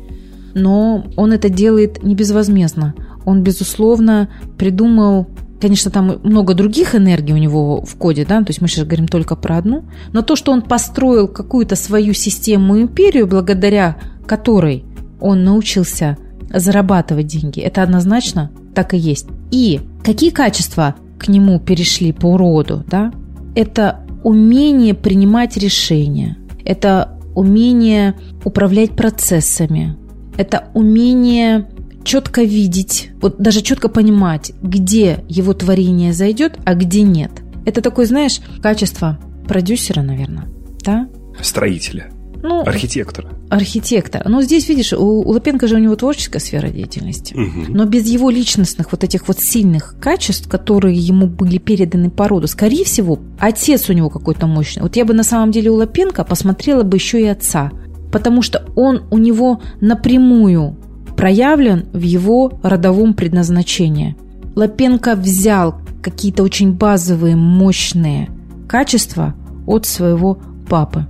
но 0.53 1.05
он 1.15 1.31
это 1.31 1.49
делает 1.49 2.03
не 2.03 2.15
безвозмездно. 2.15 2.93
Он, 3.25 3.41
безусловно, 3.41 4.29
придумал 4.57 5.27
Конечно, 5.61 5.89
там 5.89 6.19
много 6.23 6.53
других 6.53 6.95
энергий 6.95 7.33
у 7.33 7.37
него 7.37 7.81
в 7.81 7.95
коде, 7.95 8.25
да, 8.25 8.39
то 8.39 8.49
есть 8.49 8.61
мы 8.61 8.67
сейчас 8.67 8.85
говорим 8.85 9.07
только 9.07 9.35
про 9.35 9.57
одну, 9.57 9.85
но 10.11 10.21
то, 10.21 10.35
что 10.35 10.51
он 10.51 10.61
построил 10.61 11.29
какую-то 11.29 11.75
свою 11.75 12.13
систему 12.13 12.79
империю, 12.79 13.25
благодаря 13.25 13.97
которой 14.25 14.83
он 15.19 15.43
научился 15.43 16.17
зарабатывать 16.53 17.27
деньги, 17.27 17.59
это 17.59 17.83
однозначно 17.83 18.51
так 18.73 18.93
и 18.93 18.97
есть. 18.97 19.27
И 19.51 19.81
какие 20.03 20.29
качества 20.29 20.95
к 21.17 21.27
нему 21.27 21.59
перешли 21.59 22.11
по 22.11 22.33
уроду, 22.33 22.83
да? 22.87 23.11
Это 23.55 24.01
умение 24.23 24.93
принимать 24.93 25.57
решения, 25.57 26.37
это 26.65 27.17
умение 27.35 28.15
управлять 28.43 28.91
процессами, 28.91 29.97
это 30.37 30.67
умение 30.73 31.69
четко 32.03 32.43
видеть, 32.43 33.09
вот 33.21 33.37
даже 33.39 33.61
четко 33.61 33.89
понимать, 33.89 34.51
где 34.61 35.23
его 35.27 35.53
творение 35.53 36.13
зайдет, 36.13 36.57
а 36.65 36.75
где 36.75 37.01
нет. 37.01 37.31
Это 37.65 37.81
такое, 37.81 38.05
знаешь, 38.05 38.39
качество 38.61 39.17
продюсера, 39.47 40.01
наверное, 40.01 40.47
да? 40.83 41.07
Строителя. 41.41 42.11
Ну, 42.47 42.61
архитектора. 42.61 43.29
Архитектора. 43.49 44.29
Но 44.29 44.43
здесь, 44.43 44.69
видишь, 44.69 44.93
у, 44.93 45.03
у 45.03 45.31
Лапенко 45.31 45.67
же 45.67 45.75
у 45.75 45.79
него 45.79 45.95
творческая 45.95 46.39
сфера 46.39 46.69
деятельности. 46.69 47.33
Угу. 47.33 47.75
Но 47.75 47.85
без 47.85 48.05
его 48.07 48.29
личностных 48.29 48.91
вот 48.91 49.03
этих 49.03 49.27
вот 49.27 49.39
сильных 49.39 49.95
качеств, 49.99 50.47
которые 50.47 50.95
ему 50.95 51.25
были 51.25 51.57
переданы 51.57 52.11
по 52.11 52.27
роду, 52.27 52.47
скорее 52.47 52.85
всего, 52.85 53.19
отец 53.39 53.89
у 53.89 53.93
него 53.93 54.11
какой-то 54.11 54.45
мощный. 54.45 54.83
Вот 54.83 54.95
я 54.95 55.05
бы 55.05 55.15
на 55.15 55.23
самом 55.23 55.49
деле 55.51 55.71
у 55.71 55.75
Лапенко 55.75 56.23
посмотрела 56.23 56.83
бы 56.83 56.97
еще 56.97 57.19
и 57.19 57.25
отца. 57.25 57.71
Потому 58.11 58.43
что 58.43 58.63
он 58.75 59.05
у 59.09 59.17
него 59.17 59.61
напрямую 59.81 60.77
проявлен 61.17 61.87
в 61.93 62.01
его 62.01 62.59
родовом 62.61 63.15
предназначении. 63.15 64.15
Лапенко 64.55 65.15
взял 65.15 65.81
какие-то 66.03 66.43
очень 66.43 66.73
базовые, 66.73 67.35
мощные 67.35 68.29
качества 68.67 69.33
от 69.65 69.87
своего 69.87 70.37
папы. 70.69 71.07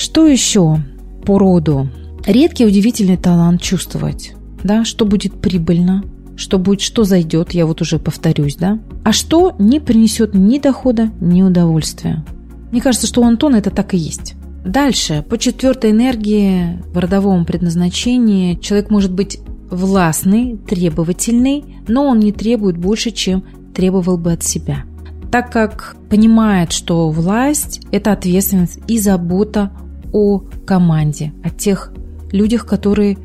Что 0.00 0.26
еще 0.26 0.78
по 1.26 1.38
роду? 1.38 1.90
Редкий 2.24 2.64
удивительный 2.64 3.18
талант 3.18 3.60
чувствовать, 3.60 4.32
да, 4.64 4.82
что 4.86 5.04
будет 5.04 5.42
прибыльно, 5.42 6.02
что 6.36 6.58
будет, 6.58 6.80
что 6.80 7.04
зайдет, 7.04 7.52
я 7.52 7.66
вот 7.66 7.82
уже 7.82 7.98
повторюсь, 7.98 8.56
да, 8.56 8.78
а 9.04 9.12
что 9.12 9.54
не 9.58 9.78
принесет 9.78 10.32
ни 10.32 10.58
дохода, 10.58 11.10
ни 11.20 11.42
удовольствия. 11.42 12.24
Мне 12.72 12.80
кажется, 12.80 13.06
что 13.06 13.20
у 13.20 13.24
Антона 13.24 13.56
это 13.56 13.68
так 13.70 13.92
и 13.92 13.98
есть. 13.98 14.36
Дальше, 14.64 15.22
по 15.28 15.36
четвертой 15.36 15.90
энергии 15.90 16.80
в 16.94 16.96
родовом 16.96 17.44
предназначении 17.44 18.54
человек 18.54 18.88
может 18.88 19.12
быть 19.12 19.40
властный, 19.70 20.56
требовательный, 20.66 21.76
но 21.88 22.06
он 22.06 22.20
не 22.20 22.32
требует 22.32 22.78
больше, 22.78 23.10
чем 23.10 23.44
требовал 23.74 24.16
бы 24.16 24.32
от 24.32 24.44
себя. 24.44 24.84
Так 25.30 25.52
как 25.52 25.96
понимает, 26.08 26.72
что 26.72 27.10
власть– 27.10 27.82
это 27.92 28.12
ответственность 28.12 28.78
и 28.88 28.98
забота 28.98 29.70
о 30.12 30.40
команде, 30.66 31.32
о 31.42 31.50
тех 31.50 31.92
людях, 32.32 32.66
которые 32.66 33.18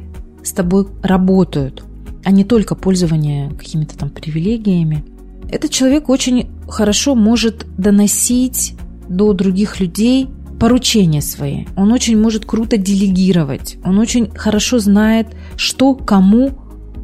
с 0.43 0.51
тобой 0.51 0.87
работают, 1.01 1.83
а 2.23 2.31
не 2.31 2.43
только 2.43 2.75
пользование 2.75 3.49
какими-то 3.51 3.97
там 3.97 4.09
привилегиями. 4.09 5.03
Этот 5.49 5.71
человек 5.71 6.09
очень 6.09 6.49
хорошо 6.67 7.15
может 7.15 7.65
доносить 7.77 8.75
до 9.07 9.33
других 9.33 9.79
людей 9.79 10.27
поручения 10.59 11.21
свои. 11.21 11.65
Он 11.75 11.91
очень 11.91 12.19
может 12.19 12.45
круто 12.45 12.77
делегировать. 12.77 13.77
Он 13.83 13.99
очень 13.99 14.31
хорошо 14.31 14.79
знает, 14.79 15.27
что 15.57 15.93
кому 15.93 16.51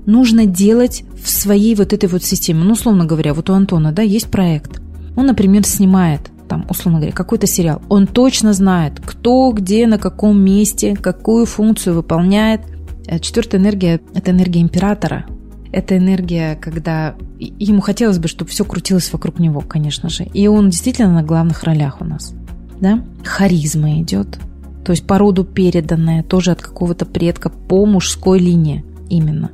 нужно 0.05 0.45
делать 0.45 1.03
в 1.21 1.29
своей 1.29 1.75
вот 1.75 1.93
этой 1.93 2.09
вот 2.09 2.23
системе. 2.23 2.63
Ну, 2.63 2.73
условно 2.73 3.05
говоря, 3.05 3.33
вот 3.33 3.49
у 3.49 3.53
Антона, 3.53 3.91
да, 3.91 4.01
есть 4.01 4.31
проект. 4.31 4.81
Он, 5.15 5.27
например, 5.27 5.65
снимает 5.65 6.31
там, 6.51 6.65
условно 6.67 6.99
говоря, 6.99 7.15
какой-то 7.15 7.47
сериал. 7.47 7.81
Он 7.87 8.07
точно 8.07 8.51
знает, 8.51 8.99
кто, 8.99 9.53
где, 9.53 9.87
на 9.87 9.97
каком 9.97 10.37
месте, 10.43 10.97
какую 10.97 11.45
функцию 11.45 11.95
выполняет. 11.95 12.59
Э, 13.07 13.19
Четвертая 13.19 13.61
энергия– 13.61 14.01
это 14.13 14.31
энергия 14.31 14.59
императора. 14.59 15.27
Это 15.71 15.97
энергия, 15.97 16.57
когда 16.57 17.15
ему 17.39 17.79
хотелось 17.79 18.19
бы, 18.19 18.27
чтобы 18.27 18.49
все 18.49 18.65
крутилось 18.65 19.13
вокруг 19.13 19.39
него, 19.39 19.61
конечно 19.61 20.09
же. 20.09 20.25
И 20.25 20.45
он 20.47 20.71
действительно 20.71 21.13
на 21.13 21.23
главных 21.23 21.63
ролях 21.63 22.01
у 22.01 22.03
нас 22.03 22.33
да, 22.81 23.01
харизма 23.23 24.01
идет, 24.01 24.37
то 24.83 24.91
есть 24.91 25.07
по 25.07 25.17
роду 25.17 25.45
переданная, 25.45 26.21
тоже 26.21 26.51
от 26.51 26.61
какого-то 26.61 27.05
предка 27.05 27.49
по 27.49 27.85
мужской 27.85 28.39
линии 28.39 28.83
именно. 29.07 29.51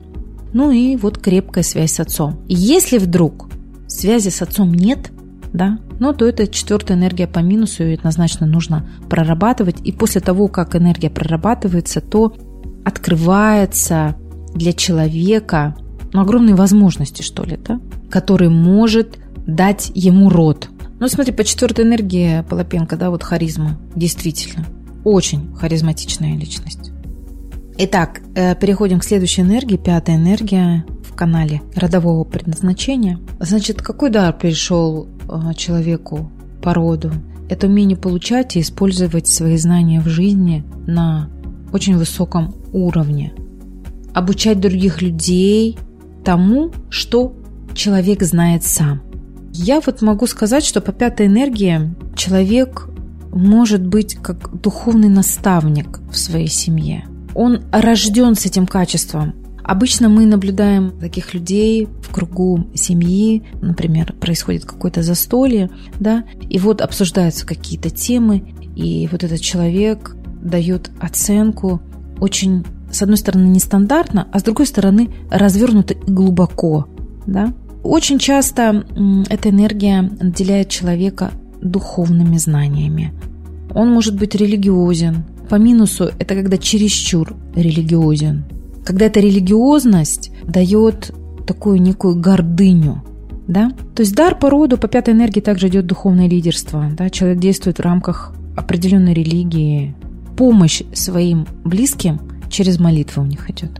Ну 0.52 0.72
и 0.72 0.96
вот 0.96 1.20
крепкая 1.20 1.64
связь 1.64 1.92
с 1.92 2.00
отцом. 2.00 2.40
Если 2.48 2.98
вдруг 2.98 3.50
связи 3.86 4.30
с 4.30 4.42
отцом 4.42 4.74
нет, 4.74 5.12
да, 5.54 5.78
ну 6.00 6.14
то 6.14 6.26
это 6.26 6.48
четвертая 6.48 6.98
энергия 6.98 7.28
по 7.28 7.40
минусу, 7.40 7.84
и 7.84 7.96
однозначно 7.96 8.46
нужно 8.48 8.88
прорабатывать. 9.10 9.78
И 9.84 9.92
после 9.92 10.22
того, 10.22 10.48
как 10.48 10.76
энергия 10.76 11.10
прорабатывается, 11.10 12.02
то 12.02 12.36
открывается 12.86 14.16
для 14.54 14.74
человека 14.74 15.76
ну, 16.14 16.22
огромные 16.22 16.56
возможности, 16.56 17.22
что 17.22 17.44
ли, 17.44 17.58
да, 17.58 17.80
который 18.10 18.50
может 18.50 19.20
дать 19.46 19.92
ему 19.94 20.30
род– 20.30 20.70
ну, 21.00 21.08
смотри, 21.08 21.32
по 21.32 21.44
четвертой 21.44 21.86
энергии 21.86 22.44
Полопенко, 22.50 22.98
да, 22.98 23.12
вот 23.12 23.24
харизма, 23.24 23.80
действительно. 23.96 24.66
Очень 25.04 25.56
харизматичная 25.56 26.36
личность. 26.36 26.92
Итак, 27.78 28.22
э, 28.36 28.56
переходим 28.56 29.00
к 29.00 29.04
следующей 29.04 29.42
энергии, 29.42 29.78
пятая 29.78 30.16
энергия 30.16 30.86
канале 31.18 31.62
родового 31.76 32.24
предназначения. 32.24 33.20
Значит, 33.40 33.82
какой 33.82 34.10
дар 34.10 34.38
пришел 34.38 35.08
э, 35.28 35.54
человеку 35.56 36.32
по 36.62 36.74
роду? 36.74 37.12
Это 37.50 37.68
умение 37.68 37.98
получать 37.98 38.56
и 38.56 38.62
использовать 38.62 39.28
свои 39.28 39.58
знания 39.58 40.00
в 40.00 40.08
жизни 40.08 40.64
на 40.86 41.30
очень 41.74 41.98
высоком 41.98 42.56
уровне. 42.72 43.34
Обучать 44.14 44.60
других 44.60 45.02
людей 45.02 45.78
тому, 46.24 46.72
что 46.90 47.34
человек 47.74 48.24
знает 48.24 48.64
сам. 48.64 49.02
Я 49.54 49.82
вот 49.86 50.02
могу 50.02 50.28
сказать, 50.28 50.64
что 50.64 50.82
по 50.82 50.92
пятой 50.92 51.28
энергии 51.28 51.96
человек 52.16 52.90
может 53.32 53.86
быть 53.86 54.16
как 54.16 54.62
духовный 54.62 55.10
наставник 55.10 56.00
в 56.12 56.18
своей 56.18 56.48
семье. 56.48 57.06
он 57.38 57.62
рожден 57.72 58.34
с 58.34 58.48
этим 58.48 58.66
качеством. 58.66 59.36
Обычно 59.68 60.08
мы 60.08 60.26
наблюдаем 60.26 60.92
таких 60.92 61.34
людей 61.34 61.90
в 62.02 62.10
кругу 62.10 62.68
семьи, 62.74 63.44
например, 63.62 64.14
происходит 64.14 64.64
какое-то 64.64 65.04
застолье, 65.04 65.70
да, 66.00 66.24
и 66.50 66.58
вот 66.58 66.82
обсуждаются 66.82 67.46
какие-то 67.46 67.90
темы, 67.90 68.54
и 68.76 69.10
вот 69.12 69.26
этот 69.26 69.42
человек 69.42 70.16
дает 70.42 70.90
оценку 71.02 71.82
очень, 72.20 72.66
с 72.92 73.02
одной 73.02 73.18
стороны, 73.18 73.48
нестандартно, 73.48 74.30
а 74.32 74.40
с 74.40 74.44
другой 74.44 74.68
стороны, 74.68 75.10
развернуто 75.30 75.94
и 75.96 76.12
глубоко, 76.12 76.88
да. 77.26 77.54
Очень 77.84 78.20
часто 78.20 78.86
эта 79.30 79.50
энергия 79.50 80.02
наделяет 80.02 80.70
человека 80.70 81.32
духовными 81.62 82.38
знаниями. 82.38 83.14
Он 83.76 83.92
может 83.92 84.18
быть 84.18 84.34
религиозен. 84.34 85.26
По 85.50 85.56
минусу 85.56 86.06
это 86.20 86.36
когда 86.36 86.58
чересчур 86.58 87.36
религиозен. 87.54 88.46
Когда 88.88 89.08
эта 89.08 89.20
религиозность 89.20 90.32
дает 90.46 91.14
такую 91.46 91.82
некую 91.82 92.16
гордыню, 92.16 93.04
да? 93.46 93.74
То 93.94 94.02
есть 94.02 94.16
дар 94.16 94.40
по 94.40 94.50
роду, 94.50 94.78
по 94.78 94.88
пятой 94.88 95.14
энергии 95.14 95.42
также 95.42 95.68
идет 95.68 95.88
духовное 95.88 96.30
лидерство, 96.30 96.90
да? 96.98 97.10
Человек 97.10 97.40
действует 97.40 97.80
в 97.80 97.82
рамках 97.82 98.34
определенной 98.56 99.14
религии. 99.14 99.94
Помощь 100.38 100.84
своим 100.94 101.46
близким 101.66 102.22
через 102.50 102.80
молитву 102.80 103.24
у 103.24 103.26
них 103.26 103.50
идет. 103.50 103.72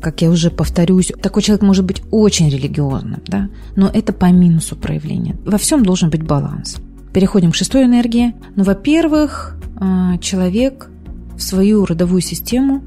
Как 0.00 0.22
я 0.22 0.30
уже 0.30 0.52
повторюсь, 0.52 1.10
такой 1.20 1.42
человек 1.42 1.64
может 1.64 1.84
быть 1.84 2.04
очень 2.12 2.48
религиозным, 2.48 3.22
да? 3.26 3.48
но 3.74 3.88
это 3.88 4.12
по 4.12 4.26
минусу 4.26 4.76
проявления. 4.76 5.36
Во 5.44 5.58
всем 5.58 5.82
должен 5.82 6.10
быть 6.10 6.22
баланс. 6.22 6.76
Переходим 7.12 7.50
к 7.50 7.56
шестой 7.56 7.86
энергии. 7.86 8.36
Ну, 8.54 8.62
во-первых, 8.62 9.58
а, 9.80 10.16
человек 10.18 10.90
в 11.36 11.42
свою 11.42 11.86
родовую 11.86 12.20
систему 12.20 12.84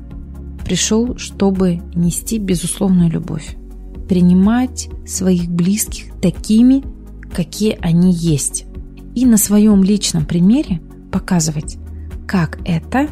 пришел, 0.67 1.17
чтобы 1.17 1.79
нести 1.95 2.39
безусловную 2.39 3.09
любовь. 3.09 3.55
Принимать 4.09 4.89
своих 5.05 5.49
близких 5.49 6.13
такими, 6.21 6.83
какие 7.33 7.77
они 7.81 8.11
есть. 8.11 8.65
И 9.15 9.25
на 9.25 9.37
своем 9.37 9.81
личном 9.81 10.25
примере 10.25 10.81
показывать, 11.09 11.77
как 12.27 12.59
это 12.65 13.07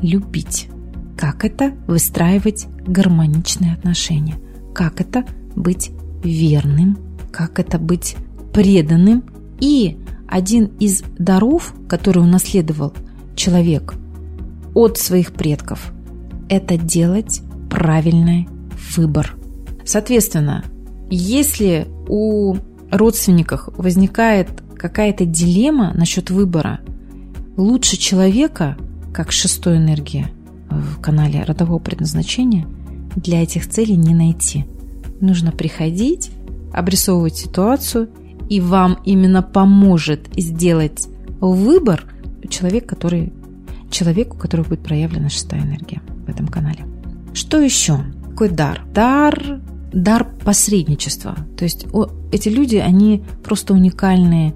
любить, 0.00 0.68
как 1.16 1.44
это 1.44 1.74
выстраивать 1.88 2.68
гармоничные 2.86 3.72
отношения, 3.72 4.36
как 4.72 5.00
это 5.00 5.24
быть 5.56 5.90
верным, 6.22 6.96
как 7.32 7.58
это 7.58 7.80
быть 7.80 8.14
преданным 8.52 9.24
и 9.58 9.98
один 10.28 10.66
из 10.78 11.02
даров, 11.18 11.74
который 11.88 12.22
унаследовал 12.22 12.92
человек 13.34 13.94
от 14.74 14.96
своих 14.96 15.32
предков, 15.32 15.92
это 16.50 16.76
делать 16.76 17.40
правильный 17.70 18.48
выбор. 18.96 19.36
Соответственно, 19.86 20.64
если 21.08 21.86
у 22.08 22.56
родственников 22.90 23.68
возникает 23.76 24.48
какая-то 24.76 25.24
дилемма 25.24 25.92
насчет 25.94 26.30
выбора, 26.30 26.80
лучше 27.56 27.96
человека, 27.96 28.76
как 29.14 29.30
шестой 29.30 29.76
энергия 29.76 30.30
в 30.68 31.00
канале 31.00 31.42
родового 31.44 31.78
предназначения, 31.78 32.66
для 33.14 33.42
этих 33.42 33.68
целей 33.68 33.96
не 33.96 34.14
найти. 34.14 34.66
Нужно 35.20 35.52
приходить, 35.52 36.30
обрисовывать 36.72 37.36
ситуацию 37.36 38.08
и 38.48 38.60
вам 38.60 38.98
именно 39.04 39.42
поможет 39.42 40.28
сделать 40.36 41.08
выбор 41.40 42.04
человек, 42.48 42.86
который, 42.86 43.32
человеку, 43.90 44.36
у 44.36 44.40
которого 44.40 44.68
будет 44.68 44.82
проявлена 44.82 45.28
шестая 45.28 45.62
энергия 45.62 46.00
в 46.26 46.28
этом 46.28 46.46
канале. 46.48 46.84
Что 47.32 47.60
еще? 47.60 48.00
Какой 48.30 48.48
дар? 48.48 48.82
Дар 48.92 49.60
дар 49.92 50.26
посредничества. 50.44 51.36
То 51.56 51.64
есть 51.64 51.86
эти 52.32 52.48
люди, 52.48 52.76
они 52.76 53.22
просто 53.42 53.74
уникальные 53.74 54.54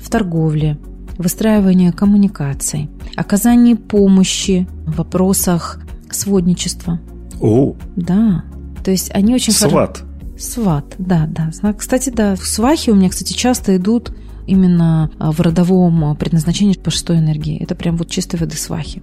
в 0.00 0.10
торговле, 0.10 0.78
выстраивании 1.18 1.90
коммуникаций, 1.90 2.88
оказании 3.16 3.74
помощи 3.74 4.66
в 4.86 4.96
вопросах 4.96 5.80
сводничества. 6.10 7.00
О! 7.40 7.74
Да. 7.96 8.44
То 8.84 8.90
есть 8.90 9.10
они 9.14 9.34
очень... 9.34 9.52
Сват. 9.52 10.02
Сват, 10.38 10.94
да, 10.98 11.28
да. 11.28 11.50
Кстати, 11.72 12.10
да, 12.10 12.36
свахи 12.36 12.90
у 12.90 12.96
меня, 12.96 13.10
кстати, 13.10 13.32
часто 13.32 13.76
идут 13.76 14.12
именно 14.46 15.10
а, 15.18 15.30
в 15.30 15.40
родовом 15.40 16.16
предназначении 16.16 16.74
по 16.74 16.90
шестой 16.90 17.18
энергии. 17.18 17.62
Это 17.62 17.76
прям 17.76 17.96
вот 17.96 18.10
чистой 18.10 18.40
воды 18.40 18.56
свахи. 18.56 19.02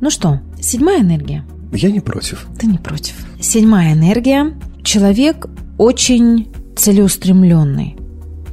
Ну 0.00 0.10
что, 0.10 0.40
седьмая 0.60 1.00
энергия. 1.00 1.44
Я 1.72 1.90
не 1.90 2.00
против. 2.00 2.46
Ты 2.58 2.66
не 2.66 2.78
против. 2.78 3.14
Седьмая 3.40 3.92
энергия. 3.94 4.54
Человек 4.82 5.46
очень 5.78 6.48
целеустремленный. 6.76 7.96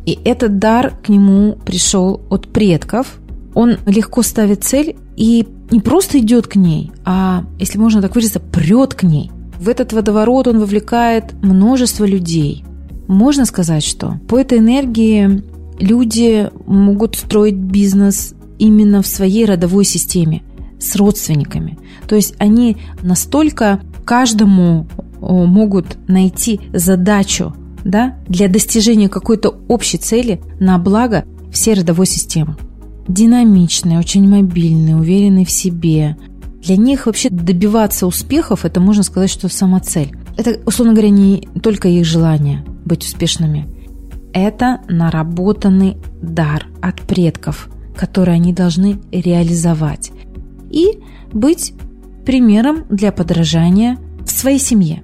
И 0.05 0.19
этот 0.23 0.59
дар 0.59 0.93
к 1.03 1.09
нему 1.09 1.57
пришел 1.65 2.21
от 2.29 2.47
предков. 2.47 3.19
Он 3.53 3.77
легко 3.85 4.21
ставит 4.21 4.63
цель 4.63 4.95
и 5.15 5.47
не 5.71 5.79
просто 5.81 6.19
идет 6.19 6.47
к 6.47 6.55
ней, 6.55 6.91
а, 7.03 7.43
если 7.59 7.77
можно 7.77 8.01
так 8.01 8.15
выразиться, 8.15 8.39
прет 8.39 8.93
к 8.93 9.03
ней. 9.03 9.31
В 9.59 9.67
этот 9.67 9.91
водоворот 9.91 10.47
он 10.47 10.59
вовлекает 10.59 11.33
множество 11.41 12.05
людей. 12.05 12.63
Можно 13.07 13.45
сказать, 13.45 13.83
что 13.83 14.19
по 14.27 14.39
этой 14.39 14.59
энергии 14.59 15.43
люди 15.79 16.49
могут 16.65 17.15
строить 17.15 17.55
бизнес 17.55 18.33
именно 18.59 19.01
в 19.01 19.07
своей 19.07 19.45
родовой 19.45 19.85
системе 19.85 20.43
с 20.79 20.95
родственниками. 20.95 21.77
То 22.07 22.15
есть 22.15 22.35
они 22.39 22.77
настолько 23.01 23.81
каждому 24.05 24.87
могут 25.19 25.97
найти 26.07 26.61
задачу 26.73 27.55
да, 27.83 28.15
для 28.27 28.47
достижения 28.47 29.09
какой-то 29.09 29.59
общей 29.67 29.97
цели 29.97 30.41
на 30.59 30.77
благо 30.77 31.25
всей 31.51 31.73
родовой 31.73 32.05
системы. 32.05 32.55
Динамичные, 33.07 33.99
очень 33.99 34.27
мобильные, 34.27 34.97
уверенные 34.97 35.45
в 35.45 35.51
себе, 35.51 36.17
для 36.61 36.75
них 36.75 37.05
вообще 37.05 37.29
добиваться 37.29 38.07
успехов, 38.07 38.65
это 38.65 38.81
можно 38.81 39.03
сказать, 39.03 39.29
что 39.29 39.47
сама 39.47 39.79
цель. 39.79 40.11
Это, 40.35 40.59
условно 40.65 40.93
говоря, 40.93 41.09
не 41.09 41.47
только 41.63 41.87
их 41.87 42.05
желание 42.05 42.65
быть 42.83 43.05
успешными. 43.05 43.67
Это 44.33 44.81
наработанный 44.89 45.97
дар 46.21 46.67
от 46.81 46.99
предков, 47.01 47.69
который 47.95 48.35
они 48.35 48.53
должны 48.53 48.99
реализовать. 49.11 50.11
И 50.69 50.99
быть 51.31 51.73
примером 52.25 52.85
для 52.89 53.11
подражания 53.11 53.97
в 54.25 54.29
своей 54.29 54.59
семье. 54.59 55.03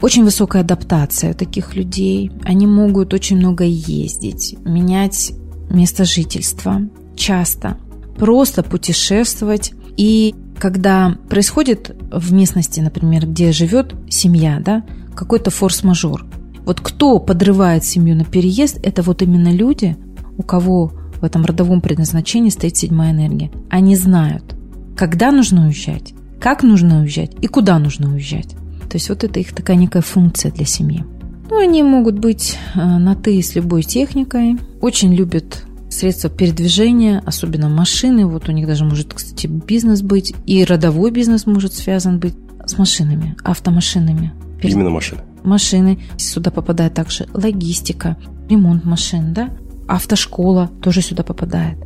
Очень 0.00 0.24
высокая 0.24 0.62
адаптация 0.62 1.32
у 1.32 1.34
таких 1.34 1.76
людей. 1.76 2.30
Они 2.44 2.66
могут 2.66 3.14
очень 3.14 3.36
много 3.36 3.64
ездить, 3.64 4.56
менять 4.64 5.32
место 5.70 6.04
жительства, 6.04 6.82
часто 7.16 7.78
просто 8.16 8.62
путешествовать 8.62 9.72
и 9.96 10.34
когда 10.58 11.16
происходит 11.28 11.96
в 12.12 12.32
местности, 12.32 12.80
например, 12.80 13.26
где 13.26 13.52
живет 13.52 13.94
семья, 14.08 14.60
да, 14.64 14.84
какой-то 15.14 15.50
форс-мажор. 15.50 16.24
Вот 16.64 16.80
кто 16.80 17.18
подрывает 17.18 17.84
семью 17.84 18.16
на 18.16 18.24
переезд, 18.24 18.78
это 18.82 19.02
вот 19.02 19.22
именно 19.22 19.52
люди, 19.52 19.96
у 20.38 20.42
кого 20.42 20.92
в 21.20 21.24
этом 21.24 21.44
родовом 21.44 21.80
предназначении 21.80 22.50
стоит 22.50 22.76
седьмая 22.76 23.12
энергия. 23.12 23.50
Они 23.68 23.96
знают, 23.96 24.54
когда 24.96 25.32
нужно 25.32 25.66
уезжать, 25.66 26.14
как 26.40 26.62
нужно 26.62 27.00
уезжать 27.00 27.32
и 27.40 27.46
куда 27.46 27.78
нужно 27.78 28.12
уезжать. 28.12 28.50
То 28.88 28.96
есть 28.96 29.08
вот 29.08 29.24
это 29.24 29.40
их 29.40 29.52
такая 29.52 29.76
некая 29.76 30.02
функция 30.02 30.52
для 30.52 30.64
семьи. 30.64 31.04
Ну, 31.50 31.58
они 31.58 31.82
могут 31.82 32.18
быть 32.18 32.58
э, 32.74 32.78
на 32.78 33.14
«ты» 33.14 33.42
с 33.42 33.54
любой 33.54 33.82
техникой, 33.82 34.56
очень 34.80 35.14
любят 35.14 35.64
средства 35.90 36.28
передвижения, 36.30 37.22
особенно 37.24 37.68
машины. 37.68 38.26
Вот 38.26 38.48
у 38.48 38.52
них 38.52 38.66
даже 38.66 38.84
может, 38.84 39.14
кстати, 39.14 39.46
бизнес 39.46 40.02
быть. 40.02 40.34
И 40.46 40.64
родовой 40.64 41.10
бизнес 41.10 41.46
может 41.46 41.72
связан 41.74 42.18
быть 42.18 42.34
с 42.66 42.78
машинами, 42.78 43.36
автомашинами. 43.44 44.32
Именно 44.62 44.90
машины. 44.90 45.20
Машины. 45.44 45.98
Сюда 46.16 46.50
попадает 46.50 46.94
также 46.94 47.26
логистика, 47.32 48.16
ремонт 48.48 48.84
машин, 48.84 49.34
да? 49.34 49.50
Автошкола 49.86 50.70
тоже 50.82 51.02
сюда 51.02 51.22
попадает. 51.22 51.78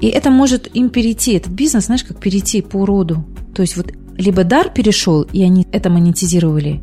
И 0.00 0.06
это 0.06 0.30
может 0.30 0.74
им 0.74 0.90
перейти, 0.90 1.34
этот 1.34 1.52
бизнес, 1.52 1.86
знаешь, 1.86 2.04
как 2.04 2.18
перейти 2.18 2.62
по 2.62 2.86
роду. 2.86 3.24
То 3.54 3.62
есть 3.62 3.76
вот 3.76 3.92
либо 4.16 4.44
дар 4.44 4.70
перешел, 4.70 5.22
и 5.22 5.42
они 5.42 5.66
это 5.72 5.90
монетизировали 5.90 6.80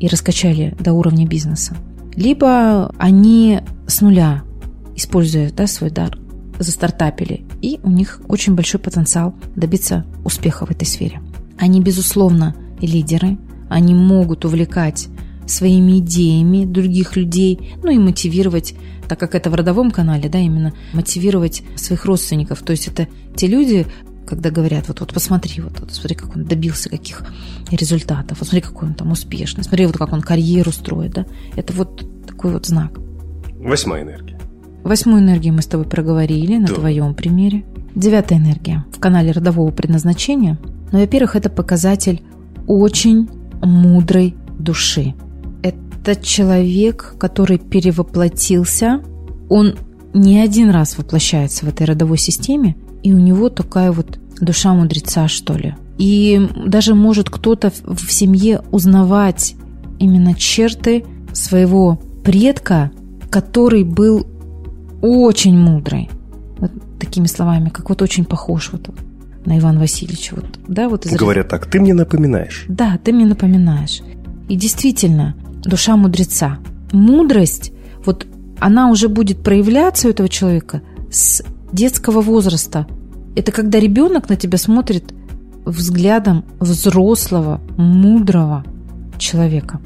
и 0.00 0.08
раскачали 0.08 0.74
до 0.78 0.92
уровня 0.92 1.26
бизнеса, 1.26 1.76
либо 2.14 2.92
они 2.98 3.60
с 3.86 4.00
нуля 4.00 4.42
используя 4.94 5.50
да, 5.50 5.66
свой 5.66 5.90
дар, 5.90 6.18
застартапили. 6.58 7.44
И 7.60 7.80
у 7.82 7.90
них 7.90 8.20
очень 8.28 8.54
большой 8.54 8.80
потенциал 8.80 9.34
добиться 9.56 10.04
успеха 10.24 10.66
в 10.66 10.70
этой 10.70 10.84
сфере. 10.84 11.20
Они, 11.58 11.80
безусловно, 11.80 12.54
лидеры. 12.80 13.38
Они 13.68 13.94
могут 13.94 14.44
увлекать 14.44 15.08
своими 15.46 15.98
идеями 15.98 16.64
других 16.64 17.16
людей, 17.16 17.74
ну 17.82 17.90
и 17.90 17.98
мотивировать, 17.98 18.74
так 19.08 19.18
как 19.18 19.34
это 19.34 19.50
в 19.50 19.54
родовом 19.54 19.90
канале, 19.90 20.28
да, 20.28 20.38
именно 20.38 20.72
мотивировать 20.92 21.62
своих 21.76 22.04
родственников. 22.04 22.60
То 22.62 22.72
есть 22.72 22.88
это 22.88 23.08
те 23.36 23.46
люди, 23.46 23.86
когда 24.26 24.50
говорят, 24.50 24.88
вот, 24.88 25.00
вот 25.00 25.12
посмотри, 25.12 25.62
вот, 25.62 25.80
вот 25.80 25.92
смотри, 25.92 26.14
как 26.14 26.36
он 26.36 26.44
добился 26.44 26.88
каких 26.88 27.24
результатов, 27.70 28.38
вот 28.40 28.48
смотри, 28.48 28.62
какой 28.62 28.88
он 28.88 28.94
там 28.94 29.10
успешный, 29.12 29.64
смотри, 29.64 29.86
вот 29.86 29.96
как 29.96 30.12
он 30.12 30.20
карьеру 30.22 30.72
строит, 30.72 31.12
да, 31.12 31.26
это 31.56 31.72
вот 31.72 32.04
такой 32.26 32.52
вот 32.52 32.66
знак. 32.66 32.98
Восьмая 33.58 34.02
энергия. 34.02 34.38
Восьмую 34.84 35.20
энергию 35.22 35.54
мы 35.54 35.62
с 35.62 35.66
тобой 35.66 35.86
проговорили 35.86 36.56
на 36.56 36.66
Да. 36.66 36.74
твоем 36.74 37.14
примере. 37.14 37.64
Девятая 37.94 38.38
энергия 38.38 38.84
в 38.92 38.98
канале 38.98 39.30
родового 39.32 39.70
предназначения. 39.70 40.58
Ну, 40.92 40.98
во-первых, 41.00 41.36
это 41.36 41.50
показатель 41.50 42.22
очень 42.66 43.28
мудрой 43.62 44.34
души. 44.58 45.14
Это 46.04 46.20
человек, 46.20 47.14
который 47.18 47.58
перевоплотился. 47.58 49.00
Он 49.48 49.76
не 50.12 50.40
один 50.40 50.70
раз 50.70 50.98
воплощается 50.98 51.64
в 51.64 51.68
этой 51.68 51.86
родовой 51.86 52.18
системе, 52.18 52.76
и 53.02 53.12
у 53.12 53.18
него 53.18 53.48
такая 53.48 53.92
вот 53.92 54.18
душа 54.40 54.74
мудреца, 54.74 55.28
что 55.28 55.54
ли. 55.54 55.74
И 55.98 56.48
даже 56.66 56.94
может 56.94 57.30
кто-то 57.30 57.72
в 57.84 58.10
семье 58.10 58.62
узнавать 58.72 59.54
именно 60.00 60.34
черты 60.34 61.04
своего 61.32 62.00
предка, 62.24 62.90
который 63.30 63.84
был 63.84 64.26
очень 65.00 65.56
мудрый. 65.56 66.10
Вот 66.58 66.72
такими 66.98 67.26
словами, 67.26 67.68
как 67.68 67.88
вот 67.88 68.02
очень 68.02 68.24
похож 68.24 68.70
вот 68.72 68.90
на 69.44 69.58
Ивана 69.58 69.80
Васильевича. 69.80 70.34
Вот, 70.34 70.46
да, 70.66 70.88
вот 70.88 71.06
из 71.06 71.12
Говорят 71.16 71.48
так, 71.48 71.66
ты 71.66 71.80
мне 71.80 71.94
напоминаешь. 71.94 72.64
да, 72.68 72.98
ты 73.02 73.12
мне 73.12 73.26
напоминаешь. 73.26 74.02
И 74.48 74.56
действительно, 74.56 75.34
душа 75.64 75.96
мудреца. 75.96 76.58
Мудрость, 76.92 77.72
вот 78.04 78.26
она 78.60 78.90
уже 78.90 79.08
будет 79.08 79.42
проявляться 79.42 80.08
у 80.08 80.10
этого 80.10 80.28
человека 80.28 80.82
с 81.10 81.42
детского 81.72 82.20
возраста. 82.20 82.86
Это 83.34 83.50
когда 83.50 83.80
ребенок 83.80 84.28
на 84.28 84.36
тебя 84.36 84.58
смотрит 84.58 85.14
взглядом 85.64 86.44
взрослого, 86.60 87.60
мудрого 87.76 88.64
человека. 89.18 89.80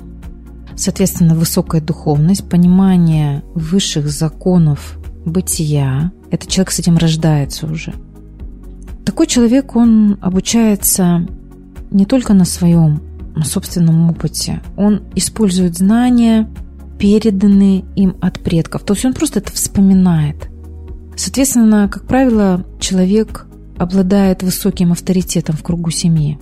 Соответственно, 0.77 1.35
высокая 1.35 1.81
духовность, 1.81 2.49
понимание 2.49 3.43
высших 3.55 4.09
законов 4.09 4.99
бытия. 5.25 6.13
Этот 6.31 6.51
человек 6.51 6.71
с 6.71 6.79
этим 6.79 6.99
рождается 6.99 7.67
уже. 7.67 7.95
Такой 9.05 9.27
человек, 9.27 9.77
он 9.77 10.19
обучается 10.21 11.27
не 11.91 12.05
только 12.05 12.35
на 12.35 12.45
своем 12.45 13.01
собственном 13.45 14.11
опыте. 14.11 14.63
Он 14.77 15.03
использует 15.15 15.77
знания, 15.77 16.49
переданные 16.99 17.85
им 17.95 18.17
от 18.21 18.41
предков. 18.41 18.83
То 18.83 18.95
есть 18.95 19.05
он 19.05 19.13
просто 19.13 19.41
это 19.41 19.53
вспоминает. 19.53 20.49
Соответственно, 21.17 21.89
как 21.89 22.07
правило, 22.07 22.65
человек 22.81 23.47
обладает 23.79 24.43
высоким 24.43 24.93
авторитетом 24.93 25.57
в 25.57 25.63
кругу 25.63 25.91
семьи. 25.91 26.39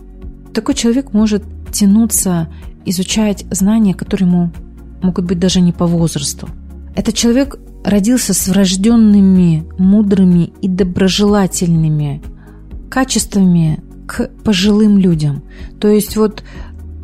Такой 0.53 0.75
человек 0.75 1.13
может 1.13 1.45
тянуться, 1.73 2.49
изучать 2.85 3.45
знания, 3.51 3.95
которые 3.95 4.29
ему 4.29 4.53
могут 5.03 5.27
быть 5.27 5.39
даже 5.39 5.61
не 5.61 5.73
по 5.73 5.87
возрасту. 5.87 6.49
Этот 6.95 7.15
человек 7.15 7.57
родился 7.85 8.35
с 8.35 8.49
врожденными, 8.49 9.67
мудрыми 9.79 10.53
и 10.63 10.69
доброжелательными 10.69 12.23
качествами 12.89 13.83
к 14.07 14.31
пожилым 14.45 14.99
людям. 14.99 15.43
То 15.81 15.89
есть 15.89 16.17
вот 16.17 16.45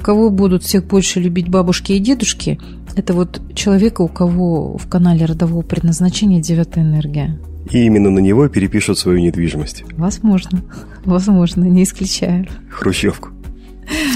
кого 0.00 0.30
будут 0.30 0.62
всех 0.62 0.84
больше 0.86 1.20
любить 1.20 1.48
бабушки 1.48 1.92
и 1.92 1.98
дедушки, 1.98 2.58
это 2.96 3.14
вот 3.14 3.40
человека, 3.54 4.02
у 4.02 4.08
кого 4.08 4.76
в 4.76 4.88
канале 4.88 5.24
родового 5.24 5.62
предназначения 5.62 6.40
девятая 6.40 6.84
энергия. 6.84 7.38
И 7.70 7.84
именно 7.84 8.10
на 8.10 8.18
него 8.18 8.48
перепишут 8.48 8.98
свою 8.98 9.18
недвижимость. 9.18 9.84
Возможно, 9.96 10.62
возможно, 11.04 11.64
не 11.64 11.84
исключаю. 11.84 12.46
Хрущевку. 12.70 13.28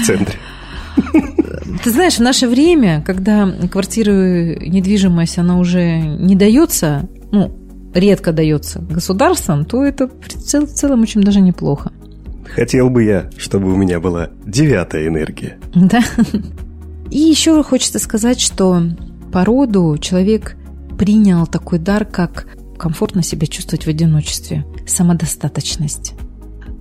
В 0.01 0.05
центре. 0.05 0.35
Ты 1.83 1.91
знаешь, 1.91 2.15
в 2.15 2.21
наше 2.21 2.47
время, 2.47 3.03
когда 3.05 3.51
квартиры, 3.71 4.57
недвижимость, 4.65 5.37
она 5.37 5.57
уже 5.57 5.99
не 5.99 6.35
дается, 6.35 7.07
ну, 7.31 7.51
редко 7.93 8.33
дается 8.33 8.79
государством, 8.79 9.65
то 9.65 9.83
это 9.83 10.07
в 10.07 10.27
цел- 10.29 10.65
в 10.65 10.71
целом 10.71 11.01
очень 11.01 11.21
даже 11.21 11.41
неплохо. 11.41 11.91
Хотел 12.53 12.89
бы 12.89 13.03
я, 13.03 13.29
чтобы 13.37 13.73
у 13.73 13.75
меня 13.75 13.99
была 13.99 14.29
девятая 14.45 15.07
энергия. 15.07 15.57
Да. 15.73 16.01
И 17.11 17.19
еще 17.19 17.61
хочется 17.63 17.99
сказать, 17.99 18.39
что 18.39 18.81
по 19.31 19.45
роду 19.45 19.97
человек 19.99 20.55
принял 20.97 21.45
такой 21.47 21.79
дар, 21.79 22.05
как 22.05 22.47
комфортно 22.77 23.23
себя 23.23 23.47
чувствовать 23.47 23.85
в 23.85 23.89
одиночестве, 23.89 24.65
самодостаточность. 24.87 26.13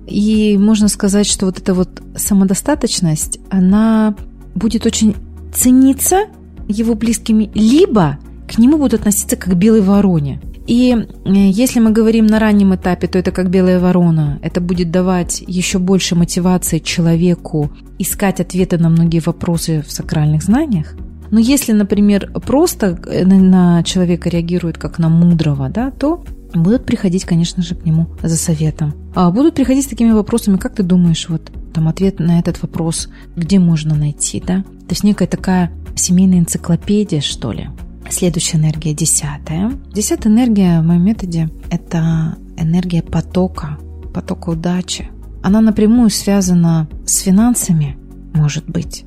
И 0.07 0.57
можно 0.59 0.89
сказать, 0.89 1.27
что 1.27 1.47
вот 1.47 1.59
эта 1.59 1.75
вот 1.75 2.03
самодостаточность, 2.17 3.39
она 3.51 4.15
будет 4.55 4.87
очень 4.87 5.17
цениться 5.53 6.27
его 6.69 6.95
близкими, 6.95 7.51
либо 7.55 8.19
к 8.49 8.59
нему 8.59 8.77
будут 8.77 9.01
относиться 9.01 9.37
как 9.37 9.55
к 9.55 9.57
белой 9.57 9.81
вороне. 9.81 10.41
И 10.67 10.95
э, 10.95 11.31
если 11.35 11.81
мы 11.81 11.91
говорим 11.91 12.27
на 12.27 12.39
раннем 12.39 12.75
этапе, 12.75 13.07
то 13.07 13.19
это 13.19 13.31
как 13.31 13.51
белая 13.51 13.79
ворона. 13.81 14.39
Это 14.43 14.61
будет 14.61 14.91
давать 14.91 15.43
еще 15.47 15.79
больше 15.79 16.15
мотивации 16.15 16.79
человеку 16.79 17.71
искать 17.99 18.41
ответы 18.41 18.79
на 18.79 18.89
многие 18.89 19.21
вопросы 19.21 19.83
в 19.87 19.91
сакральных 19.91 20.43
знаниях. 20.43 20.95
Но 21.31 21.39
если, 21.39 21.73
например, 21.73 22.31
просто 22.47 22.99
э, 23.07 23.25
на- 23.25 23.83
человека 23.83 24.29
реагирует 24.29 24.79
как 24.79 24.99
на 24.99 25.09
мудрого, 25.09 25.69
да, 25.69 25.91
то 25.91 26.25
будут 26.55 26.87
приходить, 26.87 27.25
конечно 27.25 27.63
же, 27.63 27.75
к 27.75 27.85
нему 27.85 28.07
за 28.23 28.37
советом. 28.37 28.95
А 29.15 29.31
будут 29.31 29.55
приходить 29.55 29.85
с 29.85 29.89
такими 29.89 30.13
вопросами, 30.13 30.57
как 30.57 30.75
ты 30.75 30.83
думаешь, 30.83 31.29
вот 31.29 31.51
там 31.73 31.89
ответ 31.89 32.21
на 32.21 32.39
этот 32.39 32.63
вопрос, 32.63 33.09
где 33.37 33.59
можно 33.59 33.95
найти, 33.95 34.41
да? 34.41 34.63
То 34.63 34.91
есть 34.91 35.05
некая 35.05 35.27
такая 35.27 35.73
семейная 35.97 36.39
энциклопедия, 36.39 37.21
что 37.21 37.53
ли. 37.53 37.69
Следующая 38.15 38.59
энергия 38.59 38.95
десятая. 38.95 39.73
Десятая 39.93 40.29
энергия 40.29 40.81
в 40.81 40.85
моем 40.85 41.05
методе– 41.05 41.51
это 41.73 42.37
энергия 42.57 43.03
потока, 43.03 43.77
потока 44.15 44.51
удачи. 44.51 45.11
Она 45.43 45.61
напрямую 45.61 46.11
связана 46.11 46.87
с 47.05 47.19
финансами, 47.19 47.99
может 48.33 48.67
быть. 48.67 49.05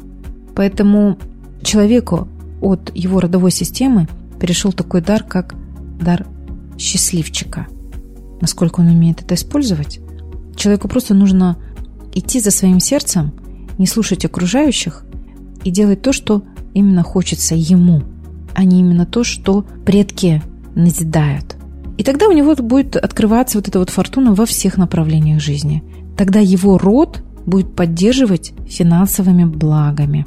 Поэтому 0.57 1.17
человеку 1.61 2.27
от 2.59 2.91
его 2.93 3.21
родовой 3.21 3.51
системы 3.51 4.09
перешел 4.41 4.73
такой 4.73 4.99
дар, 4.99 5.23
как 5.23 5.55
дар 6.01 6.27
счастливчика. 6.77 7.65
Насколько 8.41 8.81
он 8.81 8.87
умеет 8.87 9.21
это 9.21 9.35
использовать? 9.35 10.01
Человеку 10.57 10.89
просто 10.89 11.13
нужно 11.13 11.55
идти 12.13 12.41
за 12.41 12.51
своим 12.51 12.81
сердцем, 12.81 13.31
не 13.77 13.87
слушать 13.87 14.25
окружающих 14.25 15.05
и 15.63 15.71
делать 15.71 16.01
то, 16.01 16.11
что 16.11 16.43
именно 16.73 17.03
хочется 17.03 17.55
ему, 17.55 18.03
а 18.57 18.63
не 18.63 18.79
именно 18.79 19.05
то, 19.05 19.23
что 19.23 19.65
предки 19.85 20.41
назидают. 20.73 21.55
И 21.99 22.03
тогда 22.03 22.27
у 22.27 22.31
него 22.31 22.55
будет 22.55 22.95
открываться 22.95 23.59
вот 23.59 23.67
эта 23.67 23.77
вот 23.77 23.91
фортуна 23.91 24.33
во 24.33 24.47
всех 24.47 24.77
направлениях 24.77 25.39
жизни. 25.39 25.83
Тогда 26.17 26.39
его 26.39 26.79
род 26.79 27.23
будет 27.45 27.75
поддерживать 27.75 28.53
финансовыми 28.67 29.45
благами. 29.45 30.25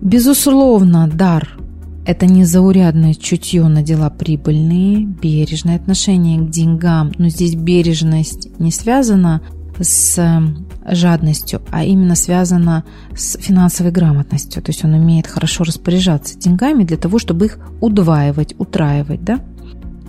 Безусловно, 0.00 1.10
дар– 1.12 1.58
это 2.06 2.26
незаурядное 2.26 3.14
чутье 3.14 3.66
на 3.66 3.82
дела 3.82 4.08
прибыльные, 4.08 5.04
бережное 5.04 5.74
отношение 5.74 6.38
к 6.38 6.50
деньгам, 6.50 7.10
но 7.18 7.28
здесь 7.28 7.56
бережность 7.56 8.56
не 8.60 8.70
связана 8.70 9.42
с 9.80 10.18
э, 10.18 10.94
жадностью, 10.94 11.62
а 11.70 11.84
именно 11.84 12.14
связана 12.14 12.84
с 13.16 13.38
финансовой 13.38 13.92
грамотностью. 13.92 14.62
То 14.62 14.70
есть 14.70 14.84
он 14.84 14.94
умеет 14.94 15.26
хорошо 15.26 15.64
распоряжаться 15.64 16.38
деньгами 16.38 16.84
для 16.84 16.96
того, 16.96 17.18
чтобы 17.18 17.46
их 17.46 17.58
удваивать, 17.80 18.54
утраивать. 18.58 19.24
Да? 19.24 19.40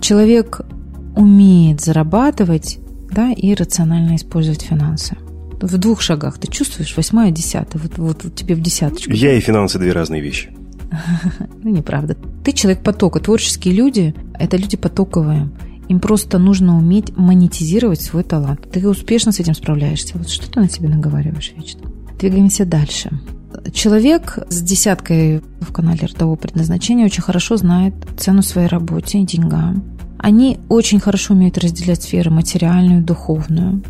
Человек 0.00 0.60
умеет 1.16 1.80
зарабатывать 1.80 2.78
да, 3.10 3.32
и 3.32 3.54
рационально 3.54 4.16
использовать 4.16 4.62
финансы. 4.62 5.16
В 5.60 5.78
двух 5.78 6.02
шагах 6.02 6.38
ты 6.38 6.48
чувствуешь, 6.48 6.94
восьмая, 6.96 7.30
десятая, 7.30 7.78
вот, 7.78 7.96
вот, 7.96 8.24
вот 8.24 8.34
тебе 8.34 8.54
в 8.54 8.60
десяточку. 8.60 9.10
Я 9.12 9.32
и 9.32 9.40
финансы 9.40 9.78
две 9.78 9.92
разные 9.92 10.20
вещи. 10.20 10.50
Ну, 11.62 11.70
неправда. 11.70 12.16
Ты 12.44 12.52
человек 12.52 12.82
потока. 12.82 13.18
Творческие 13.18 13.74
люди– 13.74 14.14
это 14.38 14.56
люди 14.56 14.76
потоковые. 14.76 15.48
Им 15.88 16.00
просто 16.00 16.38
нужно 16.38 16.76
уметь 16.76 17.16
монетизировать 17.16 18.00
свой 18.00 18.24
талант. 18.24 18.68
Ты 18.72 18.86
успешно 18.88 19.32
с 19.32 19.40
этим 19.40 19.54
справляешься. 19.54 20.18
Вот 20.18 20.28
что 20.28 20.50
ты 20.50 20.60
на 20.60 20.68
себе 20.68 20.88
наговариваешь 20.88 21.52
вечно? 21.56 21.80
Двигаемся 22.18 22.64
дальше. 22.64 23.10
Человек 23.72 24.38
с 24.48 24.60
десяткой 24.62 25.42
в 25.60 25.72
канале 25.72 26.06
родового 26.06 26.36
предназначения 26.36 27.04
очень 27.04 27.22
хорошо 27.22 27.56
знает 27.56 27.94
цену 28.18 28.42
своей 28.42 28.68
работе 28.68 29.18
и 29.18 29.24
деньгам. 29.24 29.84
Они 30.18 30.58
очень 30.68 30.98
хорошо 30.98 31.34
умеют 31.34 31.58
разделять 31.58 32.02
сферы 32.02 32.30
материальную, 32.30 33.02
духовную. 33.02 33.82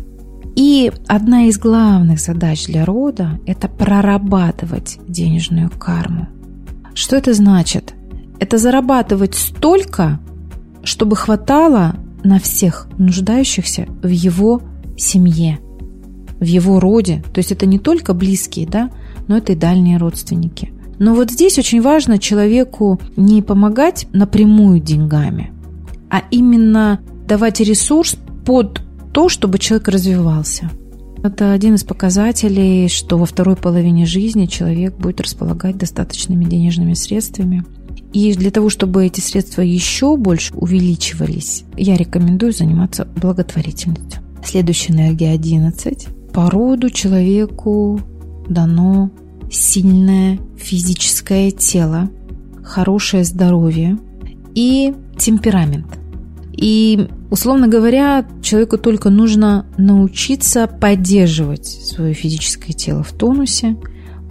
И 0.55 0.91
одна 1.07 1.45
из 1.45 1.57
главных 1.57 2.19
задач 2.19 2.65
для 2.65 2.85
рода– 2.85 3.39
это 3.45 3.67
прорабатывать 3.67 4.97
денежную 5.07 5.69
карму. 5.69 6.27
Что 6.93 7.15
это 7.15 7.33
значит? 7.33 7.93
Это 8.39 8.57
зарабатывать 8.57 9.35
столько, 9.35 10.19
чтобы 10.83 11.15
хватало 11.15 11.95
на 12.23 12.39
всех 12.39 12.87
нуждающихся 12.97 13.87
в 14.01 14.07
его 14.07 14.61
семье. 14.97 15.59
в 16.39 16.43
его 16.43 16.79
роде. 16.79 17.23
То 17.33 17.39
есть 17.39 17.51
это 17.51 17.65
не 17.65 17.79
только 17.79 18.13
близкие, 18.13 18.67
да, 18.67 18.91
но 19.27 19.37
это 19.37 19.53
и 19.53 19.55
дальние 19.55 19.97
родственники. 19.97 20.71
Но 20.99 21.15
вот 21.15 21.31
здесь 21.31 21.57
очень 21.57 21.81
важно 21.81 22.19
человеку 22.19 22.99
не 23.15 23.41
помогать 23.41 24.07
напрямую 24.13 24.79
деньгами, 24.79 25.51
а 26.09 26.21
именно 26.29 26.99
давать 27.27 27.59
ресурс 27.59 28.17
под 28.45 28.81
то, 29.13 29.29
чтобы 29.29 29.57
человек 29.57 29.87
развивался. 29.87 30.69
Это 31.23 31.51
один 31.51 31.75
из 31.75 31.83
показателей, 31.83 32.87
что 32.87 33.17
во 33.17 33.25
второй 33.25 33.55
половине 33.55 34.05
жизни 34.05 34.45
человек 34.45 34.95
будет 34.95 35.19
располагать 35.21 35.77
достаточными 35.77 36.45
денежными 36.45 36.93
средствами. 36.93 37.65
И 38.13 38.33
для 38.33 38.51
того, 38.51 38.69
чтобы 38.69 39.05
эти 39.05 39.19
средства 39.19 39.61
еще 39.61 40.15
больше 40.17 40.53
увеличивались, 40.55 41.63
я 41.75 41.97
рекомендую 41.97 42.53
заниматься 42.53 43.05
благотворительностью. 43.05 44.21
Следующая 44.43 44.93
энергия 44.93 45.31
11. 45.31 46.07
По 46.33 46.49
роду 46.49 46.89
человеку 46.89 47.99
дано 48.47 49.11
сильное 49.51 50.39
физическое 50.57 51.51
тело, 51.51 52.09
хорошее 52.63 53.23
здоровье 53.23 53.97
и 54.55 54.93
темперамент. 55.17 55.99
И, 56.53 57.07
условно 57.29 57.67
говоря, 57.67 58.25
человеку 58.41 58.77
только 58.77 59.09
нужно 59.09 59.67
научиться 59.77 60.67
поддерживать 60.67 61.67
свое 61.67 62.13
физическое 62.13 62.73
тело 62.73 63.03
в 63.03 63.11
тонусе, 63.11 63.77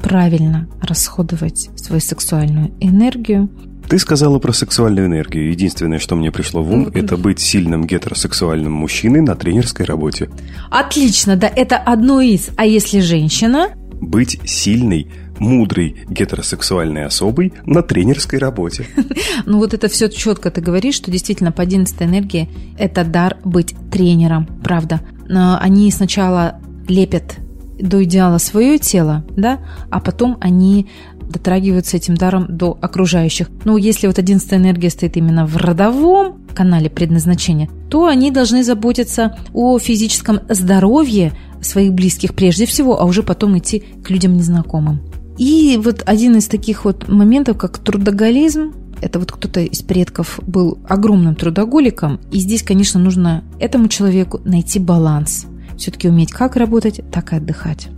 правильно 0.06 0.68
расходовать 0.80 1.68
свою 1.74 2.00
сексуальную 2.00 2.72
энергию. 2.78 3.48
Ты 3.88 3.98
сказала 3.98 4.38
про 4.38 4.52
сексуальную 4.52 5.08
энергию. 5.08 5.50
Единственное, 5.50 5.98
что 5.98 6.14
мне 6.14 6.30
пришло 6.30 6.62
в 6.62 6.72
ум, 6.72 6.88
это 6.94 7.16
быть 7.16 7.40
сильным 7.40 7.84
гетеросексуальным 7.84 8.72
мужчиной 8.72 9.20
на 9.20 9.34
тренерской 9.34 9.84
работе. 9.84 10.30
Отлично, 10.70 11.34
да, 11.34 11.48
это 11.48 11.76
одно 11.76 12.20
из. 12.20 12.50
А 12.56 12.64
если 12.64 13.00
женщина? 13.00 13.70
Быть 14.00 14.38
сильной, 14.44 15.10
мудрой 15.40 15.96
гетеросексуальной 16.08 17.04
особой 17.04 17.52
на 17.64 17.82
тренерской 17.82 18.38
работе. 18.38 18.86
Ну 19.44 19.58
вот 19.58 19.74
это 19.74 19.88
все 19.88 20.08
четко 20.08 20.50
ты 20.52 20.60
говоришь, 20.60 20.94
что 20.94 21.10
действительно 21.10 21.50
по 21.50 21.62
11 21.62 22.00
энергии 22.02 22.48
это 22.78 23.04
дар 23.04 23.38
быть 23.44 23.74
тренером, 23.90 24.46
правда. 24.62 25.00
Но 25.28 25.58
они 25.60 25.90
сначала 25.90 26.60
лепят 26.88 27.38
до 27.78 28.02
идеала 28.04 28.38
свое 28.38 28.78
тело, 28.78 29.24
да, 29.36 29.60
а 29.90 30.00
потом 30.00 30.36
они 30.40 30.86
дотрагиваются 31.28 31.96
этим 31.96 32.14
даром 32.14 32.46
до 32.48 32.78
окружающих. 32.80 33.50
Ну, 33.64 33.76
если 33.76 34.06
вот 34.06 34.18
одиннадцатая 34.18 34.58
энергия 34.58 34.90
стоит 34.90 35.16
именно 35.16 35.46
в 35.46 35.56
родовом 35.56 36.40
канале 36.54 36.88
предназначения, 36.88 37.68
то 37.90 38.06
они 38.06 38.30
должны 38.30 38.64
заботиться 38.64 39.36
о 39.52 39.78
физическом 39.78 40.40
здоровье 40.48 41.32
своих 41.60 41.92
близких 41.92 42.34
прежде 42.34 42.66
всего, 42.66 43.00
а 43.00 43.04
уже 43.04 43.22
потом 43.22 43.58
идти 43.58 43.82
к 44.02 44.10
людям 44.10 44.36
незнакомым. 44.36 45.00
И 45.36 45.78
вот 45.82 46.02
один 46.06 46.36
из 46.36 46.46
таких 46.46 46.84
вот 46.84 47.08
моментов, 47.08 47.58
как 47.58 47.78
трудоголизм, 47.78 48.72
это 49.02 49.18
вот 49.18 49.32
кто-то 49.32 49.60
из 49.60 49.82
предков 49.82 50.40
был 50.46 50.78
огромным 50.88 51.34
трудоголиком, 51.34 52.20
и 52.30 52.38
здесь, 52.38 52.62
конечно, 52.62 52.98
нужно 52.98 53.44
этому 53.58 53.88
человеку 53.88 54.40
найти 54.44 54.78
баланс. 54.78 55.46
Все-таки 55.76 56.08
уметь 56.08 56.32
как 56.32 56.56
работать, 56.56 57.00
так 57.10 57.32
и 57.32 57.36
отдыхать. 57.36 57.88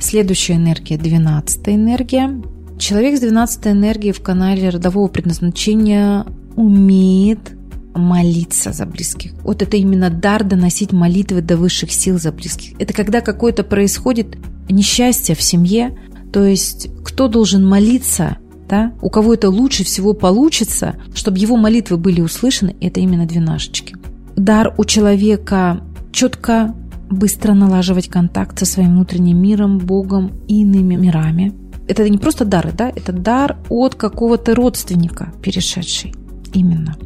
Следующая 0.00 0.54
энергия, 0.54 0.98
12 0.98 1.68
энергия. 1.68 2.42
Человек 2.78 3.16
с 3.16 3.20
12 3.20 3.66
энергией 3.68 4.12
в 4.12 4.20
канале 4.20 4.68
родового 4.68 5.08
предназначения 5.08 6.26
умеет 6.56 7.56
молиться 7.94 8.72
за 8.72 8.86
близких. 8.86 9.32
Вот 9.42 9.62
это 9.62 9.76
именно 9.76 10.10
дар 10.10 10.44
доносить 10.44 10.92
молитвы 10.92 11.42
до 11.42 11.56
высших 11.56 11.92
сил 11.92 12.18
за 12.18 12.32
близких. 12.32 12.80
Это 12.80 12.92
когда 12.94 13.20
какое-то 13.20 13.64
происходит 13.64 14.38
несчастье 14.68 15.34
в 15.34 15.42
семье, 15.42 15.96
то 16.32 16.44
есть 16.44 16.88
кто 17.04 17.28
должен 17.28 17.66
молиться, 17.66 18.38
да? 18.68 18.92
у 19.02 19.10
кого 19.10 19.34
это 19.34 19.50
лучше 19.50 19.84
всего 19.84 20.14
получится, 20.14 20.96
чтобы 21.14 21.38
его 21.38 21.56
молитвы 21.56 21.98
были 21.98 22.20
услышаны, 22.20 22.74
это 22.80 23.00
именно 23.00 23.26
двенашечки. 23.26 23.94
Дар 24.34 24.74
у 24.78 24.84
человека 24.84 25.82
четко, 26.10 26.74
быстро 27.12 27.54
налаживать 27.54 28.08
контакт 28.08 28.58
со 28.58 28.66
своим 28.66 28.94
внутренним 28.94 29.40
миром, 29.40 29.78
Богом 29.78 30.32
и 30.48 30.62
иными 30.62 30.94
мирами. 30.94 31.52
Это 31.88 32.08
не 32.08 32.18
просто 32.18 32.44
дар, 32.44 32.72
да? 32.72 32.90
это 32.94 33.12
дар 33.12 33.58
от 33.68 33.94
какого-то 33.94 34.54
родственника, 34.54 35.32
перешедший. 35.42 36.14
Именно. 36.52 36.96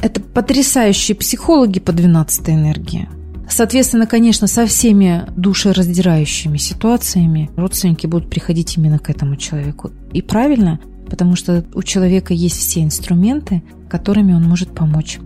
Это 0.00 0.20
потрясающие 0.20 1.14
психологи 1.16 1.78
по 1.78 1.92
12 1.92 2.48
энергии. 2.50 3.08
Соответственно, 3.48 4.06
конечно, 4.06 4.46
со 4.46 4.66
всеми 4.66 5.24
душераздирающими 5.36 6.56
ситуациями 6.56 7.50
родственники 7.56 8.06
будут 8.06 8.30
приходить 8.30 8.76
именно 8.76 8.98
к 8.98 9.10
этому 9.10 9.36
человеку. 9.36 9.90
И 10.12 10.22
правильно, 10.22 10.80
потому 11.10 11.36
что 11.36 11.64
у 11.74 11.82
человека 11.82 12.32
есть 12.32 12.56
все 12.56 12.82
инструменты, 12.82 13.62
которыми 13.90 14.32
он 14.32 14.44
может 14.44 14.74
помочь. 14.74 15.18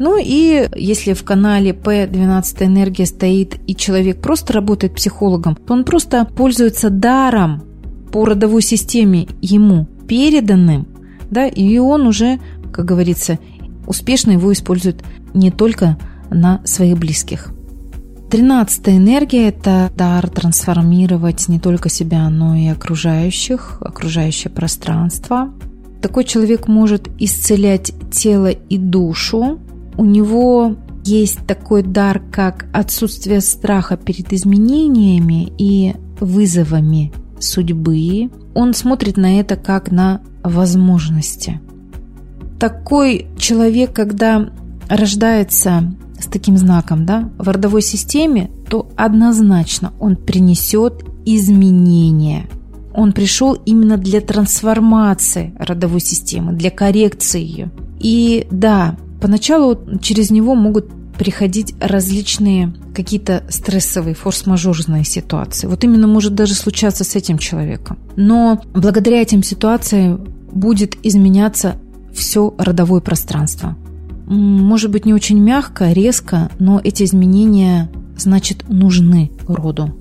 Ну 0.00 0.18
и 0.18 0.66
если 0.76 1.12
в 1.12 1.24
канале 1.24 1.72
P12 1.72 2.64
энергия 2.64 3.04
стоит 3.04 3.60
и 3.66 3.76
человек 3.76 4.22
просто 4.22 4.54
работает 4.54 4.94
психологом, 4.94 5.56
то 5.56 5.74
он 5.74 5.84
просто 5.84 6.24
пользуется 6.24 6.88
даром 6.88 7.62
по 8.10 8.24
родовой 8.24 8.62
системе 8.62 9.28
ему 9.42 9.84
переданным, 10.08 10.88
да, 11.30 11.46
и 11.46 11.76
он 11.76 12.06
уже, 12.06 12.40
как 12.72 12.86
говорится, 12.86 13.38
успешно 13.86 14.30
его 14.30 14.50
использует 14.54 15.04
не 15.34 15.50
только 15.50 15.98
на 16.30 16.62
своих 16.64 16.96
близких. 16.96 17.52
Тринадцатая 18.30 18.96
энергия– 18.96 19.48
это 19.50 19.92
дар 19.94 20.30
трансформировать 20.30 21.46
не 21.48 21.60
только 21.60 21.90
себя, 21.90 22.26
но 22.30 22.54
и 22.54 22.68
окружающих, 22.68 23.76
окружающее 23.82 24.50
пространство. 24.50 25.52
Такой 26.00 26.24
человек 26.24 26.68
может 26.68 27.10
исцелять 27.18 27.92
тело 28.10 28.48
и 28.50 28.78
душу. 28.78 29.58
У 29.96 30.04
него 30.04 30.76
есть 31.04 31.46
такой 31.46 31.82
дар, 31.82 32.22
как 32.30 32.66
отсутствие 32.72 33.40
страха 33.40 33.96
перед 33.96 34.32
изменениями 34.32 35.52
и 35.58 35.94
вызовами 36.20 37.12
судьбы. 37.38 38.30
Он 38.54 38.74
смотрит 38.74 39.16
на 39.16 39.40
это 39.40 39.56
как 39.56 39.90
на 39.90 40.20
возможности. 40.42 41.60
Такой 42.58 43.26
человек, 43.38 43.92
когда 43.92 44.50
рождается 44.88 45.94
с 46.18 46.26
таким 46.26 46.58
знаком 46.58 47.06
да, 47.06 47.30
в 47.38 47.48
родовой 47.48 47.82
системе, 47.82 48.50
то 48.68 48.88
однозначно 48.96 49.92
он 49.98 50.16
принесет 50.16 51.04
изменения. 51.24 52.46
Он 52.92 53.12
пришел 53.12 53.54
именно 53.54 53.96
для 53.96 54.20
трансформации 54.20 55.54
родовой 55.58 56.00
системы, 56.00 56.52
для 56.52 56.70
коррекции 56.70 57.40
ее. 57.42 57.70
И 57.98 58.46
да, 58.50 58.96
поначалу 59.20 59.78
через 60.00 60.30
него 60.30 60.54
могут 60.54 60.88
приходить 61.18 61.74
различные 61.80 62.72
какие-то 62.94 63.44
стрессовые, 63.50 64.14
форс-мажорные 64.14 65.04
ситуации. 65.04 65.66
Вот 65.66 65.84
именно 65.84 66.06
может 66.06 66.34
даже 66.34 66.54
случаться 66.54 67.04
с 67.04 67.14
этим 67.14 67.38
человеком. 67.38 67.98
Но 68.16 68.62
благодаря 68.72 69.20
этим 69.20 69.42
ситуациям 69.42 70.28
будет 70.50 70.96
изменяться 71.02 71.76
все 72.12 72.54
родовое 72.58 73.00
пространство 73.00 73.76
может 74.30 74.92
быть, 74.92 75.06
не 75.06 75.12
очень 75.12 75.40
мягко, 75.40 75.90
резко, 75.90 76.50
но 76.60 76.80
эти 76.82 77.02
изменения, 77.02 77.90
значит, 78.16 78.68
нужны 78.68 79.32
роду. 79.48 79.92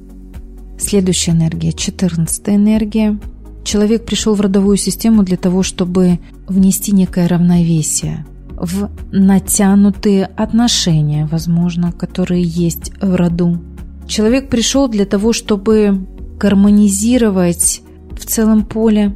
Следующая 0.78 1.32
энергия, 1.32 1.74
14 1.74 2.50
энергия. 2.50 3.20
Человек 3.64 4.06
пришел 4.06 4.36
в 4.36 4.42
родовую 4.42 4.78
систему 4.78 5.24
для 5.24 5.36
того, 5.36 5.64
чтобы 5.64 6.20
внести 6.48 6.92
некое 6.92 7.28
равновесие 7.28 8.26
в 8.60 8.90
натянутые 9.12 10.26
отношения, 10.26 11.28
возможно, 11.32 11.92
которые 11.92 12.44
есть 12.44 12.92
в 13.02 13.16
роду. 13.16 13.60
Человек 14.08 14.50
пришел 14.50 14.88
для 14.88 15.06
того, 15.06 15.34
чтобы 15.34 16.08
гармонизировать 16.40 17.82
в 18.12 18.26
целом 18.26 18.66
поле. 18.66 19.16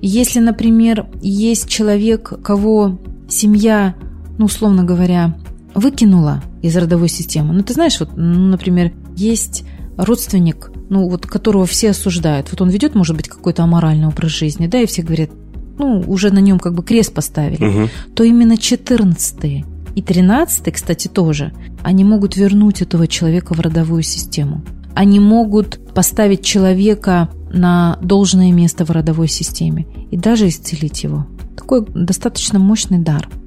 Если, 0.00 0.40
например, 0.40 1.06
есть 1.22 1.68
человек, 1.68 2.32
кого 2.42 2.98
семья 3.28 3.94
ну, 4.38 4.46
условно 4.46 4.84
говоря, 4.84 5.36
выкинула 5.74 6.42
из 6.62 6.76
родовой 6.76 7.08
системы. 7.08 7.54
Ну, 7.54 7.62
ты 7.62 7.74
знаешь, 7.74 7.98
вот, 8.00 8.10
ну, 8.16 8.48
например, 8.48 8.92
есть 9.16 9.64
родственник, 9.96 10.70
ну, 10.88 11.08
вот, 11.08 11.26
которого 11.26 11.66
все 11.66 11.90
осуждают. 11.90 12.50
Вот 12.50 12.60
он 12.60 12.68
ведет, 12.68 12.94
может 12.94 13.16
быть, 13.16 13.28
какой-то 13.28 13.62
аморальный 13.62 14.08
образ 14.08 14.30
жизни, 14.30 14.66
да, 14.66 14.80
и 14.80 14.86
все 14.86 15.02
говорят, 15.02 15.30
ну, 15.78 16.04
уже 16.06 16.30
на 16.30 16.38
нем 16.38 16.58
как 16.58 16.74
бы 16.74 16.82
крест 16.82 17.12
поставили, 17.12 17.64
угу. 17.64 17.88
то 18.14 18.24
именно 18.24 18.56
14 18.56 19.64
и 19.94 20.02
13 20.02 20.72
кстати, 20.72 21.08
тоже, 21.08 21.52
они 21.82 22.04
могут 22.04 22.36
вернуть 22.36 22.82
этого 22.82 23.06
человека 23.06 23.54
в 23.54 23.60
родовую 23.60 24.02
систему. 24.02 24.62
Они 24.94 25.20
могут 25.20 25.80
поставить 25.94 26.44
человека 26.44 27.28
на 27.52 27.98
должное 28.00 28.52
место 28.52 28.84
в 28.84 28.90
родовой 28.90 29.28
системе 29.28 29.86
и 30.10 30.16
даже 30.16 30.48
исцелить 30.48 31.04
его. 31.04 31.26
Такой 31.56 31.84
достаточно 31.94 32.58
мощный 32.58 32.98
дар– 32.98 33.28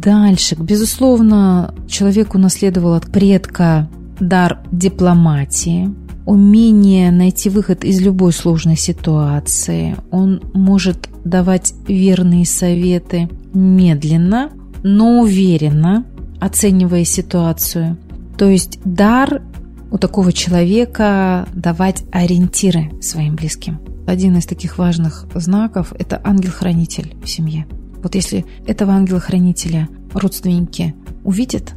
Дальше, 0.00 0.56
безусловно, 0.58 1.74
человек 1.86 2.34
унаследовал 2.34 2.94
от 2.94 3.06
предка 3.12 3.88
дар 4.18 4.60
дипломатии. 4.72 5.94
Умение 6.30 7.10
найти 7.10 7.50
выход 7.50 7.82
из 7.82 8.00
любой 8.00 8.32
сложной 8.32 8.76
ситуации. 8.76 9.96
Он 10.12 10.40
может 10.54 11.08
давать 11.24 11.74
верные 11.88 12.46
советы 12.46 13.28
медленно, 13.52 14.50
но 14.84 15.22
уверенно, 15.22 16.04
оценивая 16.38 17.02
ситуацию. 17.04 17.96
То 18.38 18.48
есть 18.48 18.78
дар 18.84 19.42
у 19.90 19.98
такого 19.98 20.32
человека 20.32 21.48
давать 21.52 22.04
ориентиры 22.12 22.92
своим 23.02 23.34
близким. 23.34 23.80
Один 24.06 24.36
из 24.36 24.46
таких 24.46 24.78
важных 24.78 25.26
знаков– 25.34 25.92
это 25.98 26.20
ангел-хранитель 26.22 27.16
в 27.24 27.28
семье. 27.28 27.66
Вот 28.04 28.14
если 28.14 28.46
этого 28.68 28.92
ангела-хранителя 28.92 29.88
родственники 30.14 30.94
увидят, 31.24 31.74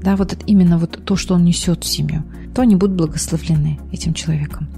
да, 0.00 0.14
вот 0.14 0.32
это 0.32 0.46
именно 0.46 0.78
вот 0.78 1.00
то, 1.04 1.16
что 1.16 1.34
он 1.34 1.42
несет 1.42 1.82
в 1.82 1.88
семью, 1.88 2.22
то 2.54 2.62
они 2.62 2.76
будут 2.76 2.96
благословлены 2.96 3.78
этим 3.92 4.14
человеком. 4.14 4.68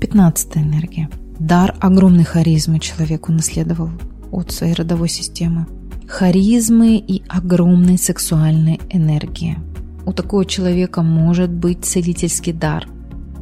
Пятнадцатая 0.00 0.62
энергия. 0.62 1.08
Дар 1.38 1.74
огромной 1.80 2.24
харизмы 2.24 2.78
человеку 2.78 3.32
наследовал 3.32 3.90
от 4.30 4.52
своей 4.52 4.74
родовой 4.74 5.08
системы. 5.08 5.66
Харизмы 6.08 6.96
и 6.96 7.22
огромной 7.28 7.98
сексуальной 7.98 8.80
энергии. 8.90 9.58
У 10.06 10.12
такого 10.12 10.44
человека 10.44 11.02
может 11.02 11.50
быть 11.50 11.84
целительский 11.84 12.52
дар. 12.52 12.86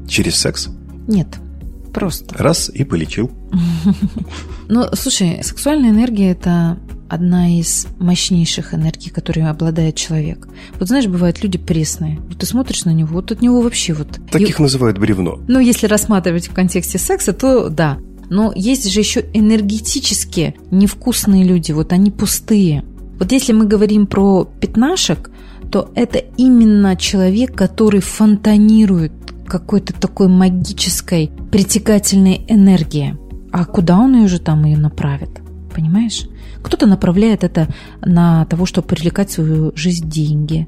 Через 0.08 0.36
секс? 0.36 0.70
Нет, 1.06 1.28
просто. 1.92 2.36
Раз 2.38 2.70
и 2.70 2.84
полечил. 2.84 3.30
Ну, 4.66 4.86
слушай, 4.94 5.40
сексуальная 5.42 5.90
энергия– 5.90 6.30
это 6.32 6.78
одна 7.08 7.58
из 7.58 7.86
мощнейших 7.98 8.74
энергий, 8.74 9.10
которой 9.10 9.48
обладает 9.48 9.96
человек. 9.96 10.48
Вот 10.78 10.88
знаешь, 10.88 11.06
бывают 11.06 11.42
люди 11.42 11.58
пресные. 11.58 12.18
Вот 12.28 12.38
ты 12.38 12.46
смотришь 12.46 12.84
на 12.84 12.90
него, 12.90 13.14
вот 13.14 13.32
от 13.32 13.42
него 13.42 13.60
вообще 13.60 13.92
вот... 13.92 14.08
Таких 14.30 14.58
И- 14.58 14.62
называют 14.62 14.98
бревно. 14.98 15.38
Ну, 15.48 15.58
если 15.60 15.86
рассматривать 15.86 16.48
в 16.48 16.54
контексте 16.54 16.98
секса, 16.98 17.32
то 17.32 17.68
да. 17.68 17.98
Но 18.30 18.52
есть 18.54 18.90
же 18.90 19.00
еще 19.00 19.24
энергетически 19.34 20.54
невкусные 20.70 21.44
люди, 21.44 21.72
вот 21.72 21.92
они 21.92 22.10
пустые. 22.10 22.84
Вот 23.18 23.32
если 23.32 23.52
мы 23.52 23.66
говорим 23.66 24.06
про 24.06 24.44
пятнашек, 24.44 25.30
то 25.70 25.90
это 25.94 26.18
именно 26.36 26.96
человек, 26.96 27.54
который 27.54 28.00
фонтанирует 28.00 29.12
какой-то 29.46 29.92
такой 29.92 30.28
магической 30.28 31.30
притекательной 31.50 32.44
энергией. 32.48 33.14
А 33.52 33.64
куда 33.64 33.98
он 33.98 34.16
ее 34.16 34.28
же 34.28 34.40
там 34.40 34.64
ее 34.64 34.78
направит? 34.78 35.40
Понимаешь? 35.74 36.26
Кто-то 36.64 36.86
направляет 36.86 37.44
это 37.44 37.68
на 38.00 38.46
того, 38.46 38.66
чтобы 38.66 38.88
привлекать 38.88 39.30
в 39.30 39.34
свою 39.34 39.72
жизнь 39.76 40.08
деньги, 40.08 40.66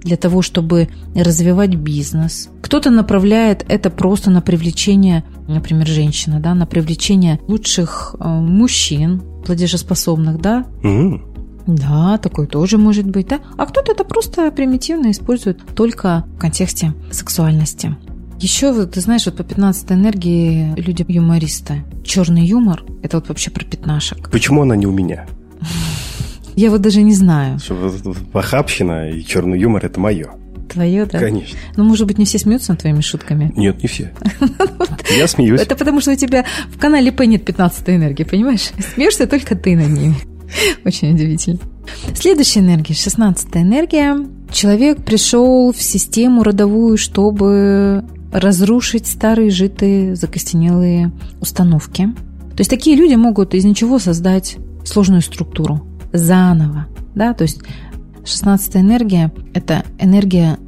для 0.00 0.16
того, 0.16 0.42
чтобы 0.42 0.88
развивать 1.14 1.74
бизнес. 1.74 2.50
Кто-то 2.62 2.90
направляет 2.90 3.64
это 3.68 3.90
просто 3.90 4.30
на 4.30 4.40
привлечение, 4.40 5.24
например, 5.48 5.86
женщина, 5.88 6.38
да, 6.38 6.54
на 6.54 6.66
привлечение 6.66 7.40
лучших 7.48 8.14
э, 8.20 8.28
мужчин, 8.28 9.22
платежеспособных, 9.44 10.40
да, 10.40 10.66
М, 10.84 11.24
да, 11.66 12.16
такое 12.18 12.46
тоже 12.46 12.78
может 12.78 13.06
быть, 13.06 13.28
да. 13.28 13.40
А 13.56 13.66
кто-то 13.66 13.92
это 13.92 14.04
просто 14.04 14.50
примитивно 14.50 15.10
использует 15.10 15.60
только 15.74 16.24
в 16.36 16.38
контексте 16.38 16.94
сексуальности. 17.10 17.96
Еще, 18.40 18.72
вот, 18.72 18.92
ты 18.92 19.00
знаешь, 19.00 19.26
вот 19.26 19.36
по 19.36 19.42
15 19.42 19.92
энергии 19.92 20.72
люди 20.76 21.04
юмористы. 21.08 21.82
Черный 22.04 22.46
юмор– 22.46 22.84
это 23.02 23.16
вот 23.16 23.28
вообще 23.28 23.50
про 23.50 23.64
пятнашек. 23.64 24.30
Почему 24.30 24.62
она 24.62 24.76
не 24.76 24.86
у 24.86 24.92
меня? 24.92 25.26
Я 26.56 26.70
вот 26.70 26.80
даже 26.80 27.02
не 27.02 27.14
знаю. 27.14 27.58
Похабщина 28.32 29.10
и 29.10 29.24
черный 29.24 29.60
юмор– 29.60 29.84
это 29.86 30.00
мое. 30.00 30.30
Твое, 30.68 31.06
да? 31.06 31.18
Конечно. 31.18 31.56
Ну, 31.76 31.84
может 31.84 32.06
быть, 32.06 32.18
не 32.18 32.24
все 32.24 32.38
смеются 32.38 32.72
над 32.72 32.80
твоими 32.80 33.00
шутками. 33.00 33.52
Нет, 33.56 33.82
не 33.82 33.88
все. 33.88 34.12
Я 35.16 35.26
смеюсь. 35.28 35.60
Это 35.60 35.76
потому, 35.76 36.00
что 36.00 36.12
у 36.12 36.16
тебя 36.16 36.44
в 36.68 36.78
канале 36.78 37.10
П 37.10 37.26
нет 37.26 37.44
15 37.44 37.88
энергии, 37.90 38.24
понимаешь? 38.24 38.70
Смеешься 38.94 39.26
только 39.26 39.54
ты 39.54 39.76
над 39.76 39.88
ними. 39.88 40.16
Очень 40.84 41.14
удивительно. 41.14 41.60
Следующая 42.14 42.60
энергия, 42.60 42.94
16 42.94 43.48
энергия. 43.56 44.16
Человек 44.50 45.02
пришел 45.04 45.72
в 45.72 45.80
систему 45.80 46.42
родовую, 46.42 46.98
чтобы 46.98 48.04
разрушить 48.32 49.06
старые 49.06 49.50
житые 49.50 50.16
закостенелые 50.16 51.12
установки. 51.40 52.08
То 52.50 52.60
есть 52.60 52.70
такие 52.70 52.96
люди 52.96 53.14
могут 53.14 53.54
из 53.54 53.64
ничего 53.64 53.98
создать 53.98 54.58
сложную 54.88 55.22
структуру 55.22 55.86
заново. 56.12 56.86
Да? 57.14 57.34
То 57.34 57.42
есть 57.42 57.60
16 58.24 58.76
энергия– 58.76 59.32
это 59.54 59.84
энергия 59.98 60.58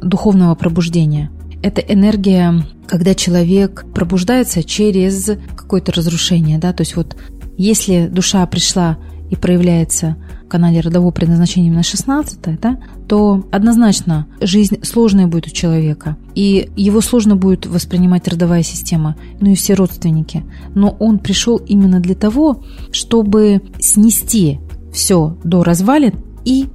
духовного 0.00 0.54
пробуждения. 0.54 1.30
Это 1.62 1.80
энергия, 1.80 2.64
когда 2.86 3.14
человек 3.14 3.84
пробуждается 3.94 4.62
через 4.62 5.30
какое-то 5.56 5.92
разрушение. 5.92 6.58
Да? 6.58 6.72
То 6.72 6.82
есть 6.82 6.96
вот 6.96 7.16
если 7.56 8.06
душа 8.06 8.44
пришла 8.46 8.96
и 9.30 9.36
проявляется 9.36 10.16
канале 10.50 10.80
родового 10.80 11.10
предназначения 11.10 11.68
именно 11.68 11.82
16, 11.82 12.60
да, 12.60 12.78
то 13.08 13.46
однозначно 13.50 14.26
жизнь 14.40 14.82
сложная 14.82 15.26
будет 15.26 15.46
у 15.46 15.50
человека. 15.50 16.16
И 16.34 16.70
его 16.76 17.00
сложно 17.00 17.36
будет 17.36 17.66
воспринимать 17.66 18.28
родовая 18.28 18.62
система, 18.62 19.16
ну 19.40 19.50
и 19.50 19.54
все 19.54 19.74
родственники. 19.74 20.44
Но 20.74 20.90
он 21.00 21.18
пришел 21.18 21.56
именно 21.56 22.00
для 22.00 22.14
того, 22.14 22.62
чтобы 22.92 23.62
снести 23.78 24.60
все 24.92 25.38
до 25.44 25.62
развалин 25.62 26.14
и 26.44 26.66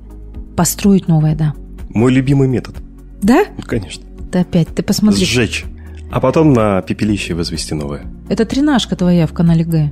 построить 0.55 1.07
новое, 1.07 1.35
да. 1.35 1.53
Мой 1.89 2.11
любимый 2.11 2.47
метод. 2.47 2.75
Да? 3.21 3.45
Ну, 3.57 3.63
конечно. 3.63 4.03
Ты 4.31 4.39
опять, 4.39 4.69
ты 4.69 4.83
посмотри. 4.83 5.23
Сжечь. 5.23 5.65
А 6.11 6.19
потом 6.19 6.53
на 6.53 6.81
пепелище 6.81 7.33
возвести 7.33 7.73
новое. 7.73 8.05
Это 8.29 8.45
тринашка 8.45 8.95
твоя 8.95 9.27
в 9.27 9.33
канале 9.33 9.63
Г. 9.63 9.91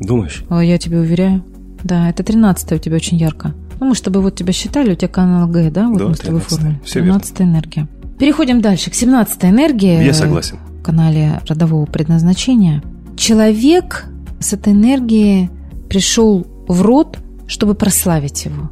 Думаешь? 0.00 0.44
О, 0.48 0.60
я 0.60 0.78
тебе 0.78 0.98
уверяю. 0.98 1.42
Да, 1.84 2.08
это 2.10 2.22
13 2.22 2.72
у 2.72 2.78
тебя 2.78 2.96
очень 2.96 3.16
ярко. 3.18 3.54
Ну, 3.80 3.86
мы 3.86 3.94
с 3.94 4.00
тобой 4.00 4.22
вот 4.22 4.34
тебя 4.34 4.52
считали, 4.52 4.92
у 4.92 4.94
тебя 4.94 5.08
канал 5.08 5.46
Г, 5.48 5.70
да? 5.70 5.88
Вот 5.88 5.98
Да, 5.98 6.08
мы 6.08 6.14
с 6.14 6.18
тобой 6.18 6.40
13-е. 6.40 6.48
формулировали. 6.48 6.80
Всё 6.84 7.00
верно. 7.00 7.20
13 7.20 7.40
энергия. 7.42 7.88
Переходим 8.18 8.60
дальше 8.60 8.90
к 8.90 8.94
17 8.94 9.44
энергии. 9.44 10.04
Я 10.04 10.14
согласен. 10.14 10.58
В 10.80 10.82
канале 10.82 11.40
родового 11.46 11.86
предназначения. 11.86 12.82
Человек 13.16 14.06
с 14.40 14.52
этой 14.52 14.72
энергией 14.72 15.50
пришел 15.88 16.46
в 16.66 16.82
род, 16.82 17.18
чтобы 17.46 17.74
прославить 17.74 18.44
его. 18.44 18.70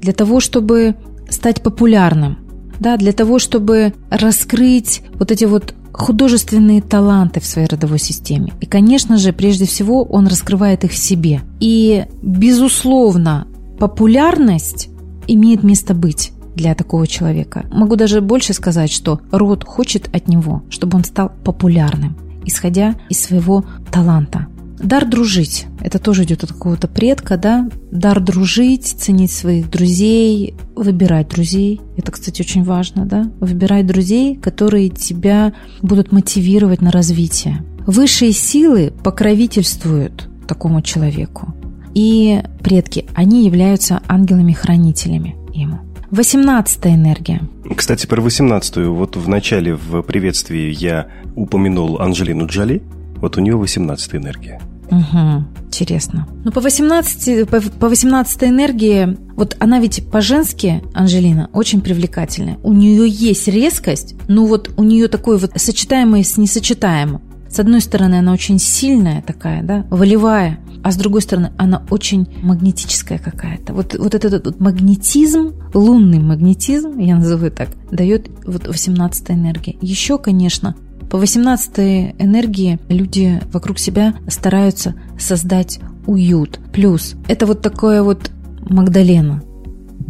Для 0.00 0.12
того, 0.12 0.40
чтобы 0.40 0.94
стать 1.28 1.62
популярным. 1.62 2.38
Да, 2.78 2.96
для 2.96 3.12
того, 3.12 3.38
чтобы 3.38 3.94
раскрыть 4.10 5.02
вот 5.14 5.30
эти 5.30 5.44
вот 5.44 5.74
художественные 5.96 6.82
таланты 6.82 7.40
в 7.40 7.46
своей 7.46 7.68
родовой 7.68 7.98
системе. 7.98 8.52
И, 8.60 8.66
конечно 8.66 9.16
же, 9.16 9.32
прежде 9.32 9.66
всего, 9.66 10.04
он 10.04 10.26
раскрывает 10.26 10.84
их 10.84 10.92
в 10.92 10.96
себе. 10.96 11.40
И, 11.60 12.04
безусловно, 12.22 13.46
популярность 13.78 14.88
имеет 15.26 15.62
место 15.62 15.94
быть 15.94 16.32
для 16.54 16.74
такого 16.74 17.06
человека. 17.06 17.66
Могу 17.70 17.96
даже 17.96 18.20
больше 18.20 18.52
сказать, 18.52 18.90
что 18.90 19.20
род 19.30 19.64
хочет 19.64 20.08
от 20.14 20.28
него, 20.28 20.62
чтобы 20.70 20.96
он 20.96 21.04
стал 21.04 21.32
популярным, 21.44 22.16
исходя 22.44 22.94
из 23.08 23.20
своего 23.20 23.64
таланта. 23.90 24.46
Дар 24.78 25.06
дружить. 25.06 25.66
Это 25.86 26.00
тоже 26.00 26.24
идет 26.24 26.42
от 26.42 26.50
какого-то 26.50 26.88
предка, 26.88 27.36
да? 27.36 27.70
Дар 27.92 28.18
дружить, 28.18 28.86
ценить 28.86 29.30
своих 29.30 29.70
друзей, 29.70 30.56
выбирать 30.74 31.28
друзей. 31.28 31.80
Это, 31.96 32.10
кстати, 32.10 32.42
очень 32.42 32.64
важно, 32.64 33.06
да? 33.06 33.30
Выбирать 33.38 33.86
друзей, 33.86 34.34
которые 34.34 34.88
тебя 34.88 35.52
будут 35.82 36.10
мотивировать 36.10 36.82
на 36.82 36.90
развитие. 36.90 37.64
Высшие 37.86 38.32
силы 38.32 38.92
покровительствуют 39.04 40.28
такому 40.48 40.82
человеку. 40.82 41.54
И 41.94 42.42
предки, 42.64 43.06
они 43.14 43.46
являются 43.46 44.00
ангелами-хранителями 44.08 45.36
ему. 45.54 45.78
18 46.10 46.84
энергия. 46.86 47.42
Кстати, 47.76 48.08
про 48.08 48.20
18-ю. 48.20 48.92
Вот 48.92 49.14
в 49.14 49.28
начале, 49.28 49.76
в 49.76 50.02
приветствии 50.02 50.74
я 50.76 51.06
упомянул 51.36 52.00
Анжелину 52.00 52.48
Джоли. 52.48 52.82
Вот 53.18 53.36
у 53.36 53.40
нее 53.40 53.56
18 53.56 54.16
энергия. 54.16 54.60
Угу, 54.90 55.44
интересно. 55.66 56.28
Ну, 56.44 56.52
по 56.52 56.60
18, 56.60 57.48
по, 57.48 57.60
по 57.60 57.88
18 57.88 58.44
энергии, 58.44 59.16
вот 59.34 59.56
она 59.58 59.80
ведь 59.80 60.08
по-женски, 60.10 60.82
Анжелина, 60.94 61.50
очень 61.52 61.80
привлекательная. 61.80 62.58
У 62.62 62.72
нее 62.72 63.08
есть 63.08 63.48
резкость, 63.48 64.14
но 64.28 64.46
вот 64.46 64.70
у 64.76 64.84
нее 64.84 65.08
такое 65.08 65.38
вот 65.38 65.52
сочетаемое 65.56 66.22
с 66.22 66.36
несочетаемым. 66.36 67.22
С 67.48 67.58
одной 67.58 67.80
стороны, 67.80 68.16
она 68.16 68.32
очень 68.32 68.58
сильная 68.58 69.22
такая, 69.22 69.62
да, 69.62 69.86
волевая, 69.90 70.58
а 70.82 70.92
с 70.92 70.96
другой 70.96 71.22
стороны, 71.22 71.52
она 71.56 71.84
очень 71.90 72.28
магнетическая 72.42 73.18
какая-то. 73.18 73.72
Вот, 73.72 73.96
вот 73.98 74.14
этот 74.14 74.46
вот 74.46 74.60
магнетизм, 74.60 75.54
лунный 75.74 76.20
магнетизм, 76.20 76.98
я 76.98 77.16
называю 77.16 77.50
так, 77.50 77.70
дает 77.90 78.28
вот 78.44 78.66
18 78.68 79.30
энергия. 79.30 79.76
Еще, 79.80 80.18
конечно, 80.18 80.76
по 81.10 81.18
18 81.18 82.14
энергии 82.18 82.78
люди 82.88 83.40
вокруг 83.52 83.78
себя 83.78 84.14
стараются 84.28 84.94
создать 85.18 85.80
уют. 86.06 86.60
Плюс 86.72 87.14
это 87.28 87.46
вот 87.46 87.62
такое 87.62 88.02
вот 88.02 88.30
Магдалена, 88.68 89.42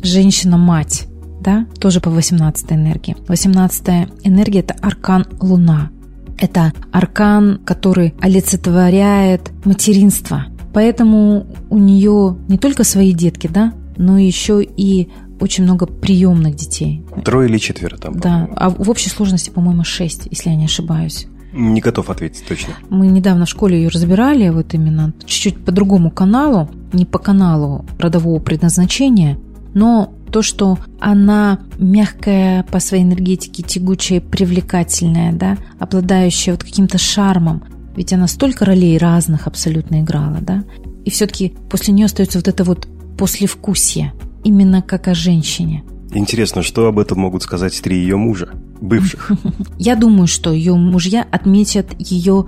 женщина-мать, 0.03 1.09
да, 1.41 1.67
тоже 1.79 2.01
по 2.01 2.11
18 2.11 2.73
энергии. 2.73 3.17
18 3.29 3.89
энергия– 4.25 4.61
это 4.61 4.75
аркан 4.81 5.27
Луна. 5.41 5.91
Это 6.39 6.73
аркан, 6.93 7.61
который 7.65 8.15
олицетворяет 8.21 9.51
материнство. 9.65 10.47
Поэтому 10.73 11.47
у 11.71 11.79
нее 11.79 12.37
не 12.49 12.59
только 12.59 12.85
свои 12.85 13.13
детки, 13.13 13.47
да, 13.47 13.73
но 13.97 14.19
еще 14.19 14.63
и 14.63 15.09
очень 15.41 15.65
много 15.65 15.87
приемных 15.87 16.55
детей. 16.55 17.05
Трое 17.25 17.49
или 17.49 17.59
четверо 17.59 17.97
там. 17.97 18.19
Да, 18.19 18.49
а 18.57 18.71
в 18.71 18.89
общей 18.91 19.11
сложности, 19.11 19.51
по-моему, 19.51 19.85
шесть, 19.85 20.29
если 20.31 20.51
я 20.51 20.57
не 20.57 20.65
ошибаюсь. 20.65 21.27
Не 21.53 21.81
готов 21.81 22.11
ответить 22.11 22.45
точно. 22.47 22.75
Мы 22.91 23.07
недавно 23.07 23.47
в 23.47 23.49
школе 23.49 23.79
ее 23.79 23.89
разбирали, 23.89 24.49
вот 24.51 24.75
именно 24.75 25.15
чуть-чуть 25.25 25.65
по 25.65 25.73
другому 25.73 26.11
каналу, 26.11 26.69
не 26.93 27.07
по 27.07 27.19
каналу 27.19 27.87
родового 27.99 28.41
предназначения, 28.41 29.39
но 29.73 30.13
то, 30.31 30.43
что 30.43 30.79
она 31.01 31.61
мягкая 31.79 32.65
по 32.65 32.79
своей 32.81 33.05
энергетике, 33.05 33.63
тягучая, 33.63 34.21
привлекательная, 34.21 35.33
да, 35.33 35.57
обладающая 35.79 36.53
вот 36.53 36.65
каким-то 36.65 36.99
шармом, 36.99 37.63
ведь 37.97 38.13
она 38.13 38.27
столько 38.27 38.65
ролей 38.65 38.99
разных 38.99 39.47
абсолютно 39.47 40.01
играла, 40.01 40.39
да, 40.41 40.65
и 41.05 41.11
все-таки 41.11 41.55
после 41.71 41.95
нее 41.95 42.07
остается 42.07 42.39
вот 42.39 42.49
это 42.49 42.65
вот 42.65 42.87
послевкусие, 43.17 44.13
именно 44.47 44.81
как 44.81 45.09
о 45.09 45.15
женщине. 45.15 45.83
Интересно, 46.13 46.63
что 46.63 46.87
об 46.87 46.99
этом 46.99 47.19
могут 47.19 47.43
сказать 47.43 47.79
три 47.83 47.99
ее 47.99 48.17
мужа, 48.17 48.51
бывших? 48.81 49.33
Я 49.79 49.97
думаю, 49.97 50.29
что 50.29 50.53
ее 50.53 50.75
мужья 50.75 51.27
отметят 51.31 51.89
ее, 51.99 52.47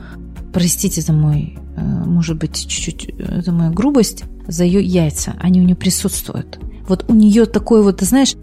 простите 0.52 1.00
за 1.00 1.12
мой, 1.12 1.58
э, 1.76 1.80
может 1.80 2.38
быть, 2.38 2.56
чуть-чуть 2.68 3.10
э, 3.18 3.42
за 3.42 3.52
мою 3.52 3.72
грубость, 3.72 4.24
за 4.46 4.64
ее 4.64 4.82
яйца. 4.82 5.34
Они 5.40 5.60
у 5.60 5.64
нее 5.64 5.74
присутствуют. 5.74 6.60
Вот 6.86 7.04
у 7.08 7.14
нее 7.14 7.46
такое 7.46 7.82
вот, 7.82 7.98
ты 7.98 8.04
знаешь, 8.04 8.34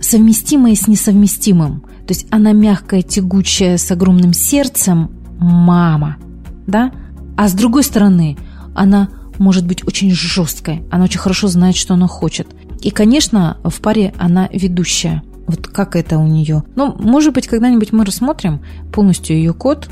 совместимое 0.00 0.76
с 0.76 0.86
несовместимым. 0.86 1.80
То 2.06 2.14
есть 2.14 2.26
она 2.30 2.52
мягкая, 2.52 3.02
тягучая, 3.02 3.76
с 3.78 3.90
огромным 3.90 4.32
сердцем 4.32 5.10
мама, 5.38 6.16
да? 6.66 6.92
А 7.36 7.48
с 7.48 7.52
другой 7.52 7.82
стороны, 7.82 8.38
она 8.74 9.08
может 9.40 9.66
быть 9.66 9.86
очень 9.86 10.10
жесткой. 10.12 10.84
Она 10.90 11.04
очень 11.04 11.18
хорошо 11.18 11.48
знает, 11.48 11.74
что 11.74 11.94
она 11.94 12.06
хочет. 12.06 12.48
И, 12.80 12.90
конечно, 12.90 13.58
в 13.62 13.80
паре 13.80 14.14
она 14.18 14.48
ведущая. 14.52 15.22
Вот 15.46 15.66
как 15.66 15.96
это 15.96 16.18
у 16.18 16.26
нее. 16.26 16.62
Ну, 16.76 16.94
может 16.98 17.34
быть, 17.34 17.48
когда-нибудь 17.48 17.92
мы 17.92 18.04
рассмотрим 18.04 18.60
полностью 18.92 19.36
ее 19.36 19.52
код. 19.52 19.88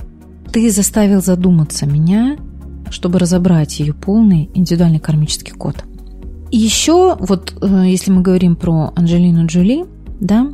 Ты 0.53 0.71
заставил 0.71 1.21
задуматься 1.21 1.85
меня, 1.85 2.37
чтобы 2.91 3.19
разобрать 3.19 3.81
ее 3.81 3.93
полный 3.93 4.51
индивидуальный 4.55 5.01
кармический 5.01 5.53
код. 5.53 5.85
И 6.51 6.57
еще, 6.57 7.17
вот 7.21 7.55
э, 7.61 7.85
если 7.87 8.11
мы 8.11 8.23
говорим 8.23 8.57
про 8.57 8.93
Анджелину 8.97 9.47
Джоли, 9.47 9.85
да, 10.21 10.51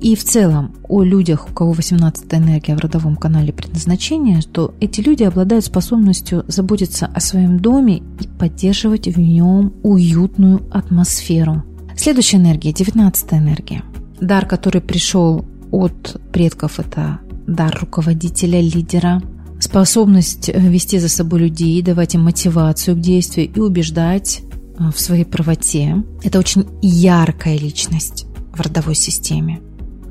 и 0.00 0.14
в 0.14 0.22
целом 0.22 0.74
о 0.88 1.02
людях, 1.02 1.48
у 1.50 1.52
кого 1.52 1.72
18 1.72 2.32
энергия 2.34 2.76
в 2.76 2.80
родовом 2.80 3.16
канале 3.16 3.52
предназначения, 3.52 4.40
что 4.40 4.74
эти 4.80 5.00
люди 5.00 5.24
обладают 5.24 5.64
способностью 5.64 6.44
заботиться 6.46 7.06
о 7.06 7.20
своем 7.20 7.58
доме 7.58 7.98
и 7.98 8.28
поддерживать 8.38 9.08
в 9.08 9.18
нем 9.18 9.72
уютную 9.82 10.62
атмосферу. 10.70 11.64
Следующая 11.98 12.36
энергия, 12.36 12.72
19 12.72 13.32
энергия. 13.32 13.82
Дар, 14.20 14.46
который 14.46 14.80
пришел 14.80 15.44
от 15.72 16.20
предков, 16.32 16.78
это 16.78 17.18
дар 17.48 17.76
руководителя, 17.80 18.60
лидера, 18.60 19.20
способность 19.60 20.48
э, 20.48 20.58
вести 20.58 21.00
за 21.00 21.08
собой 21.08 21.40
людей, 21.40 21.82
давать 21.82 22.14
им 22.14 22.22
мотивацию 22.22 22.96
к 22.96 23.00
действию 23.00 23.50
и 23.52 23.58
убеждать 23.58 24.42
э, 24.78 24.90
в 24.94 25.00
своей 25.00 25.24
правоте. 25.24 26.04
Это 26.22 26.38
очень 26.38 26.66
яркая 26.82 27.58
личность 27.58 28.26
в 28.54 28.60
родовой 28.60 28.94
системе 28.94 29.60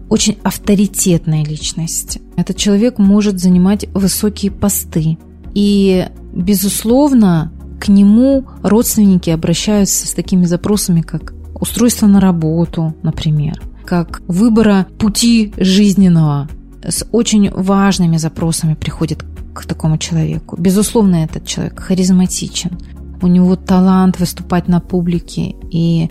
очень 0.09 0.37
авторитетная 0.43 1.43
личность. 1.43 2.19
Этот 2.37 2.57
человек 2.57 2.97
может 2.97 3.39
занимать 3.39 3.87
высокие 3.93 4.51
посты. 4.51 5.17
И, 5.53 6.07
безусловно, 6.33 7.51
к 7.79 7.89
нему 7.89 8.45
родственники 8.63 9.29
обращаются 9.29 10.07
с 10.07 10.13
такими 10.13 10.45
запросами, 10.45 11.01
как 11.01 11.33
устройство 11.59 12.07
на 12.07 12.19
работу, 12.19 12.95
например, 13.03 13.61
как 13.85 14.21
выбора 14.27 14.87
пути 14.97 15.53
жизненного. 15.57 16.47
С 16.83 17.05
очень 17.11 17.51
важными 17.51 18.17
запросами 18.17 18.75
приходит 18.75 19.25
к 19.53 19.65
такому 19.65 19.97
человеку. 19.97 20.55
Безусловно, 20.57 21.17
этот 21.17 21.45
человек 21.45 21.79
харизматичен. 21.79 22.77
У 23.21 23.27
него 23.27 23.55
талант 23.55 24.19
выступать 24.19 24.67
на 24.67 24.79
публике, 24.79 25.55
и 25.71 26.09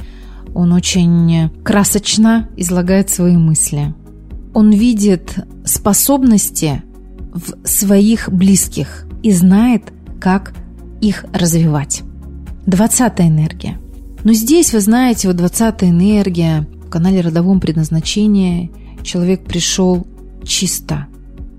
он 0.54 0.72
очень 0.72 1.50
красочно 1.62 2.48
излагает 2.56 3.10
свои 3.10 3.36
мысли. 3.36 3.94
Он 4.54 4.70
видит 4.70 5.36
способности 5.64 6.82
в 7.32 7.66
своих 7.66 8.30
близких 8.32 9.06
и 9.22 9.30
знает, 9.30 9.92
как 10.20 10.54
их 11.00 11.24
развивать. 11.32 12.02
Двадцатая 12.64 13.28
энергия. 13.28 13.78
Но 14.26 14.32
здесь, 14.32 14.72
вы 14.72 14.80
знаете, 14.80 15.28
вот 15.28 15.36
двадцатая 15.36 15.90
энергия 15.90 16.66
в 16.84 16.90
канале 16.90 17.20
родовом 17.20 17.60
предназначения 17.60 18.70
человек 19.04 19.44
пришел 19.44 20.04
чисто 20.42 21.06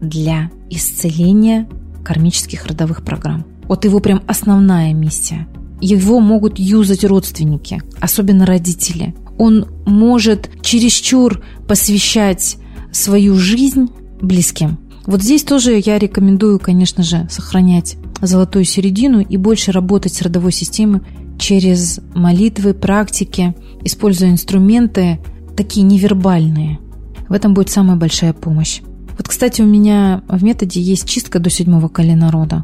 для 0.01 0.51
исцеления 0.69 1.69
кармических 2.03 2.65
родовых 2.65 3.05
программ. 3.05 3.45
Вот 3.69 3.85
его 3.85 4.01
прям 4.01 4.21
основная 4.27 4.93
миссия. 4.93 5.47
Его 5.79 6.19
могут 6.19 6.59
юзать 6.59 7.05
родственники, 7.05 7.81
особенно 8.01 8.45
родители. 8.45 9.15
Он 9.37 9.67
может 9.85 10.49
чересчур 10.61 11.41
посвящать 11.69 12.57
свою 12.91 13.35
жизнь 13.35 13.87
близким. 14.21 14.77
Вот 15.05 15.21
здесь 15.21 15.43
тоже 15.43 15.81
я 15.85 15.97
рекомендую, 15.97 16.59
конечно 16.59 17.01
же, 17.01 17.29
сохранять 17.31 17.95
золотую 18.21 18.65
середину 18.65 19.21
и 19.21 19.37
больше 19.37 19.71
работать 19.71 20.13
с 20.13 20.21
родовой 20.21 20.51
системой 20.51 20.99
через 21.37 21.99
молитвы, 22.13 22.73
практики, 22.73 23.55
используя 23.83 24.29
инструменты 24.29 25.19
такие 25.55 25.85
невербальные. 25.85 26.79
В 27.29 27.33
этом 27.33 27.53
будет 27.53 27.69
самая 27.69 27.97
большая 27.97 28.33
помощь. 28.33 28.81
Вот, 29.17 29.27
кстати, 29.27 29.61
у 29.61 29.65
меня 29.65 30.21
в 30.27 30.43
методе 30.43 30.79
есть 30.79 31.07
чистка 31.07 31.39
до 31.39 31.49
седьмого 31.49 31.87
колена 31.87 32.31
рода. 32.31 32.63